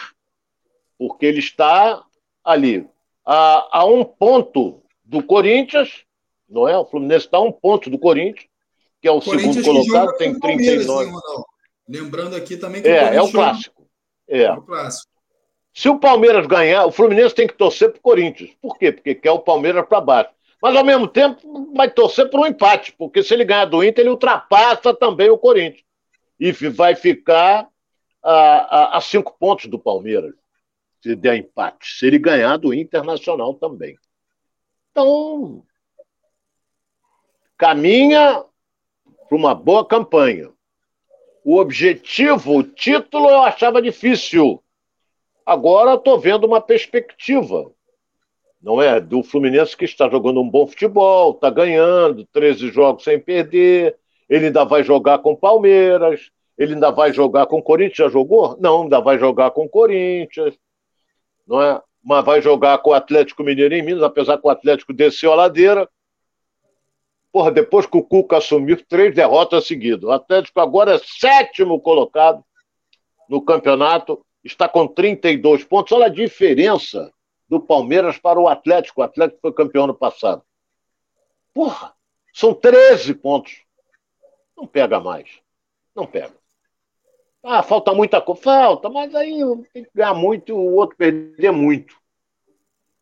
porque 0.99 1.25
ele 1.25 1.39
está 1.39 2.03
ali 2.43 2.85
a, 3.25 3.79
a 3.79 3.85
um 3.85 4.03
ponto 4.03 4.83
do 5.05 5.23
Corinthians, 5.23 6.03
não 6.47 6.67
é? 6.67 6.77
O 6.77 6.85
Fluminense 6.85 7.25
está 7.25 7.37
a 7.37 7.41
um 7.41 7.51
ponto 7.51 7.89
do 7.89 7.97
Corinthians, 7.97 8.45
que 9.01 9.07
é 9.07 9.11
o, 9.11 9.17
o 9.17 9.21
segundo 9.21 9.63
colocado, 9.63 10.17
tem 10.17 10.37
39. 10.37 11.11
Né, 11.11 11.17
Lembrando 11.87 12.35
aqui 12.35 12.57
também 12.57 12.81
que 12.81 12.87
é, 12.87 13.15
é 13.15 13.21
o 13.21 13.31
clássico. 13.31 13.87
É. 14.27 14.41
é 14.41 14.53
o 14.53 14.61
clássico. 14.61 15.09
Se 15.73 15.87
o 15.87 15.97
Palmeiras 15.97 16.45
ganhar, 16.45 16.85
o 16.85 16.91
Fluminense 16.91 17.33
tem 17.33 17.47
que 17.47 17.53
torcer 17.53 17.89
para 17.91 17.99
o 17.99 18.01
Corinthians. 18.01 18.51
Por 18.61 18.77
quê? 18.77 18.91
Porque 18.91 19.15
quer 19.15 19.31
o 19.31 19.39
Palmeiras 19.39 19.87
para 19.87 20.01
baixo. 20.01 20.31
Mas 20.61 20.75
ao 20.75 20.83
mesmo 20.83 21.07
tempo 21.07 21.71
vai 21.73 21.89
torcer 21.89 22.29
por 22.29 22.41
um 22.41 22.45
empate, 22.45 22.93
porque 22.97 23.23
se 23.23 23.33
ele 23.33 23.45
ganhar 23.45 23.65
do 23.65 23.83
Inter, 23.83 24.01
ele 24.01 24.09
ultrapassa 24.09 24.93
também 24.93 25.29
o 25.29 25.37
Corinthians. 25.37 25.85
E 26.39 26.51
vai 26.51 26.95
ficar 26.95 27.67
a, 28.21 28.31
a, 28.31 28.97
a 28.97 29.01
cinco 29.01 29.35
pontos 29.39 29.67
do 29.67 29.79
Palmeiras, 29.79 30.33
se 31.01 31.15
der 31.15 31.37
empate. 31.37 31.97
Se 31.97 32.07
ele 32.07 32.19
ganhar 32.19 32.57
do 32.57 32.73
Internacional 32.73 33.53
também. 33.53 33.97
Então, 34.91 35.63
caminha 37.57 38.43
para 39.27 39.37
uma 39.37 39.53
boa 39.53 39.85
campanha. 39.85 40.51
O 41.43 41.57
objetivo, 41.57 42.57
o 42.57 42.63
título, 42.63 43.29
eu 43.29 43.41
achava 43.41 43.81
difícil. 43.81 44.61
Agora 45.45 45.93
estou 45.93 46.19
vendo 46.19 46.45
uma 46.45 46.59
perspectiva. 46.59 47.71
Não 48.61 48.81
é? 48.81 48.99
Do 48.99 49.23
Fluminense 49.23 49.75
que 49.75 49.85
está 49.85 50.09
jogando 50.09 50.41
um 50.41 50.49
bom 50.49 50.67
futebol, 50.67 51.31
está 51.31 51.49
ganhando, 51.49 52.25
13 52.33 52.69
jogos 52.69 53.03
sem 53.03 53.19
perder. 53.19 53.95
Ele 54.29 54.47
ainda 54.47 54.65
vai 54.65 54.83
jogar 54.83 55.19
com 55.19 55.35
Palmeiras, 55.35 56.29
ele 56.57 56.73
ainda 56.73 56.91
vai 56.91 57.13
jogar 57.13 57.45
com 57.45 57.61
Corinthians. 57.61 57.97
Já 57.97 58.09
jogou? 58.09 58.57
Não, 58.59 58.83
ainda 58.83 58.99
vai 58.99 59.17
jogar 59.17 59.51
com 59.51 59.67
Corinthians. 59.67 60.57
Não 61.47 61.61
é? 61.61 61.81
Mas 62.03 62.25
vai 62.25 62.41
jogar 62.41 62.77
com 62.79 62.91
o 62.91 62.93
Atlético 62.93 63.43
Mineiro 63.43 63.73
em 63.73 63.81
Minas, 63.81 64.03
apesar 64.03 64.37
que 64.37 64.45
o 64.45 64.49
Atlético 64.51 64.93
desceu 64.93 65.31
a 65.31 65.35
ladeira. 65.35 65.89
Porra, 67.31 67.51
depois 67.51 67.85
que 67.85 67.97
o 67.97 68.03
Cuca 68.03 68.37
assumiu, 68.37 68.77
três 68.87 69.15
derrotas 69.15 69.67
seguidas. 69.67 70.03
O 70.03 70.11
Atlético 70.11 70.59
agora 70.59 70.95
é 70.95 70.99
sétimo 70.99 71.79
colocado 71.79 72.43
no 73.29 73.41
campeonato, 73.41 74.25
está 74.43 74.67
com 74.67 74.87
32 74.87 75.63
pontos. 75.63 75.91
Olha 75.91 76.07
a 76.07 76.09
diferença 76.09 77.11
do 77.49 77.59
Palmeiras 77.59 78.17
para 78.17 78.39
o 78.39 78.47
Atlético. 78.47 79.01
O 79.01 79.03
Atlético 79.03 79.41
foi 79.41 79.51
campeão 79.51 79.87
no 79.87 79.93
passado. 79.93 80.43
Porra, 81.53 81.93
são 82.33 82.53
13 82.53 83.15
pontos. 83.15 83.63
Não 84.55 84.67
pega 84.67 84.99
mais. 84.99 85.29
Não 85.95 86.05
pega. 86.05 86.33
Ah, 87.43 87.63
falta 87.63 87.93
muita 87.93 88.21
coisa. 88.21 88.41
Falta, 88.41 88.89
mas 88.89 89.15
aí 89.15 89.39
tem 89.73 89.83
que 89.83 89.91
ganhar 89.95 90.13
muito, 90.13 90.55
o 90.55 90.75
outro 90.75 90.95
perder 90.95 91.51
muito. 91.51 91.95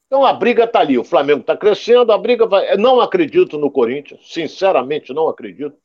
Então 0.05 0.23
a 0.23 0.31
briga 0.31 0.63
está 0.63 0.79
ali. 0.79 0.97
O 0.97 1.03
Flamengo 1.03 1.41
está 1.41 1.57
crescendo, 1.57 2.11
a 2.11 2.17
briga 2.17 2.45
vai. 2.45 2.71
Eu 2.71 2.77
não 2.77 3.01
acredito 3.01 3.57
no 3.57 3.69
Corinthians, 3.69 4.21
sinceramente 4.31 5.13
não 5.13 5.27
acredito. 5.27 5.75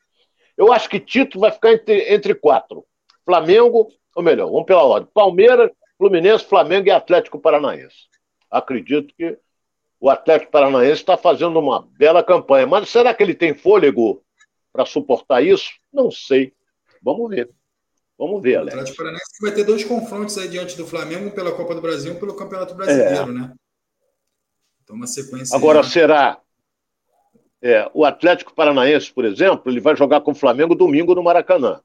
Eu 0.57 0.73
acho 0.73 0.89
que 0.89 1.01
Tito 1.01 1.41
vai 1.41 1.51
ficar 1.51 1.73
entre, 1.73 2.15
entre 2.15 2.35
quatro: 2.35 2.85
Flamengo, 3.25 3.89
ou 4.15 4.23
melhor, 4.23 4.47
vamos 4.47 4.67
pela 4.67 4.85
ordem: 4.85 5.09
Palmeiras, 5.13 5.71
Fluminense, 5.99 6.45
Flamengo 6.45 6.89
e 6.89 6.91
Atlético 6.91 7.41
Paranaense. 7.41 8.12
Acredito 8.53 9.15
que 9.15 9.39
o 9.99 10.11
Atlético 10.11 10.53
Paranaense 10.53 11.01
está 11.01 11.17
fazendo 11.17 11.59
uma 11.59 11.89
bela 11.97 12.23
campanha. 12.23 12.67
Mas 12.67 12.91
será 12.91 13.15
que 13.15 13.23
ele 13.23 13.35
tem 13.35 13.55
fôlego 13.55 14.23
para 14.71 14.85
suportar 14.85 15.43
isso? 15.43 15.71
Não 15.91 16.11
sei. 16.11 16.53
Vamos 17.03 17.31
ver. 17.31 17.49
Vamos 18.19 18.43
ver, 18.43 18.57
Alex. 18.57 18.75
O 18.75 18.79
Atlético 18.79 18.99
Paranaense 18.99 19.41
vai 19.41 19.53
ter 19.53 19.65
dois 19.65 19.85
confrontos 19.85 20.37
aí 20.37 20.49
diante 20.49 20.77
do 20.77 20.87
Flamengo, 20.87 21.31
pela 21.31 21.53
Copa 21.53 21.75
do 21.75 21.81
Brasil 21.81 22.13
e 22.13 22.19
pelo 22.19 22.37
Campeonato 22.37 22.75
Brasileiro, 22.75 23.31
é. 23.31 23.33
né? 23.33 23.55
Então, 24.85 24.97
uma 24.97 25.07
sequência. 25.07 25.57
Agora, 25.57 25.81
aí... 25.81 25.87
será. 25.87 26.39
É, 27.65 27.89
o 27.95 28.05
Atlético 28.05 28.53
Paranaense, 28.53 29.13
por 29.13 29.25
exemplo, 29.25 29.71
ele 29.71 29.81
vai 29.81 29.97
jogar 29.97 30.21
com 30.21 30.33
o 30.33 30.35
Flamengo 30.35 30.75
domingo 30.75 31.15
no 31.15 31.23
Maracanã. 31.23 31.81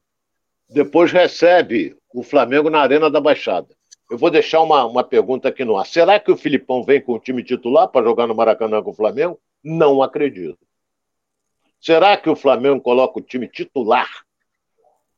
Depois 0.68 1.12
recebe 1.12 1.96
o 2.12 2.22
Flamengo 2.24 2.68
na 2.68 2.80
Arena 2.80 3.08
da 3.08 3.20
Baixada. 3.20 3.77
Eu 4.10 4.16
vou 4.16 4.30
deixar 4.30 4.62
uma, 4.62 4.86
uma 4.86 5.04
pergunta 5.04 5.48
aqui 5.48 5.64
no 5.64 5.76
ar. 5.76 5.86
Será 5.86 6.18
que 6.18 6.30
o 6.30 6.36
Filipão 6.36 6.82
vem 6.82 7.00
com 7.00 7.12
o 7.12 7.18
time 7.18 7.42
titular 7.44 7.88
para 7.88 8.06
jogar 8.06 8.26
no 8.26 8.34
Maracanã 8.34 8.82
com 8.82 8.90
o 8.90 8.94
Flamengo? 8.94 9.38
Não 9.62 10.02
acredito. 10.02 10.58
Será 11.80 12.16
que 12.16 12.30
o 12.30 12.36
Flamengo 12.36 12.80
coloca 12.80 13.18
o 13.18 13.22
time 13.22 13.46
titular 13.46 14.08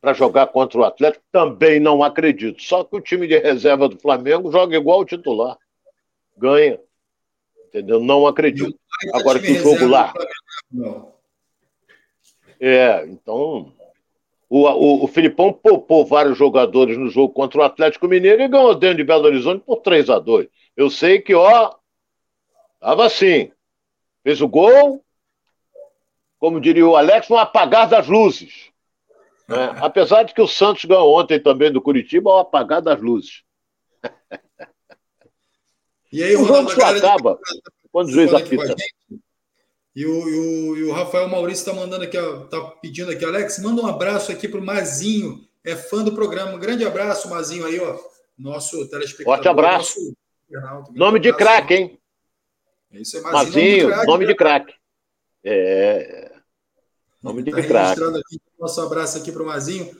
para 0.00 0.12
jogar 0.12 0.48
contra 0.48 0.78
o 0.78 0.84
Atlético? 0.84 1.24
Também 1.30 1.78
não 1.78 2.02
acredito. 2.02 2.60
Só 2.62 2.82
que 2.82 2.96
o 2.96 3.00
time 3.00 3.28
de 3.28 3.38
reserva 3.38 3.88
do 3.88 3.98
Flamengo 3.98 4.50
joga 4.50 4.76
igual 4.76 5.00
o 5.00 5.04
titular. 5.04 5.56
Ganha. 6.36 6.80
Entendeu? 7.68 8.00
Não 8.00 8.26
acredito. 8.26 8.76
Agora 9.14 9.38
que 9.38 9.52
o 9.52 9.54
jogo 9.54 9.86
lá. 9.86 10.12
É, 12.58 13.06
então. 13.06 13.72
O, 14.50 14.66
o, 14.66 15.04
o 15.04 15.06
Filipão 15.06 15.52
poupou 15.52 16.04
vários 16.04 16.36
jogadores 16.36 16.98
no 16.98 17.08
jogo 17.08 17.32
contra 17.32 17.60
o 17.60 17.62
Atlético 17.62 18.08
Mineiro 18.08 18.42
e 18.42 18.48
ganhou 18.48 18.74
dentro 18.74 18.96
de 18.96 19.04
Belo 19.04 19.26
Horizonte 19.26 19.62
por 19.64 19.76
3 19.76 20.10
a 20.10 20.18
2 20.18 20.48
Eu 20.76 20.90
sei 20.90 21.20
que, 21.20 21.32
ó, 21.32 21.72
tava 22.80 23.06
assim. 23.06 23.52
Fez 24.24 24.40
o 24.40 24.48
gol, 24.48 25.04
como 26.36 26.60
diria 26.60 26.84
o 26.84 26.96
Alex, 26.96 27.30
um 27.30 27.36
apagar 27.36 27.88
das 27.88 28.08
luzes. 28.08 28.70
Né? 29.46 29.56
Apesar 29.80 30.24
de 30.24 30.34
que 30.34 30.42
o 30.42 30.48
Santos 30.48 30.84
ganhou 30.84 31.16
ontem 31.16 31.38
também 31.38 31.70
do 31.70 31.80
Curitiba, 31.80 32.30
ao 32.30 32.40
apagar 32.40 32.82
das 32.82 33.00
luzes. 33.00 33.44
E 36.12 36.24
aí, 36.24 36.34
o 36.34 36.44
jogo 36.44 36.68
só 36.70 36.86
acaba 36.86 37.38
quando 37.92 38.08
o 38.08 38.10
juiz 38.10 38.34
apita. 38.34 38.74
E 39.94 40.06
o, 40.06 40.28
e, 40.28 40.38
o, 40.38 40.76
e 40.76 40.82
o, 40.84 40.92
Rafael 40.92 41.28
Maurício 41.28 41.62
está 41.62 41.72
mandando 41.72 42.04
aqui, 42.04 42.16
está 42.16 42.60
pedindo 42.80 43.10
aqui, 43.10 43.24
Alex, 43.24 43.58
manda 43.58 43.82
um 43.82 43.86
abraço 43.86 44.30
aqui 44.30 44.48
para 44.48 44.60
o 44.60 44.64
Mazinho, 44.64 45.44
é 45.64 45.74
fã 45.74 46.04
do 46.04 46.14
programa. 46.14 46.52
Um 46.52 46.60
grande 46.60 46.84
abraço, 46.84 47.28
Mazinho, 47.28 47.66
aí, 47.66 47.80
ó. 47.80 47.98
Nosso 48.38 48.88
telespectador. 48.88 49.36
Forte 49.36 49.48
abraço. 49.48 50.16
Nosso, 50.48 50.92
nome 50.92 51.18
de 51.18 51.32
craque, 51.32 51.74
hein? 51.74 52.00
É 52.92 53.00
isso 53.00 53.18
é 53.18 53.20
Mazinho. 53.20 53.88
Mazinho, 53.88 54.06
nome 54.06 54.26
de 54.26 54.34
craque. 54.34 54.72
Né? 54.72 55.52
É. 55.52 56.32
Nome 57.22 57.42
de 57.42 57.50
tá 57.50 57.62
craque. 57.62 58.00
Nosso 58.58 58.80
abraço 58.80 59.18
aqui 59.18 59.30
para 59.30 59.42
o 59.42 59.46
Mazinho. 59.46 59.90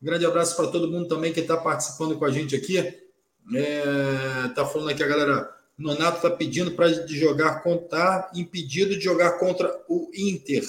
Um 0.00 0.06
grande 0.06 0.24
abraço 0.24 0.56
para 0.56 0.68
todo 0.68 0.90
mundo 0.90 1.08
também 1.08 1.32
que 1.32 1.40
está 1.40 1.56
participando 1.56 2.18
com 2.18 2.24
a 2.24 2.30
gente 2.30 2.56
aqui. 2.56 2.78
É, 2.78 4.48
tá 4.54 4.64
falando 4.64 4.90
aqui 4.90 5.02
a 5.02 5.06
galera 5.06 5.59
Nonato 5.80 6.16
está 6.16 6.30
pedindo 6.30 6.72
para 6.72 6.88
jogar 7.08 7.62
contra, 7.62 7.88
tá 7.88 8.30
impedido 8.34 8.94
de 8.94 9.00
jogar 9.00 9.38
contra 9.38 9.82
o 9.88 10.10
Inter. 10.14 10.62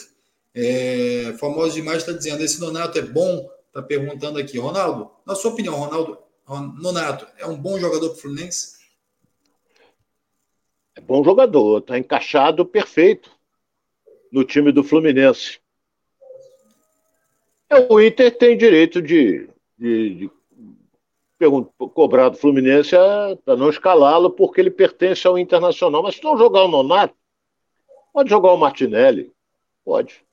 É, 0.53 1.35
famoso 1.39 1.75
demais 1.75 1.99
está 1.99 2.13
dizendo: 2.13 2.41
esse 2.41 2.59
Nonato 2.59 2.97
é 2.97 3.01
bom? 3.01 3.49
Está 3.67 3.81
perguntando 3.81 4.39
aqui. 4.39 4.57
Ronaldo, 4.57 5.11
na 5.25 5.35
sua 5.35 5.51
opinião, 5.51 5.75
Ronaldo, 5.75 6.17
Nonato 6.81 7.27
é 7.37 7.45
um 7.45 7.57
bom 7.57 7.77
jogador 7.77 8.09
para 8.09 8.17
o 8.17 8.21
Fluminense? 8.21 8.79
É 10.95 11.01
bom 11.01 11.23
jogador, 11.23 11.79
está 11.79 11.97
encaixado 11.97 12.65
perfeito 12.65 13.31
no 14.31 14.43
time 14.43 14.71
do 14.71 14.83
Fluminense. 14.83 15.59
É, 17.69 17.79
o 17.89 18.01
Inter 18.01 18.37
tem 18.37 18.57
direito 18.57 19.01
de, 19.01 19.49
de, 19.77 20.15
de 20.15 20.31
cobrar 21.93 22.29
do 22.29 22.37
Fluminense 22.37 22.95
é 22.95 23.35
para 23.43 23.55
não 23.55 23.69
escalá-lo 23.69 24.31
porque 24.31 24.61
ele 24.61 24.71
pertence 24.71 25.25
ao 25.25 25.37
Internacional. 25.37 26.03
Mas 26.03 26.15
se 26.15 26.23
não 26.23 26.37
jogar 26.37 26.63
o 26.63 26.67
Nonato, 26.67 27.15
pode 28.13 28.29
jogar 28.29 28.51
o 28.51 28.57
Martinelli. 28.57 29.31
Pode. 29.83 30.23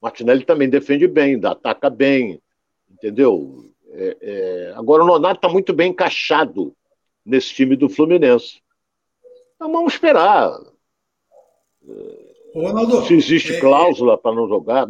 Martinelli 0.00 0.44
também 0.44 0.68
defende 0.68 1.06
bem, 1.06 1.40
ataca 1.44 1.90
bem, 1.90 2.40
entendeu? 2.90 3.72
É, 3.90 4.16
é... 4.20 4.72
Agora 4.76 5.02
o 5.02 5.06
Nonato 5.06 5.36
está 5.36 5.48
muito 5.48 5.72
bem 5.72 5.90
encaixado 5.90 6.74
nesse 7.24 7.54
time 7.54 7.76
do 7.76 7.88
Fluminense. 7.88 8.60
Então 9.56 9.72
vamos 9.72 9.94
esperar. 9.94 10.52
Ronaldo, 12.54 13.04
se 13.04 13.14
existe 13.14 13.54
é, 13.54 13.60
cláusula 13.60 14.16
para 14.16 14.34
não 14.34 14.48
jogar. 14.48 14.88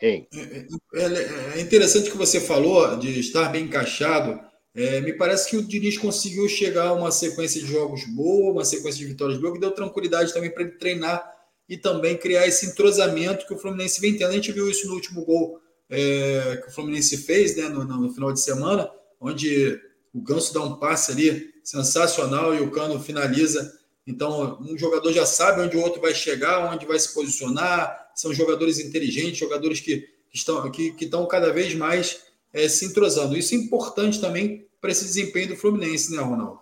Hein? 0.00 0.28
É, 0.32 1.02
é, 1.02 1.58
é 1.58 1.60
interessante 1.60 2.10
que 2.10 2.16
você 2.16 2.40
falou 2.40 2.96
de 2.96 3.18
estar 3.18 3.48
bem 3.48 3.64
encaixado. 3.64 4.40
É, 4.78 5.00
me 5.00 5.12
parece 5.12 5.50
que 5.50 5.56
o 5.56 5.62
Diniz 5.62 5.98
conseguiu 5.98 6.48
chegar 6.48 6.86
a 6.86 6.92
uma 6.92 7.10
sequência 7.10 7.60
de 7.60 7.66
jogos 7.66 8.04
boa, 8.04 8.52
uma 8.52 8.64
sequência 8.64 9.00
de 9.00 9.06
vitórias 9.06 9.36
boa, 9.36 9.52
que 9.52 9.58
deu 9.58 9.72
tranquilidade 9.72 10.32
também 10.32 10.52
para 10.52 10.62
ele 10.62 10.78
treinar 10.78 11.20
e 11.68 11.76
também 11.76 12.16
criar 12.16 12.46
esse 12.46 12.64
entrosamento 12.64 13.44
que 13.44 13.52
o 13.52 13.58
Fluminense 13.58 14.00
vem 14.00 14.16
tendo. 14.16 14.30
A 14.30 14.34
gente 14.34 14.52
viu 14.52 14.70
isso 14.70 14.86
no 14.86 14.94
último 14.94 15.24
gol 15.24 15.60
é, 15.90 16.60
que 16.62 16.68
o 16.68 16.70
Fluminense 16.70 17.16
fez 17.16 17.56
né, 17.56 17.68
no, 17.68 17.84
no, 17.84 18.14
final 18.14 18.32
de 18.32 18.38
semana, 18.38 18.88
onde 19.20 19.80
o 20.14 20.20
Ganso 20.20 20.54
dá 20.54 20.62
um 20.62 20.76
passe 20.76 21.10
ali 21.10 21.52
sensacional 21.64 22.54
e 22.54 22.60
o 22.60 22.70
Cano 22.70 23.00
finaliza. 23.00 23.76
Então, 24.06 24.60
um 24.60 24.78
jogador 24.78 25.12
já 25.12 25.26
sabe 25.26 25.60
onde 25.60 25.76
o 25.76 25.80
outro 25.80 26.00
vai 26.00 26.14
chegar, 26.14 26.72
onde 26.72 26.86
vai 26.86 27.00
se 27.00 27.12
posicionar. 27.12 28.12
São 28.14 28.32
jogadores 28.32 28.78
inteligentes, 28.78 29.38
jogadores 29.38 29.80
que, 29.80 30.08
estão, 30.32 30.70
que, 30.70 30.92
que 30.92 31.06
estão 31.06 31.26
cada 31.26 31.52
vez 31.52 31.74
mais 31.74 32.20
é, 32.52 32.68
se 32.68 32.84
entrosando. 32.84 33.36
Isso 33.36 33.56
é 33.56 33.58
importante 33.58 34.20
também 34.20 34.67
para 34.80 34.90
esse 34.90 35.04
desempenho 35.04 35.48
do 35.48 35.56
Fluminense, 35.56 36.14
né, 36.14 36.22
Ronaldo? 36.22 36.60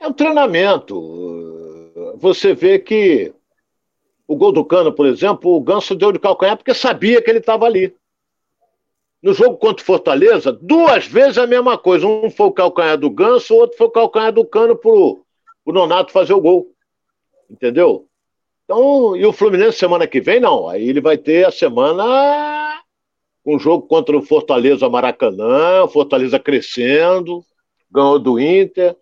É 0.00 0.06
um 0.06 0.12
treinamento. 0.12 1.00
Você 2.16 2.54
vê 2.54 2.78
que 2.78 3.32
o 4.26 4.36
gol 4.36 4.52
do 4.52 4.64
Cano, 4.64 4.92
por 4.92 5.06
exemplo, 5.06 5.54
o 5.54 5.60
Ganso 5.60 5.94
deu 5.94 6.10
de 6.10 6.18
calcanhar 6.18 6.56
porque 6.56 6.74
sabia 6.74 7.22
que 7.22 7.30
ele 7.30 7.38
estava 7.38 7.66
ali. 7.66 7.94
No 9.22 9.32
jogo 9.32 9.56
contra 9.56 9.82
o 9.82 9.86
Fortaleza, 9.86 10.52
duas 10.52 11.06
vezes 11.06 11.38
a 11.38 11.46
mesma 11.46 11.78
coisa. 11.78 12.06
Um 12.06 12.30
foi 12.30 12.46
o 12.46 12.52
calcanhar 12.52 12.98
do 12.98 13.08
Ganso, 13.08 13.54
o 13.54 13.58
outro 13.58 13.76
foi 13.76 13.86
o 13.86 13.90
calcanhar 13.90 14.32
do 14.32 14.44
Cano 14.44 14.76
para 14.76 14.90
o 14.90 15.24
Nonato 15.66 16.10
fazer 16.12 16.32
o 16.32 16.40
gol. 16.40 16.74
Entendeu? 17.48 18.08
Então, 18.64 19.16
e 19.16 19.24
o 19.24 19.32
Fluminense 19.32 19.78
semana 19.78 20.06
que 20.06 20.20
vem, 20.20 20.40
não. 20.40 20.68
Aí 20.68 20.88
ele 20.88 21.00
vai 21.00 21.16
ter 21.16 21.46
a 21.46 21.52
semana 21.52 22.81
um 23.44 23.58
jogo 23.58 23.86
contra 23.86 24.16
o 24.16 24.22
Fortaleza 24.22 24.88
Maracanã, 24.88 25.84
o 25.84 25.88
Fortaleza 25.88 26.38
crescendo, 26.38 27.44
ganhou 27.90 28.18
do 28.18 28.38
Inter, 28.38 28.96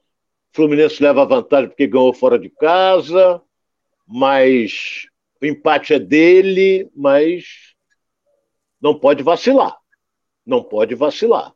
Fluminense 0.53 1.03
leva 1.03 1.25
vantagem 1.25 1.69
porque 1.69 1.87
ganhou 1.87 2.13
fora 2.13 2.39
de 2.39 2.51
casa, 2.51 3.41
mas 4.07 5.07
o 5.41 5.47
empate 5.47 5.95
é 5.95 5.99
dele, 5.99 6.91
mas 6.95 7.75
não 8.81 8.99
pode 8.99 9.23
vacilar. 9.23 9.77
Não 10.45 10.63
pode 10.63 10.95
vacilar. 10.95 11.55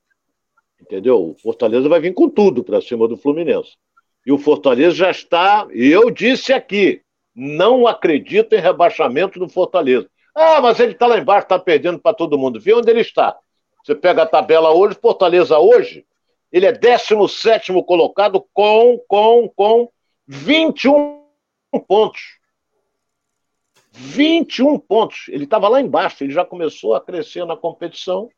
Entendeu? 0.81 1.31
O 1.31 1.35
Fortaleza 1.35 1.89
vai 1.89 1.99
vir 1.99 2.15
com 2.15 2.29
tudo 2.29 2.63
para 2.63 2.81
cima 2.81 3.09
do 3.09 3.17
Fluminense. 3.17 3.73
E 4.25 4.31
o 4.31 4.39
Fortaleza 4.39 4.95
já 4.95 5.11
está, 5.11 5.67
e 5.73 5.89
eu 5.89 6.11
disse 6.11 6.53
aqui, 6.53 7.03
não 7.35 7.87
acredito 7.87 8.55
em 8.55 8.61
rebaixamento 8.61 9.39
do 9.39 9.49
Fortaleza. 9.49 10.09
Ah, 10.35 10.61
mas 10.61 10.81
ele 10.81 10.93
está 10.93 11.07
lá 11.07 11.19
embaixo, 11.19 11.45
está 11.45 11.59
perdendo 11.59 11.99
para 11.99 12.15
todo 12.15 12.39
mundo. 12.39 12.61
Vê 12.61 12.75
onde 12.75 12.91
ele 12.91 13.01
está. 13.01 13.39
Você 13.85 13.95
pega 13.95 14.23
a 14.23 14.27
tabela 14.27 14.73
hoje, 14.73 14.99
Fortaleza 15.01 15.59
hoje, 15.59 16.05
ele 16.51 16.67
é 16.67 16.73
17 16.73 17.73
colocado 17.85 18.45
com, 18.53 18.99
com, 19.07 19.49
com 19.55 19.91
21 20.27 21.23
pontos. 21.87 22.39
21 23.93 24.79
pontos. 24.79 25.29
Ele 25.29 25.45
estava 25.45 25.69
lá 25.69 25.81
embaixo, 25.81 26.25
ele 26.25 26.33
já 26.33 26.45
começou 26.45 26.95
a 26.95 27.01
crescer 27.01 27.45
na 27.45 27.57
competição. 27.57 28.29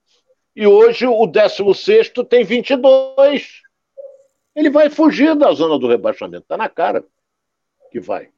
E 0.54 0.66
hoje 0.66 1.06
o 1.06 1.26
16 1.26 2.12
tem 2.28 2.44
22. 2.44 3.62
Ele 4.54 4.70
vai 4.70 4.90
fugir 4.90 5.34
da 5.34 5.52
zona 5.52 5.78
do 5.78 5.86
rebaixamento. 5.88 6.42
Está 6.42 6.56
na 6.56 6.68
cara 6.68 7.04
que 7.90 8.00
vai. 8.00 8.30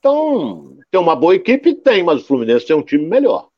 Então, 0.00 0.78
tem 0.90 0.98
uma 0.98 1.14
boa 1.14 1.34
equipe? 1.34 1.74
Tem, 1.74 2.02
mas 2.02 2.22
o 2.22 2.24
Fluminense 2.24 2.66
tem 2.66 2.74
um 2.74 2.82
time 2.82 3.06
melhor. 3.06 3.48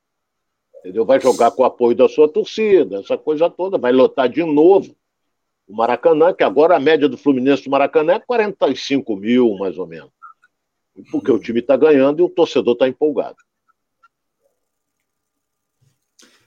Entendeu? 0.80 1.06
Vai 1.06 1.20
jogar 1.20 1.52
com 1.52 1.62
o 1.62 1.64
apoio 1.64 1.96
da 1.96 2.08
sua 2.08 2.28
torcida, 2.28 2.98
essa 2.98 3.16
coisa 3.16 3.48
toda, 3.48 3.78
vai 3.78 3.92
lotar 3.92 4.28
de 4.28 4.42
novo 4.42 4.94
o 5.68 5.76
Maracanã, 5.76 6.34
que 6.34 6.42
agora 6.42 6.76
a 6.76 6.80
média 6.80 7.08
do 7.08 7.16
Fluminense 7.16 7.62
do 7.64 7.70
Maracanã 7.70 8.14
é 8.14 8.18
45 8.18 9.16
mil, 9.16 9.54
mais 9.54 9.78
ou 9.78 9.86
menos. 9.86 10.10
Porque 11.12 11.30
o 11.30 11.38
time 11.38 11.60
está 11.60 11.76
ganhando 11.76 12.20
e 12.20 12.22
o 12.24 12.28
torcedor 12.28 12.72
está 12.72 12.88
empolgado. 12.88 13.36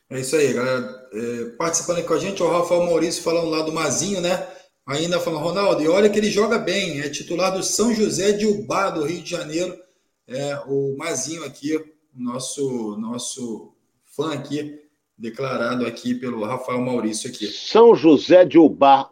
É 0.09 0.19
isso 0.19 0.35
aí, 0.35 0.53
galera. 0.53 1.09
É, 1.13 1.45
participando 1.57 1.99
aqui 1.99 2.07
com 2.07 2.13
a 2.13 2.19
gente, 2.19 2.43
o 2.43 2.47
Rafael 2.47 2.83
Maurício 2.83 3.23
falando 3.23 3.49
lá 3.49 3.61
do 3.61 3.71
Mazinho, 3.71 4.19
né? 4.19 4.47
Ainda 4.85 5.19
falando, 5.19 5.43
Ronaldo, 5.43 5.81
e 5.81 5.87
olha 5.87 6.09
que 6.09 6.19
ele 6.19 6.29
joga 6.29 6.59
bem, 6.59 6.99
é 6.99 7.09
titular 7.09 7.51
do 7.51 7.63
São 7.63 7.93
José 7.93 8.33
de 8.33 8.45
Ubá, 8.45 8.91
do 8.91 9.05
Rio 9.05 9.23
de 9.23 9.29
Janeiro 9.31 9.84
é, 10.27 10.57
o 10.67 10.95
Mazinho 10.97 11.43
aqui, 11.43 11.93
nosso, 12.13 12.97
nosso 12.97 13.73
fã 14.05 14.33
aqui, 14.33 14.81
declarado 15.17 15.85
aqui 15.85 16.15
pelo 16.15 16.43
Rafael 16.43 16.81
Maurício 16.81 17.29
aqui. 17.29 17.47
São 17.47 17.95
José 17.95 18.45
de 18.45 18.57
Ubá. 18.57 19.09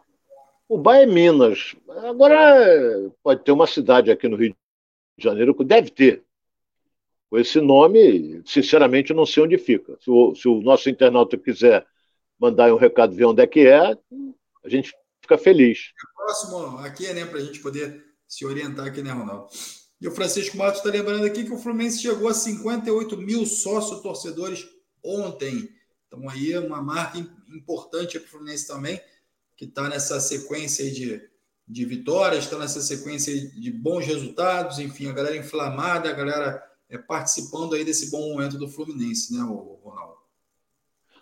Ubá 0.68 0.96
é 0.96 1.06
Minas. 1.06 1.74
Agora 1.88 3.10
pode 3.22 3.44
ter 3.44 3.52
uma 3.52 3.66
cidade 3.66 4.10
aqui 4.10 4.28
no 4.28 4.36
Rio 4.36 4.54
de 5.16 5.24
Janeiro 5.24 5.54
que 5.54 5.64
deve 5.64 5.90
ter. 5.90 6.24
Com 7.30 7.38
esse 7.38 7.60
nome, 7.60 8.42
sinceramente, 8.44 9.14
não 9.14 9.26
sei 9.26 9.42
onde 9.42 9.58
fica. 9.58 9.96
Se 10.00 10.10
o, 10.10 10.34
se 10.34 10.48
o 10.48 10.60
nosso 10.60 10.88
internauta 10.88 11.36
quiser 11.36 11.86
mandar 12.38 12.72
um 12.72 12.78
recado 12.78 13.14
ver 13.14 13.24
onde 13.24 13.42
é 13.42 13.46
que 13.46 13.66
é, 13.66 13.78
a 13.78 14.68
gente 14.68 14.92
fica 15.20 15.38
feliz. 15.38 15.92
É 15.92 16.24
próximo 16.24 16.78
aqui, 16.78 17.12
né, 17.12 17.24
para 17.24 17.38
a 17.38 17.42
gente 17.42 17.60
poder 17.60 18.04
se 18.26 18.44
orientar 18.44 18.86
aqui, 18.86 19.02
né, 19.02 19.10
Ronaldo? 19.10 19.48
E 20.00 20.08
o 20.08 20.10
Francisco 20.10 20.56
Matos 20.56 20.78
está 20.78 20.90
lembrando 20.90 21.24
aqui 21.24 21.44
que 21.44 21.52
o 21.52 21.58
Fluminense 21.58 22.02
chegou 22.02 22.28
a 22.28 22.34
58 22.34 23.16
mil 23.16 23.46
sócios 23.46 24.00
torcedores 24.00 24.66
ontem. 25.02 25.68
Então 26.06 26.28
aí 26.28 26.56
uma 26.58 26.82
marca 26.82 27.18
importante 27.48 28.18
para 28.18 28.26
o 28.26 28.30
Fluminense 28.30 28.66
também, 28.66 29.00
que 29.56 29.64
está 29.64 29.88
nessa 29.88 30.20
sequência 30.20 30.90
de, 30.90 31.22
de 31.66 31.84
vitórias, 31.84 32.44
está 32.44 32.58
nessa 32.58 32.80
sequência 32.80 33.34
de 33.50 33.70
bons 33.70 34.04
resultados, 34.04 34.78
enfim, 34.78 35.08
a 35.08 35.12
galera 35.12 35.36
inflamada, 35.36 36.10
a 36.10 36.12
galera 36.12 36.62
é, 36.88 36.98
participando 36.98 37.74
aí 37.74 37.84
desse 37.84 38.10
bom 38.10 38.30
momento 38.30 38.58
do 38.58 38.68
Fluminense, 38.68 39.32
né, 39.32 39.40
Ronaldo? 39.40 40.24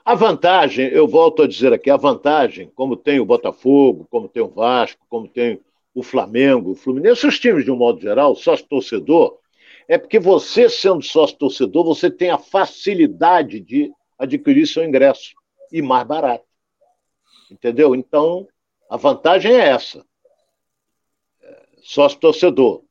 A 0.04 0.16
vantagem, 0.16 0.88
eu 0.88 1.06
volto 1.06 1.42
a 1.42 1.46
dizer 1.46 1.72
aqui, 1.72 1.88
a 1.88 1.96
vantagem, 1.96 2.70
como 2.74 2.96
tem 2.96 3.20
o 3.20 3.24
Botafogo, 3.24 4.06
como 4.10 4.28
tem 4.28 4.42
o 4.42 4.48
Vasco, 4.48 5.00
como 5.08 5.28
tem 5.28 5.60
o 5.94 6.02
Flamengo, 6.02 6.72
o 6.72 6.74
Fluminense, 6.74 7.26
os 7.26 7.38
times 7.38 7.64
de 7.64 7.70
um 7.70 7.76
modo 7.76 8.00
geral, 8.00 8.34
sócio 8.34 8.66
torcedor, 8.66 9.38
é 9.86 9.98
porque 9.98 10.18
você, 10.18 10.68
sendo 10.68 11.02
sócio 11.02 11.36
torcedor, 11.36 11.84
você 11.84 12.10
tem 12.10 12.30
a 12.30 12.38
facilidade 12.38 13.60
de 13.60 13.92
adquirir 14.18 14.66
seu 14.66 14.84
ingresso 14.84 15.34
e 15.70 15.82
mais 15.82 16.06
barato. 16.06 16.44
Entendeu? 17.50 17.94
Então, 17.94 18.48
a 18.88 18.96
vantagem 18.96 19.52
é 19.52 19.68
essa. 19.68 20.04
É, 21.42 21.62
sócio 21.82 22.18
torcedor. 22.18 22.84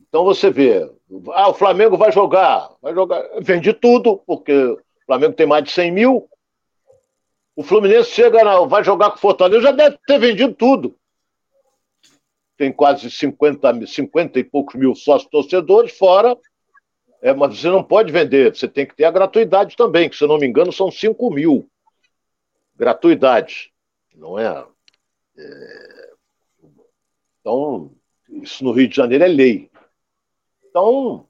Então 0.00 0.24
você 0.24 0.50
vê, 0.50 0.88
ah, 1.32 1.48
o 1.48 1.54
Flamengo 1.54 1.96
vai 1.96 2.12
jogar, 2.12 2.70
vai 2.82 2.92
jogar, 2.92 3.26
vende 3.40 3.72
tudo, 3.72 4.18
porque 4.26 4.52
o 4.52 4.78
Flamengo 5.06 5.32
tem 5.32 5.46
mais 5.46 5.64
de 5.64 5.70
100 5.70 5.90
mil. 5.90 6.28
O 7.56 7.62
Fluminense 7.62 8.10
chega, 8.10 8.66
vai 8.66 8.84
jogar 8.84 9.10
com 9.10 9.16
o 9.16 9.20
Fortaleza, 9.20 9.62
já 9.62 9.72
deve 9.72 9.98
ter 10.06 10.18
vendido 10.18 10.54
tudo 10.54 10.96
tem 12.62 12.70
quase 12.70 13.10
50, 13.10 13.84
50 13.88 14.38
e 14.38 14.44
poucos 14.44 14.76
mil 14.76 14.94
sócios 14.94 15.28
torcedores, 15.28 15.98
fora. 15.98 16.38
É, 17.20 17.34
mas 17.34 17.58
você 17.58 17.68
não 17.68 17.82
pode 17.82 18.12
vender, 18.12 18.54
você 18.54 18.68
tem 18.68 18.86
que 18.86 18.94
ter 18.94 19.02
a 19.02 19.10
gratuidade 19.10 19.76
também, 19.76 20.08
que 20.08 20.16
se 20.16 20.22
eu 20.22 20.28
não 20.28 20.38
me 20.38 20.46
engano 20.46 20.72
são 20.72 20.88
5 20.88 21.28
mil. 21.28 21.68
Gratuidade, 22.76 23.72
não 24.14 24.38
é? 24.38 24.64
é? 25.36 26.10
Então, 27.40 27.90
isso 28.28 28.62
no 28.62 28.70
Rio 28.70 28.86
de 28.86 28.94
Janeiro 28.94 29.24
é 29.24 29.28
lei. 29.28 29.68
Então, 30.64 31.26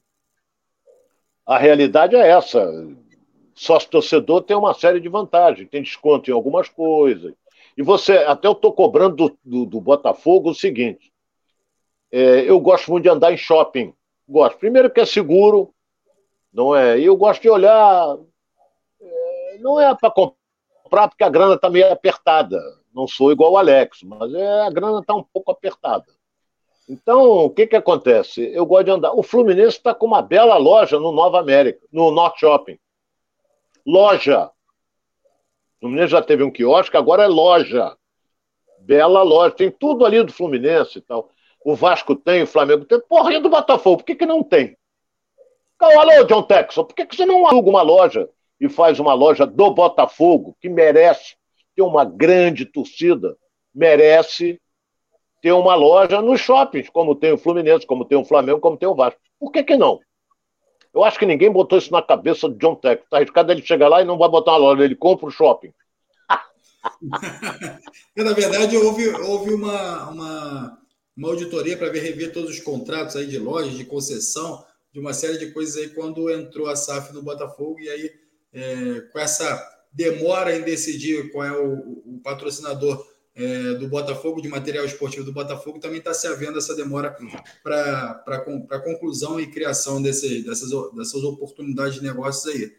a 1.47 1.57
realidade 1.57 2.15
é 2.15 2.29
essa. 2.29 2.63
Sócio 3.55 3.89
torcedor 3.89 4.43
tem 4.43 4.55
uma 4.55 4.75
série 4.75 4.99
de 4.99 5.09
vantagens, 5.09 5.67
tem 5.67 5.81
desconto 5.81 6.29
em 6.29 6.33
algumas 6.33 6.69
coisas. 6.69 7.33
E 7.75 7.81
você, 7.81 8.17
até 8.17 8.47
eu 8.47 8.51
estou 8.51 8.71
cobrando 8.71 9.15
do, 9.15 9.37
do, 9.43 9.65
do 9.65 9.81
Botafogo 9.81 10.51
o 10.51 10.55
seguinte: 10.55 11.12
é, 12.15 12.47
eu 12.47 12.59
gosto 12.59 12.91
muito 12.91 13.05
de 13.05 13.09
andar 13.09 13.33
em 13.33 13.37
shopping. 13.37 13.91
Gosto. 14.29 14.59
Primeiro 14.59 14.91
que 14.91 15.01
é 15.01 15.05
seguro, 15.05 15.73
não 16.53 16.75
é? 16.75 16.99
E 16.99 17.05
eu 17.05 17.17
gosto 17.17 17.41
de 17.41 17.49
olhar. 17.49 18.17
É, 19.01 19.57
não 19.57 19.81
é 19.81 19.95
para 19.95 20.11
comprar 20.11 21.07
porque 21.07 21.23
a 21.23 21.29
grana 21.29 21.55
está 21.55 21.71
meio 21.71 21.91
apertada. 21.91 22.61
Não 22.93 23.07
sou 23.07 23.31
igual 23.31 23.53
o 23.53 23.57
Alex, 23.57 24.03
mas 24.03 24.31
é, 24.31 24.61
a 24.61 24.69
grana 24.69 24.99
está 24.99 25.15
um 25.15 25.23
pouco 25.23 25.49
apertada. 25.51 26.05
Então, 26.87 27.45
o 27.45 27.49
que, 27.49 27.65
que 27.65 27.75
acontece? 27.75 28.43
Eu 28.53 28.67
gosto 28.67 28.85
de 28.85 28.91
andar. 28.91 29.13
O 29.13 29.23
Fluminense 29.23 29.77
está 29.77 29.95
com 29.95 30.05
uma 30.05 30.21
bela 30.21 30.57
loja 30.57 30.99
no 30.99 31.11
Nova 31.11 31.39
América, 31.39 31.83
no 31.91 32.11
Norte 32.11 32.41
Shopping. 32.41 32.77
Loja. 33.83 34.51
O 35.77 35.79
Fluminense 35.79 36.11
já 36.11 36.21
teve 36.21 36.43
um 36.43 36.51
quiosque, 36.51 36.95
agora 36.95 37.23
é 37.23 37.27
loja. 37.27 37.97
Bela 38.81 39.23
loja. 39.23 39.55
Tem 39.55 39.71
tudo 39.71 40.05
ali 40.05 40.21
do 40.21 40.31
Fluminense 40.31 40.99
e 40.99 41.01
tal 41.01 41.33
o 41.63 41.75
Vasco 41.75 42.15
tem, 42.15 42.43
o 42.43 42.47
Flamengo 42.47 42.85
tem. 42.85 42.99
Porra, 42.99 43.33
e 43.33 43.39
do 43.39 43.49
Botafogo? 43.49 43.97
Por 43.97 44.05
que, 44.05 44.15
que 44.15 44.25
não 44.25 44.43
tem? 44.43 44.77
Alô, 45.79 46.23
John 46.23 46.43
Texon, 46.43 46.85
por 46.85 46.95
que, 46.95 47.05
que 47.05 47.15
você 47.15 47.25
não 47.25 47.45
aluga 47.45 47.69
uma 47.69 47.81
loja 47.81 48.29
e 48.59 48.69
faz 48.69 48.99
uma 48.99 49.13
loja 49.13 49.45
do 49.45 49.71
Botafogo, 49.71 50.55
que 50.61 50.69
merece 50.69 51.35
ter 51.75 51.81
uma 51.81 52.05
grande 52.05 52.65
torcida, 52.65 53.35
merece 53.73 54.61
ter 55.41 55.51
uma 55.51 55.75
loja 55.75 56.21
nos 56.21 56.39
shoppings, 56.39 56.89
como 56.89 57.15
tem 57.15 57.33
o 57.33 57.37
Fluminense, 57.37 57.85
como 57.85 58.05
tem 58.05 58.17
o 58.17 58.23
Flamengo, 58.23 58.61
como 58.61 58.77
tem 58.77 58.87
o 58.87 58.95
Vasco. 58.95 59.19
Por 59.37 59.51
que, 59.51 59.63
que 59.63 59.75
não? 59.75 59.99
Eu 60.93 61.03
acho 61.03 61.19
que 61.19 61.25
ninguém 61.25 61.51
botou 61.51 61.77
isso 61.77 61.91
na 61.91 62.01
cabeça 62.01 62.47
do 62.47 62.55
John 62.55 62.75
Texon. 62.75 63.03
Está 63.03 63.17
arriscado 63.17 63.51
ele 63.51 63.65
chegar 63.65 63.89
lá 63.89 64.01
e 64.01 64.05
não 64.05 64.17
vai 64.17 64.29
botar 64.29 64.51
uma 64.51 64.59
loja, 64.59 64.85
ele 64.85 64.95
compra 64.95 65.25
o 65.27 65.31
shopping. 65.31 65.73
na 68.15 68.33
verdade, 68.33 68.77
houve, 68.77 69.09
houve 69.09 69.53
uma, 69.53 70.09
uma 70.09 70.82
uma 71.15 71.29
auditoria 71.29 71.77
para 71.77 71.89
ver 71.89 72.01
rever 72.01 72.31
todos 72.31 72.51
os 72.51 72.59
contratos 72.59 73.15
aí 73.15 73.27
de 73.27 73.37
lojas, 73.37 73.77
de 73.77 73.85
concessão, 73.85 74.63
de 74.91 74.99
uma 74.99 75.13
série 75.13 75.37
de 75.37 75.51
coisas 75.51 75.77
aí 75.77 75.89
quando 75.89 76.29
entrou 76.29 76.67
a 76.67 76.75
SAF 76.75 77.13
no 77.13 77.21
Botafogo 77.21 77.79
e 77.79 77.89
aí 77.89 78.11
é, 78.53 79.01
com 79.11 79.19
essa 79.19 79.71
demora 79.91 80.55
em 80.55 80.61
decidir 80.61 81.31
qual 81.31 81.45
é 81.45 81.51
o, 81.51 81.73
o 82.05 82.19
patrocinador 82.23 83.05
é, 83.35 83.73
do 83.73 83.87
Botafogo, 83.87 84.41
de 84.41 84.47
material 84.47 84.85
esportivo 84.85 85.25
do 85.25 85.33
Botafogo, 85.33 85.79
também 85.79 85.97
está 85.97 86.13
se 86.13 86.27
havendo 86.27 86.59
essa 86.59 86.75
demora 86.75 87.15
para 87.63 88.79
conclusão 88.83 89.39
e 89.39 89.47
criação 89.47 90.01
desse, 90.01 90.43
dessas, 90.43 90.69
dessas 90.93 91.23
oportunidades 91.23 91.95
de 91.95 92.03
negócios 92.03 92.53
aí. 92.53 92.71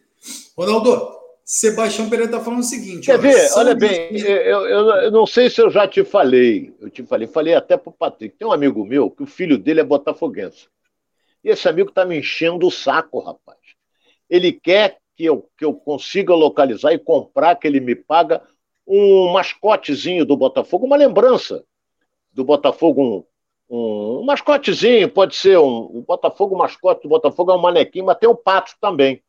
Ronaldo, 0.57 1.24
Sebastião 1.45 2.09
Pereira 2.09 2.31
está 2.31 2.43
falando 2.43 2.61
o 2.61 2.65
seguinte. 2.65 3.05
Quer 3.05 3.19
ó, 3.19 3.19
ver? 3.19 3.51
Olha 3.57 3.75
bem, 3.75 4.17
eu, 4.19 4.67
eu, 4.67 4.91
eu, 4.91 5.11
não 5.11 5.27
sei 5.27 5.51
se 5.51 5.61
eu 5.61 5.71
já 5.71 5.87
te 5.87 6.03
falei. 6.03 6.75
Eu 6.81 6.89
te 6.89 7.03
falei, 7.03 7.29
falei 7.29 7.55
até 7.55 7.77
para 7.77 7.91
o 7.91 7.93
Patrick. 7.93 8.37
Tem 8.37 8.49
um 8.49 8.53
amigo 8.53 8.85
meu 8.85 9.11
que 9.11 9.23
o 9.23 9.27
filho 9.27 9.59
dele 9.59 9.81
é 9.81 9.85
botafoguense. 9.85 10.69
E 11.45 11.51
esse 11.51 11.69
amigo 11.69 11.91
está 11.91 12.07
me 12.07 12.19
enchendo 12.19 12.67
o 12.67 12.71
saco, 12.71 13.21
rapaz. 13.21 13.59
Ele 14.31 14.53
quer 14.53 14.99
que 15.15 15.25
eu, 15.25 15.49
que 15.59 15.65
eu 15.65 15.75
consiga 15.75 16.35
localizar 16.35 16.95
e 16.95 16.99
comprar, 16.99 17.57
que 17.57 17.67
ele 17.67 17.79
me 17.79 17.95
paga 17.95 18.43
um 18.87 19.31
mascotezinho 19.33 20.25
do 20.25 20.37
Botafogo, 20.37 20.87
uma 20.87 20.97
lembrança 20.97 21.65
do 22.33 22.43
Botafogo, 22.43 23.03
um, 23.03 23.77
um, 23.77 24.21
um 24.21 24.25
mascotezinho, 24.25 25.09
pode 25.09 25.37
ser 25.37 25.59
um, 25.59 25.91
o 25.93 26.05
Botafogo, 26.07 26.55
o 26.55 26.59
mascote 26.59 27.03
do 27.03 27.09
Botafogo 27.09 27.53
é 27.53 27.55
um 27.55 27.61
manequim, 27.61 28.03
mas 28.03 28.19
tem 28.19 28.29
o 28.29 28.35
pato 28.35 28.75
também. 28.81 29.23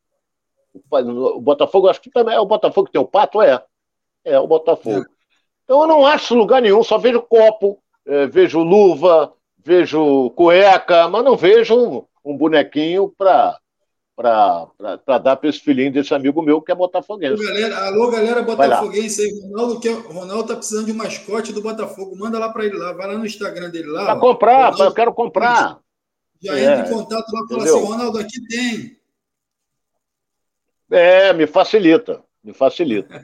O, 0.90 1.40
Botafogo, 1.40 1.88
acho 1.88 2.00
que 2.00 2.10
também 2.10 2.34
é 2.34 2.40
o 2.40 2.46
Botafogo 2.46 2.86
que 2.86 2.92
tem 2.92 3.00
o 3.00 3.06
pato, 3.06 3.40
é. 3.42 3.62
É 4.24 4.38
o 4.38 4.46
Botafogo. 4.46 5.00
É. 5.00 5.16
Então 5.64 5.82
eu 5.82 5.86
não 5.86 6.06
acho 6.06 6.34
lugar 6.34 6.62
nenhum, 6.62 6.82
só 6.82 6.96
vejo 6.96 7.20
copo, 7.22 7.78
é, 8.06 8.26
vejo 8.26 8.62
luva, 8.62 9.32
vejo 9.64 10.30
cueca, 10.30 11.08
mas 11.08 11.24
não 11.24 11.36
vejo 11.36 11.74
um, 11.76 12.04
um 12.24 12.36
bonequinho 12.36 13.12
para 13.16 13.58
para 14.16 15.18
dar 15.18 15.36
para 15.36 15.50
esse 15.50 15.60
filhinho 15.60 15.92
desse 15.92 16.14
amigo 16.14 16.40
meu 16.40 16.62
que 16.62 16.72
é 16.72 16.74
botafoguense. 16.74 17.34
Alô, 17.34 17.44
galera, 17.44 17.86
alô, 17.86 18.10
galera 18.10 18.42
botafoguense 18.42 19.22
aí. 19.22 19.40
Ronaldo, 19.42 19.78
que, 19.78 19.88
é, 19.88 19.92
Ronaldo 19.92 20.44
tá 20.48 20.56
precisando 20.56 20.86
de 20.86 20.92
um 20.92 20.96
mascote 20.96 21.52
do 21.52 21.60
Botafogo. 21.60 22.16
Manda 22.16 22.38
lá 22.38 22.48
para 22.48 22.64
ele 22.64 22.78
lá. 22.78 22.94
Vai 22.94 23.08
lá 23.08 23.18
no 23.18 23.26
Instagram 23.26 23.68
dele 23.68 23.88
lá. 23.88 24.06
Para 24.06 24.18
comprar, 24.18 24.70
Ronaldo, 24.70 24.84
eu 24.84 24.94
quero 24.94 25.12
comprar. 25.12 25.80
Já 26.42 26.58
é. 26.58 26.64
entra 26.64 26.88
em 26.88 26.92
contato 26.94 27.26
lá 27.30 27.40
e 27.44 27.48
fala 27.48 27.64
assim: 27.64 27.84
Ronaldo, 27.84 28.18
aqui 28.18 28.46
tem. 28.48 28.95
É, 30.90 31.32
me 31.32 31.46
facilita. 31.46 32.22
Me 32.42 32.52
facilita. 32.52 33.22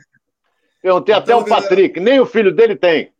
Perguntei 0.81 1.15
então, 1.15 1.23
até 1.23 1.35
o 1.35 1.45
Patrick, 1.45 1.95
galera... 1.95 2.11
nem 2.11 2.19
o 2.19 2.25
filho 2.25 2.53
dele 2.53 2.75
tem. 2.75 3.13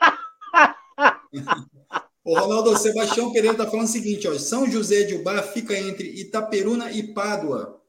O 2.22 2.38
Ronaldo 2.38 2.76
Sebastião 2.76 3.32
Pereira 3.32 3.56
está 3.56 3.66
falando 3.66 3.86
o 3.86 3.88
seguinte: 3.88 4.28
ó, 4.28 4.34
São 4.34 4.70
José 4.70 5.04
de 5.04 5.14
Ubá 5.14 5.42
fica 5.42 5.76
entre 5.76 6.06
Itaperuna 6.20 6.92
e 6.92 7.14
Pádua, 7.14 7.80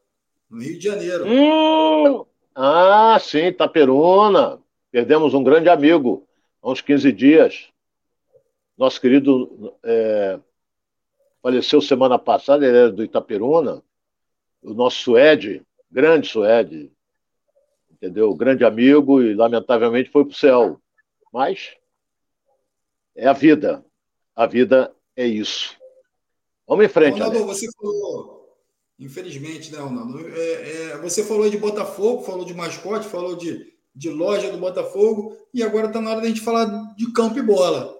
no 0.49 0.61
Rio 0.61 0.79
de 0.79 0.85
Janeiro. 0.85 1.25
Hum, 1.27 2.25
ah, 2.55 3.17
sim, 3.19 3.47
Itaperuna. 3.47 4.59
Perdemos 4.89 5.33
um 5.33 5.43
grande 5.43 5.69
amigo 5.69 6.27
há 6.61 6.71
uns 6.71 6.81
15 6.81 7.11
dias. 7.11 7.67
Nosso 8.77 8.99
querido 8.99 9.75
é, 9.83 10.39
faleceu 11.43 11.81
semana 11.81 12.17
passada, 12.17 12.65
ele 12.65 12.77
era 12.77 12.91
do 12.91 13.03
Itaperuna. 13.03 13.83
O 14.63 14.73
nosso 14.73 14.97
Suede, 14.97 15.61
grande 15.91 16.27
Suede, 16.27 16.91
entendeu? 17.91 18.33
Grande 18.33 18.63
amigo 18.63 19.21
e, 19.21 19.33
lamentavelmente, 19.35 20.09
foi 20.09 20.23
para 20.23 20.31
o 20.31 20.35
céu. 20.35 20.81
Mas 21.31 21.75
é 23.15 23.27
a 23.27 23.33
vida. 23.33 23.85
A 24.35 24.45
vida 24.45 24.95
é 25.15 25.27
isso. 25.27 25.75
Vamos 26.67 26.85
em 26.85 26.89
frente. 26.89 27.19
Ronaldo, 27.19 27.45
você 27.45 27.67
falou, 27.77 28.57
infelizmente, 28.97 29.71
né, 29.71 29.79
Ronaldo? 29.79 30.27
É, 30.29 30.91
é, 30.91 30.97
você 30.97 31.23
falou 31.23 31.49
de 31.49 31.57
Botafogo, 31.57 32.23
falou 32.23 32.45
de 32.45 32.53
mascote, 32.53 33.07
falou 33.07 33.35
de, 33.35 33.73
de 33.93 34.09
loja 34.09 34.51
do 34.51 34.57
Botafogo, 34.57 35.37
e 35.53 35.61
agora 35.61 35.87
está 35.87 36.01
na 36.01 36.11
hora 36.11 36.21
da 36.21 36.27
gente 36.27 36.41
falar 36.41 36.65
de 36.95 37.11
campo 37.11 37.37
e 37.37 37.41
bola. 37.41 37.93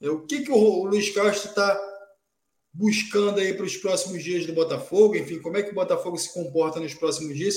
É, 0.00 0.10
o 0.10 0.26
que, 0.26 0.42
que 0.42 0.52
o, 0.52 0.56
o 0.56 0.86
Luiz 0.86 1.08
Castro 1.14 1.48
está 1.48 1.95
buscando 2.76 3.40
aí 3.40 3.54
para 3.54 3.64
os 3.64 3.76
próximos 3.76 4.22
dias 4.22 4.46
do 4.46 4.52
Botafogo? 4.52 5.16
Enfim, 5.16 5.38
como 5.38 5.56
é 5.56 5.62
que 5.62 5.70
o 5.70 5.74
Botafogo 5.74 6.18
se 6.18 6.32
comporta 6.32 6.78
nos 6.78 6.92
próximos 6.94 7.36
dias? 7.36 7.56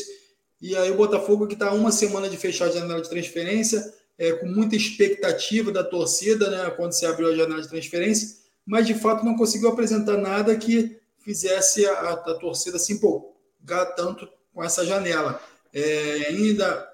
E 0.61 0.75
aí 0.75 0.89
o 0.89 0.95
Botafogo 0.95 1.45
que 1.45 1.53
está 1.53 1.73
uma 1.73 1.91
semana 1.91 2.29
de 2.29 2.37
fechar 2.37 2.65
a 2.65 2.71
janela 2.71 3.01
de 3.01 3.09
transferência, 3.09 3.93
é, 4.17 4.31
com 4.33 4.47
muita 4.47 4.75
expectativa 4.75 5.71
da 5.71 5.83
torcida, 5.83 6.49
né, 6.49 6.69
quando 6.71 6.93
se 6.93 7.05
abriu 7.05 7.29
a 7.29 7.35
janela 7.35 7.61
de 7.61 7.69
transferência, 7.69 8.37
mas 8.65 8.87
de 8.87 8.93
fato 8.93 9.25
não 9.25 9.35
conseguiu 9.35 9.69
apresentar 9.69 10.17
nada 10.17 10.55
que 10.55 10.97
fizesse 11.19 11.85
a, 11.85 12.11
a 12.11 12.33
torcida 12.35 12.79
se 12.79 12.93
empolgar 12.93 13.95
tanto 13.95 14.27
com 14.53 14.63
essa 14.63 14.85
janela. 14.85 15.41
É, 15.73 16.27
ainda 16.27 16.87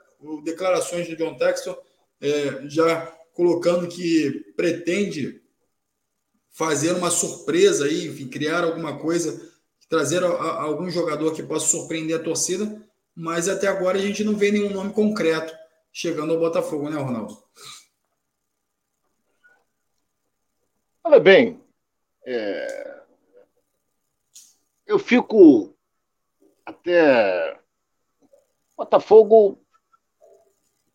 declarações 0.44 1.08
do 1.08 1.16
John 1.16 1.38
Textor 1.38 1.78
é, 2.20 2.68
já 2.68 3.12
colocando 3.34 3.88
que 3.88 4.46
pretende 4.56 5.42
fazer 6.56 6.94
uma 6.94 7.12
surpresa 7.12 7.86
aí, 7.86 8.08
enfim, 8.08 8.30
criar 8.30 8.64
alguma 8.64 8.98
coisa, 8.98 9.52
trazer 9.90 10.24
a, 10.24 10.28
a, 10.30 10.62
algum 10.64 10.90
jogador 10.90 11.34
que 11.34 11.44
possa 11.44 11.68
surpreender 11.68 12.18
a 12.18 12.24
torcida, 12.24 12.82
mas 13.14 13.50
até 13.50 13.68
agora 13.68 13.98
a 13.98 14.02
gente 14.02 14.24
não 14.24 14.36
vê 14.36 14.52
nenhum 14.52 14.70
nome 14.70 14.94
concreto 14.94 15.54
chegando 15.92 16.34
ao 16.34 16.40
Botafogo, 16.40 16.90
né, 16.90 16.98
Ronaldo? 16.98 17.38
Olha 21.04 21.20
bem, 21.20 21.62
é... 22.26 23.02
eu 24.88 24.98
fico 24.98 25.76
até. 26.66 27.60
Botafogo 28.78 29.60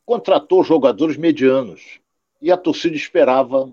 contratou 0.06 0.64
jogadores 0.64 1.16
medianos 1.16 2.00
e 2.40 2.50
a 2.50 2.56
torcida 2.56 2.96
esperava 2.96 3.72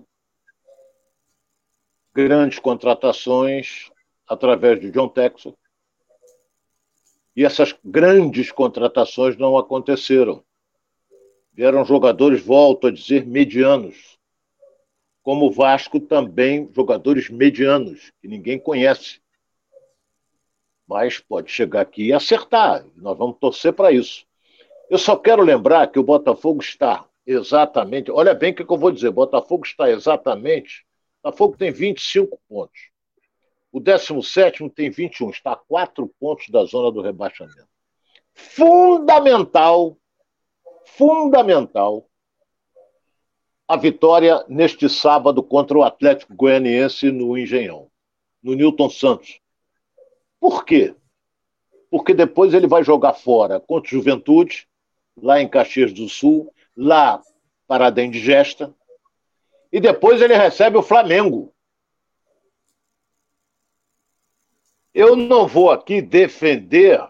grandes 2.14 2.58
contratações 2.58 3.90
através 4.26 4.80
de 4.80 4.90
John 4.90 5.08
Texas. 5.08 5.54
E 7.34 7.44
essas 7.44 7.74
grandes 7.84 8.50
contratações 8.50 9.36
não 9.36 9.56
aconteceram 9.56 10.42
vieram 11.58 11.84
jogadores, 11.84 12.40
volto 12.40 12.86
a 12.86 12.90
dizer, 12.92 13.26
medianos. 13.26 14.16
Como 15.24 15.46
o 15.46 15.50
Vasco 15.50 15.98
também, 15.98 16.70
jogadores 16.72 17.28
medianos, 17.28 18.12
que 18.20 18.28
ninguém 18.28 18.60
conhece. 18.60 19.20
Mas 20.86 21.18
pode 21.18 21.50
chegar 21.50 21.80
aqui 21.80 22.04
e 22.04 22.12
acertar. 22.12 22.86
Nós 22.94 23.18
vamos 23.18 23.38
torcer 23.40 23.72
para 23.72 23.90
isso. 23.90 24.24
Eu 24.88 24.98
só 24.98 25.16
quero 25.16 25.42
lembrar 25.42 25.88
que 25.88 25.98
o 25.98 26.04
Botafogo 26.04 26.62
está 26.62 27.04
exatamente. 27.26 28.08
Olha 28.08 28.34
bem 28.34 28.52
o 28.52 28.54
que 28.54 28.62
eu 28.62 28.78
vou 28.78 28.92
dizer. 28.92 29.10
Botafogo 29.10 29.66
está 29.66 29.90
exatamente. 29.90 30.86
Botafogo 31.22 31.56
tem 31.56 31.70
25 31.70 32.40
pontos. 32.48 32.90
O 33.72 33.80
17 33.80 34.68
tem 34.70 34.90
21. 34.90 35.30
Está 35.30 35.52
a 35.52 35.56
4 35.56 36.08
pontos 36.18 36.48
da 36.48 36.64
zona 36.64 36.90
do 36.90 37.00
rebaixamento. 37.00 37.68
Fundamental 38.34 39.96
fundamental 40.96 42.08
a 43.66 43.76
vitória 43.76 44.44
neste 44.48 44.88
sábado 44.88 45.42
contra 45.42 45.76
o 45.76 45.82
Atlético 45.82 46.34
Goianiense 46.34 47.10
no 47.10 47.36
Engenhão, 47.36 47.90
no 48.42 48.54
Newton 48.54 48.88
Santos. 48.88 49.40
Por 50.40 50.64
quê? 50.64 50.94
Porque 51.90 52.14
depois 52.14 52.54
ele 52.54 52.66
vai 52.66 52.82
jogar 52.82 53.12
fora 53.12 53.60
contra 53.60 53.88
o 53.88 53.90
Juventude, 53.90 54.66
lá 55.20 55.40
em 55.40 55.48
Caxias 55.48 55.92
do 55.92 56.08
Sul, 56.08 56.52
lá 56.74 57.20
para 57.66 57.88
a 57.88 58.12
Gesta, 58.12 58.74
e 59.70 59.80
depois 59.80 60.20
ele 60.20 60.34
recebe 60.34 60.76
o 60.76 60.82
Flamengo. 60.82 61.54
Eu 64.94 65.14
não 65.14 65.46
vou 65.46 65.70
aqui 65.70 66.00
defender 66.00 67.00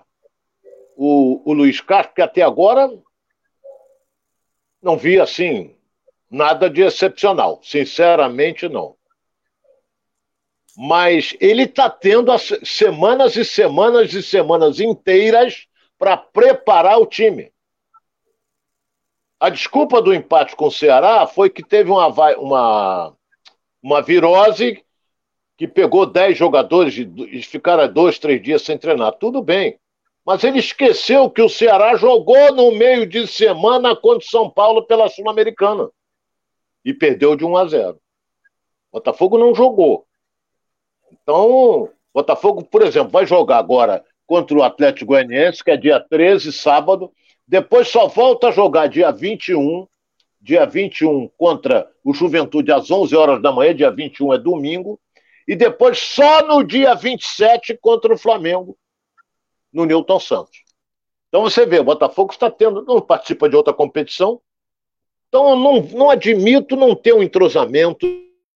o, 0.97 1.43
o 1.49 1.53
Luiz 1.55 1.81
Castro, 1.81 2.15
que 2.15 2.23
até 2.23 2.43
agora 2.43 2.91
não 4.83 4.97
vi 4.97 5.21
assim 5.21 5.75
nada 6.31 6.69
de 6.69 6.83
excepcional, 6.83 7.61
sinceramente 7.63 8.69
não. 8.69 8.97
Mas 10.77 11.35
ele 11.41 11.63
está 11.63 11.89
tendo 11.89 12.31
as 12.31 12.53
semanas 12.63 13.37
e 13.37 13.45
semanas 13.45 14.13
e 14.13 14.23
semanas 14.23 14.79
inteiras 14.79 15.67
para 15.99 16.17
preparar 16.17 16.99
o 16.99 17.07
time. 17.07 17.53
A 19.41 19.51
desculpa 19.51 20.03
do 20.03 20.13
empate 20.13 20.57
com 20.57 20.67
o 20.67 20.73
Ceará 20.73 21.27
foi 21.27 21.49
que 21.49 21.63
teve 21.63 21.91
uma, 21.91 22.09
uma, 22.37 23.17
uma 23.83 24.03
virose 24.03 24.85
que 25.57 25.67
pegou 25.67 26.07
10 26.07 26.37
jogadores 26.37 26.95
e 26.97 27.43
ficaram 27.43 27.93
dois, 27.93 28.19
três 28.19 28.43
dias 28.43 28.63
sem 28.63 28.77
treinar. 28.77 29.13
Tudo 29.13 29.43
bem. 29.43 29.79
Mas 30.25 30.45
ele 30.45 30.59
esqueceu 30.59 31.31
que 31.31 31.41
o 31.41 31.49
Ceará 31.49 31.97
jogou 31.97 32.53
no 32.53 32.73
meio 32.73 33.07
de 33.07 33.27
semana 33.27 33.97
contra 33.97 34.19
o 34.19 34.31
São 34.31 34.51
Paulo 34.51 34.83
pela 34.83 35.09
Sul-Americana 35.09 35.91
e 36.85 36.93
perdeu 36.93 37.35
de 37.35 37.45
1 37.45 37.57
a 37.57 37.67
0. 37.67 38.01
Botafogo 38.93 39.39
não 39.39 39.55
jogou. 39.55 40.07
Então, 41.13 41.91
Botafogo, 42.13 42.65
por 42.65 42.83
exemplo, 42.83 43.11
vai 43.11 43.27
jogar 43.27 43.59
agora 43.59 44.05
contra 44.27 44.57
o 44.57 44.63
Atlético 44.63 45.07
Goianiense, 45.13 45.65
que 45.65 45.71
é 45.71 45.77
dia 45.77 45.99
13, 45.99 46.53
sábado. 46.53 47.13
Depois 47.49 47.89
só 47.89 48.07
volta 48.07 48.49
a 48.49 48.53
jogar 48.53 48.89
dia 48.89 49.11
21, 49.11 49.89
dia 50.39 50.67
21 50.67 51.29
contra 51.29 51.91
o 52.05 52.13
Juventude 52.13 52.71
às 52.71 52.91
11 52.91 53.17
horas 53.17 53.43
da 53.43 53.51
manhã, 53.51 53.75
dia 53.75 53.91
21 53.91 54.35
é 54.35 54.39
domingo. 54.39 55.01
E 55.47 55.57
depois 55.57 55.99
só 55.99 56.47
no 56.47 56.63
dia 56.63 56.95
27 56.95 57.79
contra 57.81 58.13
o 58.13 58.19
Flamengo, 58.19 58.77
no 59.73 59.87
Newton 59.87 60.21
Santos. 60.21 60.63
Então 61.29 61.41
você 61.41 61.65
vê, 61.65 61.79
o 61.79 61.85
Botafogo 61.85 62.33
está 62.33 62.51
tendo, 62.51 62.85
não 62.85 63.01
participa 63.01 63.49
de 63.49 63.57
outra 63.57 63.73
competição. 63.73 64.43
Então 65.29 65.49
eu 65.49 65.57
não, 65.57 65.81
não 65.81 66.11
admito 66.11 66.77
não 66.77 66.95
ter 66.95 67.15
um 67.15 67.23
entrosamento, 67.23 68.07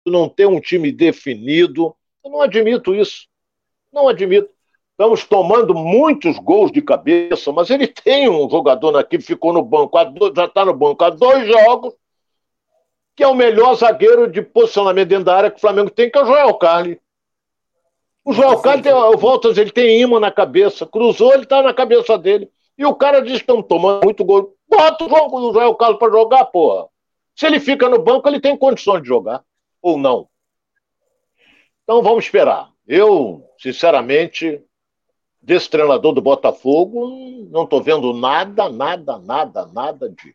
não 0.06 0.28
ter 0.28 0.46
um 0.46 0.60
time 0.60 0.92
definido. 0.92 1.96
Eu 2.22 2.30
não 2.30 2.42
admito 2.42 2.94
isso. 2.94 3.26
Não 3.90 4.06
admito. 4.06 4.50
Estamos 4.92 5.24
tomando 5.24 5.74
muitos 5.74 6.38
gols 6.38 6.70
de 6.70 6.82
cabeça, 6.82 7.50
mas 7.50 7.70
ele 7.70 7.86
tem 7.86 8.28
um 8.28 8.48
jogador 8.48 8.96
aqui 8.96 9.18
que 9.18 9.24
ficou 9.24 9.52
no 9.52 9.62
banco, 9.62 9.98
já 10.36 10.44
está 10.44 10.64
no 10.64 10.74
banco 10.74 11.02
há 11.02 11.10
dois 11.10 11.46
jogos, 11.48 11.94
que 13.16 13.24
é 13.24 13.26
o 13.26 13.34
melhor 13.34 13.74
zagueiro 13.74 14.30
de 14.30 14.42
posicionamento 14.42 15.08
dentro 15.08 15.24
da 15.24 15.36
área 15.36 15.50
que 15.50 15.56
o 15.56 15.60
Flamengo 15.60 15.90
tem, 15.90 16.10
que 16.10 16.18
é 16.18 16.22
o 16.22 16.26
Joel 16.26 16.54
Carli. 16.54 17.00
O 18.24 18.32
Joel 18.32 18.60
Carli 18.60 18.82
tem, 18.82 18.92
a 18.92 19.48
dizer, 19.48 19.62
ele 19.62 19.72
tem 19.72 20.00
imã 20.00 20.20
na 20.20 20.30
cabeça, 20.30 20.86
cruzou, 20.86 21.32
ele 21.32 21.42
está 21.42 21.62
na 21.62 21.74
cabeça 21.74 22.16
dele. 22.16 22.50
E 22.76 22.84
o 22.84 22.94
cara 22.94 23.20
diz 23.20 23.32
que 23.32 23.38
estão 23.38 23.62
tomando 23.62 24.04
muito 24.04 24.24
gol. 24.24 24.54
Bota 24.68 25.04
o 25.04 25.08
jogo 25.08 25.40
do 25.40 25.52
Joel 25.52 25.74
Carlos 25.74 25.98
para 25.98 26.12
jogar, 26.12 26.44
porra. 26.46 26.86
Se 27.34 27.46
ele 27.46 27.58
fica 27.58 27.88
no 27.88 27.98
banco, 27.98 28.28
ele 28.28 28.40
tem 28.40 28.56
condições 28.56 29.02
de 29.02 29.08
jogar. 29.08 29.42
Ou 29.80 29.98
não. 29.98 30.28
Então 31.82 32.02
vamos 32.02 32.24
esperar. 32.24 32.70
Eu, 32.86 33.44
sinceramente, 33.58 34.62
desse 35.42 35.68
treinador 35.68 36.14
do 36.14 36.22
Botafogo, 36.22 37.48
não 37.50 37.64
estou 37.64 37.82
vendo 37.82 38.12
nada, 38.12 38.68
nada, 38.68 39.18
nada, 39.18 39.66
nada 39.66 40.08
de. 40.08 40.34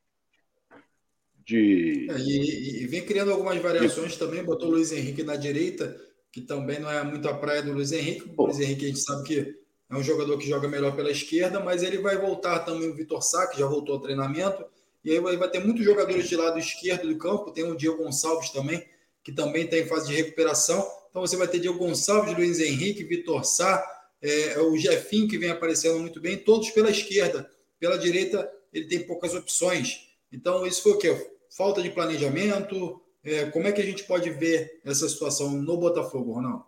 de... 1.45 2.08
É, 2.12 2.20
e, 2.20 2.84
e, 2.84 2.88
vem 2.88 3.05
criando 3.05 3.32
algumas 3.32 3.58
variações 3.62 4.12
de... 4.12 4.20
também, 4.20 4.43
botou 4.43 4.68
o 4.68 4.72
Luiz 4.72 4.91
Henrique 4.91 5.24
na 5.24 5.38
direita, 5.38 5.95
que 6.32 6.41
também 6.41 6.80
não 6.80 6.91
é 6.91 7.01
muito 7.03 7.28
a 7.30 7.34
praia 7.34 7.64
do 7.64 7.72
Luiz 7.72 7.91
Henrique. 7.91 8.30
O 8.36 8.43
Luiz 8.43 8.60
Henrique 8.60 8.86
a 8.86 8.88
gente 8.89 8.99
sabe 8.99 9.24
que 9.24 9.55
é 9.89 9.95
um 9.95 10.03
jogador 10.03 10.38
que 10.38 10.47
joga 10.47 10.68
melhor 10.68 10.93
pela 10.93 11.10
esquerda, 11.10 11.62
mas 11.62 11.82
ele 11.82 11.99
vai 11.99 12.18
voltar 12.18 12.60
também 12.60 12.89
o 12.89 12.93
Vitor 12.93 13.22
Sá, 13.22 13.47
que 13.47 13.58
já 13.58 13.66
voltou 13.66 13.95
ao 13.95 14.01
treinamento. 14.01 14.66
E 15.03 15.12
aí 15.12 15.20
vai, 15.22 15.38
vai 15.38 15.49
ter 15.49 15.64
muitos 15.64 15.86
jogadores 15.86 16.28
de 16.28 16.36
lado 16.36 16.60
esquerdo 16.60 17.08
do 17.08 17.18
campo. 17.18 17.51
Tem 17.51 17.64
o 17.64 17.78
Diego 17.78 18.03
Gonçalves 18.03 18.49
também, 18.49 18.84
que 19.24 19.32
também 19.32 19.64
está 19.64 19.78
em 19.78 19.86
fase 19.86 20.08
de 20.08 20.16
recuperação. 20.16 20.86
Então 21.10 21.22
você 21.22 21.38
vai 21.38 21.47
ter 21.47 21.60
Diego 21.60 21.80
Gonçalves, 21.80 22.36
Luiz 22.36 22.60
Henrique, 22.60 23.05
Vitor 23.05 23.45
Sá, 23.45 23.82
é, 24.22 24.59
o 24.59 24.78
Jefinho, 24.78 25.28
que 25.28 25.38
vem 25.38 25.49
aparecendo 25.49 25.99
muito 25.99 26.20
bem, 26.20 26.38
todos 26.38 26.70
pela 26.72 26.89
esquerda. 26.89 27.49
Pela 27.80 27.97
direita, 27.97 28.51
ele 28.74 28.88
tem 28.88 29.05
poucas 29.05 29.34
opções. 29.34 30.07
Então, 30.32 30.65
isso 30.65 30.84
foi 30.84 30.93
o 30.93 30.97
quê? 30.97 31.32
Falta 31.49 31.82
de 31.82 31.89
planejamento. 31.89 33.01
É, 33.24 33.45
como 33.51 33.68
é 33.68 33.72
que 33.72 33.82
a 33.82 33.86
gente 33.86 34.03
pode 34.03 34.30
ver 34.30 34.82
essa 34.84 35.07
situação 35.07 35.51
no 35.51 35.78
Botafogo, 35.78 36.34
Ronaldo? 36.34 36.65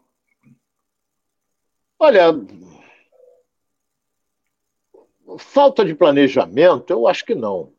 Olha, 1.97 2.33
falta 5.37 5.83
de 5.83 5.93
planejamento, 5.93 6.91
eu 6.91 7.07
acho 7.07 7.25
que 7.25 7.35
não. 7.35 7.73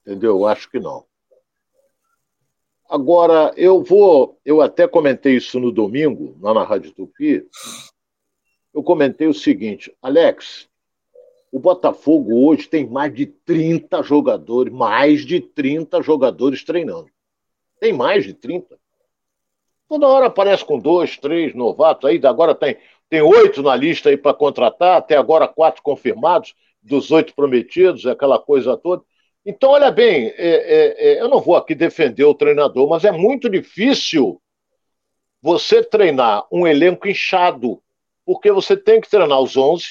Entendeu? 0.00 0.38
Eu 0.38 0.46
acho 0.46 0.70
que 0.70 0.80
não. 0.80 1.04
Agora, 2.88 3.52
eu 3.56 3.82
vou. 3.82 4.38
Eu 4.44 4.60
até 4.60 4.86
comentei 4.86 5.36
isso 5.36 5.58
no 5.58 5.72
domingo, 5.72 6.36
lá 6.40 6.52
na 6.52 6.64
Rádio 6.64 6.92
Tupi. 6.92 7.46
Eu 8.72 8.82
comentei 8.82 9.26
o 9.26 9.34
seguinte, 9.34 9.94
Alex, 10.00 10.68
o 11.50 11.58
Botafogo 11.58 12.46
hoje 12.46 12.66
tem 12.68 12.86
mais 12.86 13.14
de 13.14 13.26
30 13.26 14.02
jogadores, 14.02 14.72
mais 14.72 15.26
de 15.26 15.40
30 15.40 16.02
jogadores 16.02 16.64
treinando. 16.64 17.10
Tem 17.78 17.92
mais 17.92 18.24
de 18.24 18.32
30. 18.32 18.78
Toda 19.88 20.08
hora 20.08 20.26
aparece 20.26 20.64
com 20.64 20.78
dois, 20.78 21.18
três 21.18 21.54
novatos 21.54 22.08
aí, 22.08 22.18
agora 22.24 22.54
tem, 22.54 22.78
tem 23.10 23.20
oito 23.20 23.62
na 23.62 23.76
lista 23.76 24.08
aí 24.08 24.16
para 24.16 24.32
contratar, 24.32 24.96
até 24.96 25.16
agora 25.16 25.46
quatro 25.46 25.82
confirmados, 25.82 26.54
dos 26.82 27.10
oito 27.10 27.34
prometidos, 27.34 28.06
aquela 28.06 28.38
coisa 28.38 28.76
toda. 28.76 29.02
Então, 29.44 29.70
olha 29.70 29.90
bem, 29.90 30.28
é, 30.28 30.34
é, 30.36 31.12
é, 31.12 31.20
eu 31.20 31.28
não 31.28 31.40
vou 31.40 31.56
aqui 31.56 31.74
defender 31.74 32.24
o 32.24 32.34
treinador, 32.34 32.88
mas 32.88 33.04
é 33.04 33.12
muito 33.12 33.50
difícil 33.50 34.40
você 35.42 35.82
treinar 35.82 36.46
um 36.50 36.66
elenco 36.66 37.06
inchado, 37.08 37.82
porque 38.24 38.50
você 38.52 38.76
tem 38.76 39.00
que 39.00 39.08
treinar 39.08 39.40
os 39.40 39.56
11, 39.56 39.84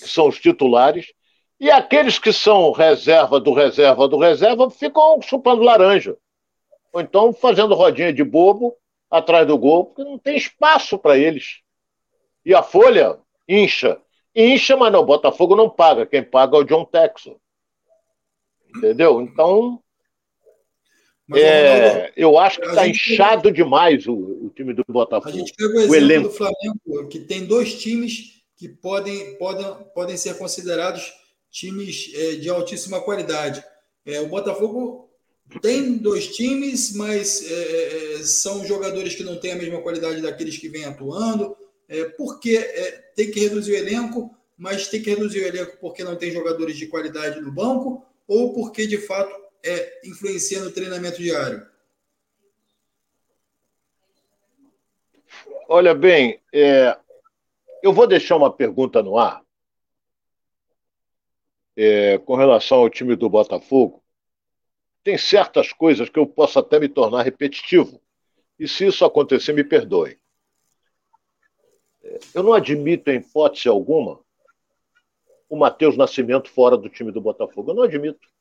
que 0.00 0.08
são 0.08 0.28
os 0.28 0.38
titulares, 0.38 1.12
e 1.58 1.70
aqueles 1.70 2.18
que 2.18 2.32
são 2.32 2.72
reserva 2.72 3.38
do 3.38 3.52
reserva 3.52 4.08
do 4.08 4.18
reserva 4.18 4.68
ficam 4.70 5.20
chupando 5.22 5.62
laranja. 5.62 6.16
Ou 6.92 7.00
então 7.00 7.32
fazendo 7.32 7.74
rodinha 7.74 8.12
de 8.12 8.24
bobo 8.24 8.76
atrás 9.10 9.46
do 9.46 9.56
gol, 9.58 9.86
porque 9.86 10.04
não 10.04 10.18
tem 10.18 10.36
espaço 10.36 10.98
para 10.98 11.16
eles. 11.16 11.60
E 12.44 12.54
a 12.54 12.62
folha 12.62 13.18
incha. 13.48 14.00
Incha, 14.34 14.76
mas 14.76 14.92
não, 14.92 15.00
o 15.00 15.04
Botafogo 15.04 15.54
não 15.54 15.68
paga. 15.68 16.06
Quem 16.06 16.22
paga 16.22 16.56
é 16.56 16.60
o 16.60 16.64
John 16.64 16.84
Texon. 16.84 17.36
Entendeu? 18.74 19.20
Então, 19.20 19.81
é, 21.34 22.12
eu 22.16 22.38
acho 22.38 22.60
que 22.60 22.66
está 22.66 22.86
inchado 22.86 23.42
pega... 23.42 23.54
demais 23.54 24.06
o, 24.06 24.14
o, 24.14 24.52
time 24.54 24.72
do 24.72 24.84
Botafogo. 24.88 25.28
A 25.28 25.32
gente 25.32 25.54
pega 25.54 25.74
o 25.74 25.78
exemplo 25.78 25.92
o 25.92 25.96
elenco. 25.96 26.28
do 26.28 26.34
Flamengo, 26.34 27.08
que 27.08 27.20
tem 27.20 27.44
dois 27.44 27.74
times 27.80 28.42
que 28.56 28.68
podem, 28.68 29.36
podem, 29.38 29.66
podem 29.94 30.16
ser 30.16 30.38
considerados 30.38 31.12
times 31.50 32.12
é, 32.14 32.36
de 32.36 32.48
altíssima 32.48 33.00
qualidade. 33.00 33.62
É, 34.06 34.20
o 34.20 34.28
Botafogo 34.28 35.10
tem 35.60 35.98
dois 35.98 36.28
times, 36.28 36.94
mas 36.94 37.44
é, 37.44 37.52
é, 37.52 38.14
é 38.14 38.22
são 38.22 38.64
jogadores 38.64 39.14
que 39.14 39.24
não 39.24 39.36
têm 39.38 39.52
a 39.52 39.56
mesma 39.56 39.80
qualidade 39.82 40.20
daqueles 40.20 40.56
que 40.56 40.68
vêm 40.68 40.84
atuando. 40.84 41.56
É, 41.88 42.04
porque 42.04 42.58
tem 43.14 43.30
que 43.30 43.40
reduzir 43.40 43.72
o 43.72 43.76
elenco, 43.76 44.34
mas 44.56 44.86
tem 44.86 45.02
que 45.02 45.10
reduzir 45.10 45.40
o 45.40 45.46
elenco 45.46 45.76
porque 45.80 46.02
não 46.02 46.16
tem 46.16 46.30
jogadores 46.30 46.76
de 46.76 46.86
qualidade 46.86 47.40
no 47.40 47.52
banco 47.52 48.06
ou 48.26 48.54
porque 48.54 48.86
de 48.86 48.98
fato 48.98 49.41
é, 49.64 50.08
influencia 50.08 50.60
no 50.60 50.72
treinamento 50.72 51.18
diário? 51.18 51.66
Olha 55.68 55.94
bem, 55.94 56.40
é, 56.52 56.98
eu 57.82 57.92
vou 57.92 58.06
deixar 58.06 58.36
uma 58.36 58.52
pergunta 58.52 59.02
no 59.02 59.18
ar 59.18 59.42
é, 61.76 62.18
com 62.18 62.34
relação 62.34 62.78
ao 62.78 62.90
time 62.90 63.16
do 63.16 63.28
Botafogo. 63.28 64.02
Tem 65.02 65.16
certas 65.18 65.72
coisas 65.72 66.08
que 66.08 66.18
eu 66.18 66.26
posso 66.26 66.58
até 66.58 66.78
me 66.78 66.88
tornar 66.88 67.22
repetitivo. 67.22 68.00
E 68.58 68.68
se 68.68 68.86
isso 68.86 69.04
acontecer, 69.04 69.52
me 69.52 69.64
perdoe. 69.64 70.18
É, 72.02 72.18
eu 72.34 72.42
não 72.42 72.52
admito, 72.52 73.10
em 73.10 73.16
hipótese 73.16 73.68
alguma, 73.68 74.20
o 75.48 75.56
Matheus 75.56 75.96
Nascimento 75.96 76.50
fora 76.50 76.76
do 76.76 76.88
time 76.88 77.10
do 77.10 77.20
Botafogo. 77.20 77.70
Eu 77.70 77.74
não 77.74 77.82
admito. 77.82 78.31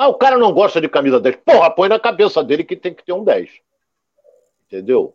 Ah, 0.00 0.08
o 0.08 0.14
cara 0.14 0.38
não 0.38 0.50
gosta 0.50 0.80
de 0.80 0.88
camisa 0.88 1.20
10. 1.20 1.36
Porra, 1.44 1.70
põe 1.70 1.86
na 1.86 2.00
cabeça 2.00 2.42
dele 2.42 2.64
que 2.64 2.74
tem 2.74 2.94
que 2.94 3.04
ter 3.04 3.12
um 3.12 3.22
10. 3.22 3.50
Entendeu? 4.64 5.14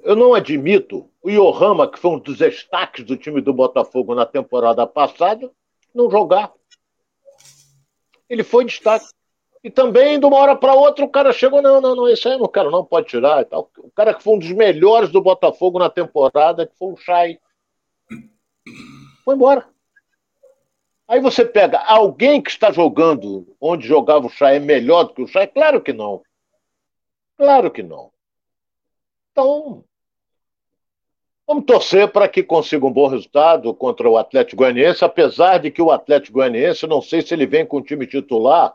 Eu 0.00 0.14
não 0.14 0.34
admito 0.34 1.08
o 1.22 1.30
Yohama, 1.30 1.90
que 1.90 1.98
foi 1.98 2.10
um 2.10 2.18
dos 2.18 2.36
destaques 2.36 3.02
do 3.02 3.16
time 3.16 3.40
do 3.40 3.54
Botafogo 3.54 4.14
na 4.14 4.26
temporada 4.26 4.86
passada, 4.86 5.50
não 5.94 6.10
jogar. 6.10 6.52
Ele 8.28 8.44
foi 8.44 8.66
destaque. 8.66 9.06
E 9.64 9.70
também, 9.70 10.20
de 10.20 10.26
uma 10.26 10.36
hora 10.36 10.54
para 10.54 10.74
outra, 10.74 11.02
o 11.02 11.08
cara 11.08 11.32
chegou, 11.32 11.62
não, 11.62 11.80
não, 11.80 11.96
não, 11.96 12.06
esse 12.10 12.28
aí 12.28 12.36
não 12.36 12.48
quero, 12.48 12.70
não, 12.70 12.84
pode 12.84 13.06
tirar 13.06 13.40
e 13.40 13.46
tal. 13.46 13.70
O 13.78 13.90
cara 13.90 14.12
que 14.12 14.22
foi 14.22 14.34
um 14.34 14.38
dos 14.38 14.52
melhores 14.52 15.08
do 15.10 15.22
Botafogo 15.22 15.78
na 15.78 15.88
temporada, 15.88 16.66
que 16.66 16.76
foi 16.76 16.92
o 16.92 16.96
Chay. 16.98 17.40
Foi 19.24 19.34
embora. 19.34 19.66
Aí 21.12 21.20
você 21.20 21.44
pega 21.44 21.78
alguém 21.78 22.40
que 22.40 22.48
está 22.48 22.72
jogando 22.72 23.54
onde 23.60 23.86
jogava 23.86 24.26
o 24.26 24.30
Chay 24.30 24.56
é 24.56 24.58
melhor 24.58 25.04
do 25.04 25.12
que 25.12 25.20
o 25.20 25.26
Chay? 25.26 25.46
Claro 25.46 25.82
que 25.82 25.92
não. 25.92 26.22
Claro 27.36 27.70
que 27.70 27.82
não. 27.82 28.10
Então, 29.30 29.84
vamos 31.46 31.66
torcer 31.66 32.10
para 32.10 32.26
que 32.26 32.42
consiga 32.42 32.86
um 32.86 32.90
bom 32.90 33.08
resultado 33.08 33.74
contra 33.74 34.08
o 34.08 34.16
Atlético 34.16 34.62
Goianiense, 34.62 35.04
apesar 35.04 35.58
de 35.58 35.70
que 35.70 35.82
o 35.82 35.90
Atlético 35.90 36.38
Goianiense, 36.38 36.86
não 36.86 37.02
sei 37.02 37.20
se 37.20 37.34
ele 37.34 37.44
vem 37.44 37.66
com 37.66 37.76
o 37.76 37.84
time 37.84 38.06
titular, 38.06 38.74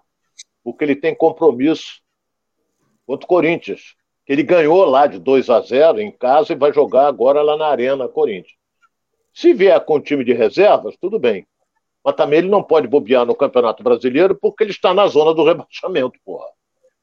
porque 0.64 0.84
ele 0.84 0.96
tem 0.96 1.16
compromisso 1.16 2.04
contra 3.08 3.26
o 3.26 3.28
Corinthians. 3.28 3.96
Ele 4.28 4.44
ganhou 4.44 4.86
lá 4.86 5.08
de 5.08 5.18
2 5.18 5.50
a 5.50 5.60
0 5.60 6.00
em 6.00 6.12
casa 6.12 6.54
e 6.54 6.56
vai 6.56 6.72
jogar 6.72 7.08
agora 7.08 7.42
lá 7.42 7.58
na 7.58 7.66
Arena 7.66 8.08
Corinthians. 8.08 8.54
Se 9.34 9.56
vier 9.56 9.84
com 9.84 9.96
o 9.96 10.00
time 10.00 10.24
de 10.24 10.34
reservas, 10.34 10.96
tudo 11.02 11.18
bem. 11.18 11.44
Mas 12.08 12.16
também 12.16 12.40
ele 12.40 12.48
não 12.48 12.64
pode 12.64 12.88
bobear 12.88 13.26
no 13.26 13.36
Campeonato 13.36 13.84
Brasileiro 13.84 14.34
porque 14.34 14.64
ele 14.64 14.72
está 14.72 14.94
na 14.94 15.08
zona 15.08 15.34
do 15.34 15.44
rebaixamento, 15.44 16.18
porra. 16.24 16.48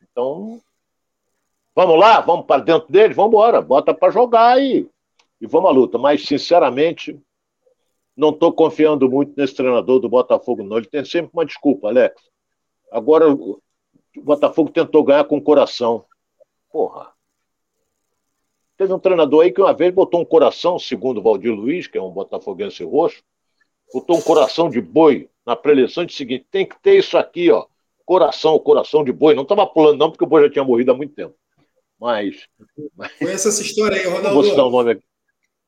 Então, 0.03 0.59
vamos 1.77 1.99
lá, 1.99 2.23
vamos 2.23 2.47
para 2.47 2.63
dentro 2.63 2.91
dele, 2.91 3.13
vamos 3.13 3.33
embora, 3.33 3.61
bota 3.61 3.93
para 3.93 4.11
jogar 4.11 4.59
e, 4.59 4.89
e 5.39 5.47
vamos 5.47 5.69
à 5.69 5.73
luta. 5.75 5.99
Mas, 5.99 6.25
sinceramente, 6.25 7.21
não 8.17 8.31
estou 8.31 8.51
confiando 8.51 9.07
muito 9.11 9.35
nesse 9.37 9.55
treinador 9.55 10.01
do 10.01 10.09
Botafogo, 10.09 10.63
não. 10.63 10.79
Ele 10.79 10.87
tem 10.87 11.05
sempre 11.05 11.31
uma 11.35 11.45
desculpa, 11.45 11.89
Alex. 11.89 12.23
Agora, 12.91 13.31
o 13.31 13.61
Botafogo 14.17 14.71
tentou 14.71 15.05
ganhar 15.05 15.25
com 15.25 15.37
o 15.37 15.43
coração. 15.43 16.07
Porra. 16.73 17.13
Teve 18.79 18.95
um 18.95 18.99
treinador 18.99 19.45
aí 19.45 19.53
que 19.53 19.61
uma 19.61 19.75
vez 19.75 19.93
botou 19.93 20.23
um 20.23 20.25
coração, 20.25 20.79
segundo 20.79 21.19
o 21.19 21.23
Valdir 21.23 21.53
Luiz, 21.53 21.87
que 21.87 21.99
é 21.99 22.03
um 22.03 22.11
botafoguense 22.11 22.83
roxo, 22.83 23.23
botou 23.95 24.19
um 24.19 24.21
coração 24.21 24.69
de 24.69 24.81
boi 24.81 25.29
na 25.47 25.55
preleção 25.55 26.03
e 26.03 26.07
o 26.07 26.11
seguinte: 26.11 26.47
tem 26.51 26.67
que 26.67 26.75
ter 26.83 26.99
isso 26.99 27.17
aqui, 27.17 27.49
ó. 27.51 27.67
Coração, 28.05 28.59
coração 28.59 29.05
de 29.05 29.13
boi. 29.13 29.35
Não 29.35 29.45
estava 29.45 29.67
pulando, 29.67 29.99
não, 29.99 30.11
porque 30.11 30.25
o 30.25 30.27
boi 30.27 30.43
já 30.43 30.51
tinha 30.51 30.65
morrido 30.65 30.91
há 30.91 30.97
muito 30.97 31.15
tempo. 31.15 31.35
Mas. 31.99 32.47
Conhece 33.19 33.49
essa 33.49 33.63
história 33.63 33.97
aí, 33.97 34.05
Ronaldo? 34.11 34.35
Vou 34.35 34.45
citar 34.45 34.67
o 34.67 34.71
nome 34.71 34.93
aqui. 34.93 35.05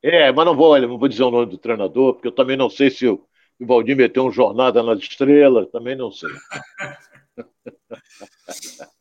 É, 0.03 0.31
mas 0.33 0.45
não 0.45 0.57
vou, 0.57 0.79
não 0.79 0.99
vou 0.99 1.09
dizer 1.09 1.22
o 1.22 1.31
nome 1.31 1.47
do 1.47 1.57
treinador, 1.57 2.14
porque 2.14 2.29
eu 2.29 2.33
também 2.33 2.57
não 2.57 2.68
sei 2.68 2.91
se 2.91 3.07
o, 3.07 3.24
o 3.59 3.66
Valdir 3.66 3.97
meteu 3.97 4.24
um 4.24 4.31
Jornada 4.31 4.83
nas 4.83 4.99
Estrelas, 4.99 5.70
também 5.70 5.97
não 5.97 6.11
sei. 6.11 6.29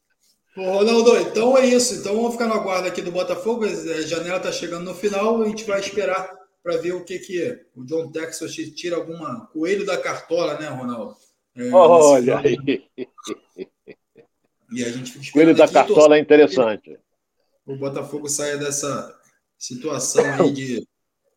Ô, 0.57 0.77
Ronaldo, 0.77 1.17
então 1.17 1.57
é 1.57 1.65
isso. 1.65 1.95
Então 1.95 2.15
vamos 2.15 2.31
ficar 2.31 2.47
na 2.47 2.59
guarda 2.59 2.87
aqui 2.87 3.01
do 3.01 3.11
Botafogo. 3.11 3.65
A 3.65 4.01
janela 4.01 4.37
está 4.37 4.53
chegando 4.53 4.85
no 4.85 4.93
final 4.93 5.41
a 5.41 5.47
gente 5.47 5.65
vai 5.65 5.81
esperar 5.81 6.44
para 6.65 6.77
ver 6.77 6.93
o 6.93 7.03
que, 7.03 7.19
que 7.19 7.59
o 7.75 7.85
John 7.85 8.11
Texas 8.11 8.51
tira 8.55 8.95
alguma 8.95 9.45
coelho 9.53 9.85
da 9.85 9.99
cartola, 9.99 10.59
né, 10.59 10.67
Ronaldo? 10.67 11.15
É, 11.55 11.69
Olha 11.71 12.39
aí. 12.39 12.57
E 14.71 14.83
a 14.83 14.91
gente 14.91 15.11
fica 15.11 15.31
coelho 15.31 15.55
da 15.55 15.67
cartola 15.67 16.17
é 16.17 16.19
interessante. 16.19 16.97
O 17.67 17.75
Botafogo 17.75 18.27
saia 18.27 18.57
dessa 18.57 19.15
situação 19.59 20.25
aí 20.25 20.51
de, 20.51 20.87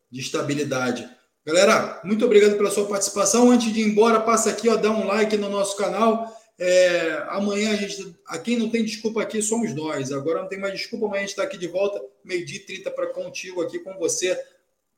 de 0.09 0.19
estabilidade. 0.19 1.07
Galera, 1.45 2.01
muito 2.03 2.25
obrigado 2.25 2.57
pela 2.57 2.71
sua 2.71 2.87
participação. 2.87 3.51
Antes 3.51 3.71
de 3.71 3.81
ir 3.81 3.87
embora, 3.87 4.19
passa 4.21 4.49
aqui, 4.49 4.67
ó, 4.67 4.77
dá 4.77 4.89
um 4.89 5.05
like 5.05 5.37
no 5.37 5.47
nosso 5.47 5.77
canal 5.77 6.35
é, 6.59 7.23
amanhã 7.29 7.71
a 7.71 7.75
gente. 7.75 8.13
Aqui 8.27 8.57
não 8.57 8.69
tem 8.69 8.83
desculpa 8.83 9.21
aqui, 9.21 9.41
somos 9.41 9.73
nós. 9.73 10.11
Agora 10.11 10.41
não 10.41 10.49
tem 10.49 10.59
mais 10.59 10.73
desculpa, 10.73 11.05
amanhã 11.05 11.19
a 11.19 11.21
gente 11.21 11.29
está 11.29 11.43
aqui 11.43 11.57
de 11.57 11.67
volta, 11.67 12.03
meio-dia 12.23 12.57
e 12.57 12.65
30 12.65 12.91
para 12.91 13.07
contigo 13.07 13.61
aqui, 13.61 13.79
com 13.79 13.93
você, 13.97 14.37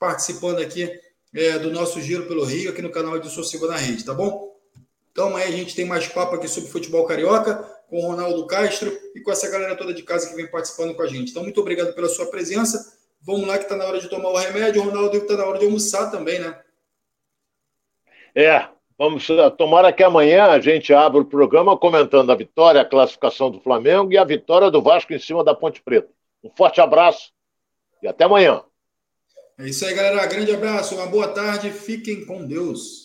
participando 0.02 0.60
aqui 0.60 0.92
é, 1.32 1.60
do 1.60 1.70
nosso 1.70 2.02
Giro 2.02 2.26
pelo 2.26 2.44
Rio, 2.44 2.72
aqui 2.72 2.82
no 2.82 2.90
canal 2.90 3.20
de 3.20 3.30
Silva 3.30 3.68
na 3.68 3.78
Rede, 3.78 4.04
tá 4.04 4.16
bom? 4.16 4.60
Então 5.12 5.28
amanhã 5.28 5.46
a 5.46 5.52
gente 5.52 5.76
tem 5.76 5.86
mais 5.86 6.08
papo 6.08 6.36
aqui 6.36 6.48
sobre 6.48 6.72
futebol 6.72 7.06
carioca, 7.06 7.64
com 7.88 8.00
o 8.00 8.08
Ronaldo 8.08 8.48
Castro 8.48 8.92
e 9.14 9.22
com 9.22 9.32
essa 9.32 9.48
galera 9.52 9.76
toda 9.76 9.94
de 9.94 10.02
casa 10.02 10.28
que 10.28 10.36
vem 10.36 10.50
participando 10.50 10.96
com 10.96 11.04
a 11.04 11.08
gente. 11.08 11.30
Então, 11.30 11.44
muito 11.44 11.62
obrigado 11.62 11.94
pela 11.94 12.10
sua 12.10 12.26
presença. 12.32 12.98
Vamos 13.22 13.46
lá 13.46 13.60
que 13.60 13.66
está 13.66 13.76
na 13.76 13.86
hora 13.86 14.00
de 14.00 14.10
tomar 14.10 14.30
o 14.30 14.38
remédio. 14.38 14.82
Ronaldo 14.82 15.16
está 15.16 15.38
na 15.38 15.46
hora 15.46 15.60
de 15.60 15.66
almoçar 15.66 16.10
também, 16.10 16.40
né? 16.40 16.60
É, 18.34 18.68
Vamos, 18.98 19.30
eh, 19.30 19.50
tomara 19.52 19.92
que 19.92 20.04
amanhã 20.04 20.46
a 20.46 20.60
gente 20.60 20.94
abra 20.94 21.20
o 21.20 21.26
programa 21.26 21.76
comentando 21.76 22.32
a 22.32 22.36
vitória, 22.36 22.82
a 22.82 22.86
classificação 22.86 23.50
do 23.50 23.60
Flamengo 23.60 24.14
e 24.14 24.18
a 24.18 24.24
vitória 24.24 24.70
do 24.70 24.82
Vasco 24.82 25.12
em 25.12 25.20
cima 25.20 25.44
da 25.44 25.56
Ponte 25.56 25.82
Preta. 25.82 26.10
Um 26.44 26.52
forte 26.56 26.80
abraço 26.80 27.32
e 28.02 28.08
até 28.08 28.26
amanhã. 28.26 28.64
É 29.58 29.70
isso 29.70 29.86
aí, 29.86 29.94
galera. 29.94 30.26
Grande 30.26 30.52
abraço, 30.52 30.96
uma 30.96 31.08
boa 31.08 31.28
tarde. 31.30 31.72
Fiquem 31.72 32.26
com 32.26 32.46
Deus. 32.46 33.01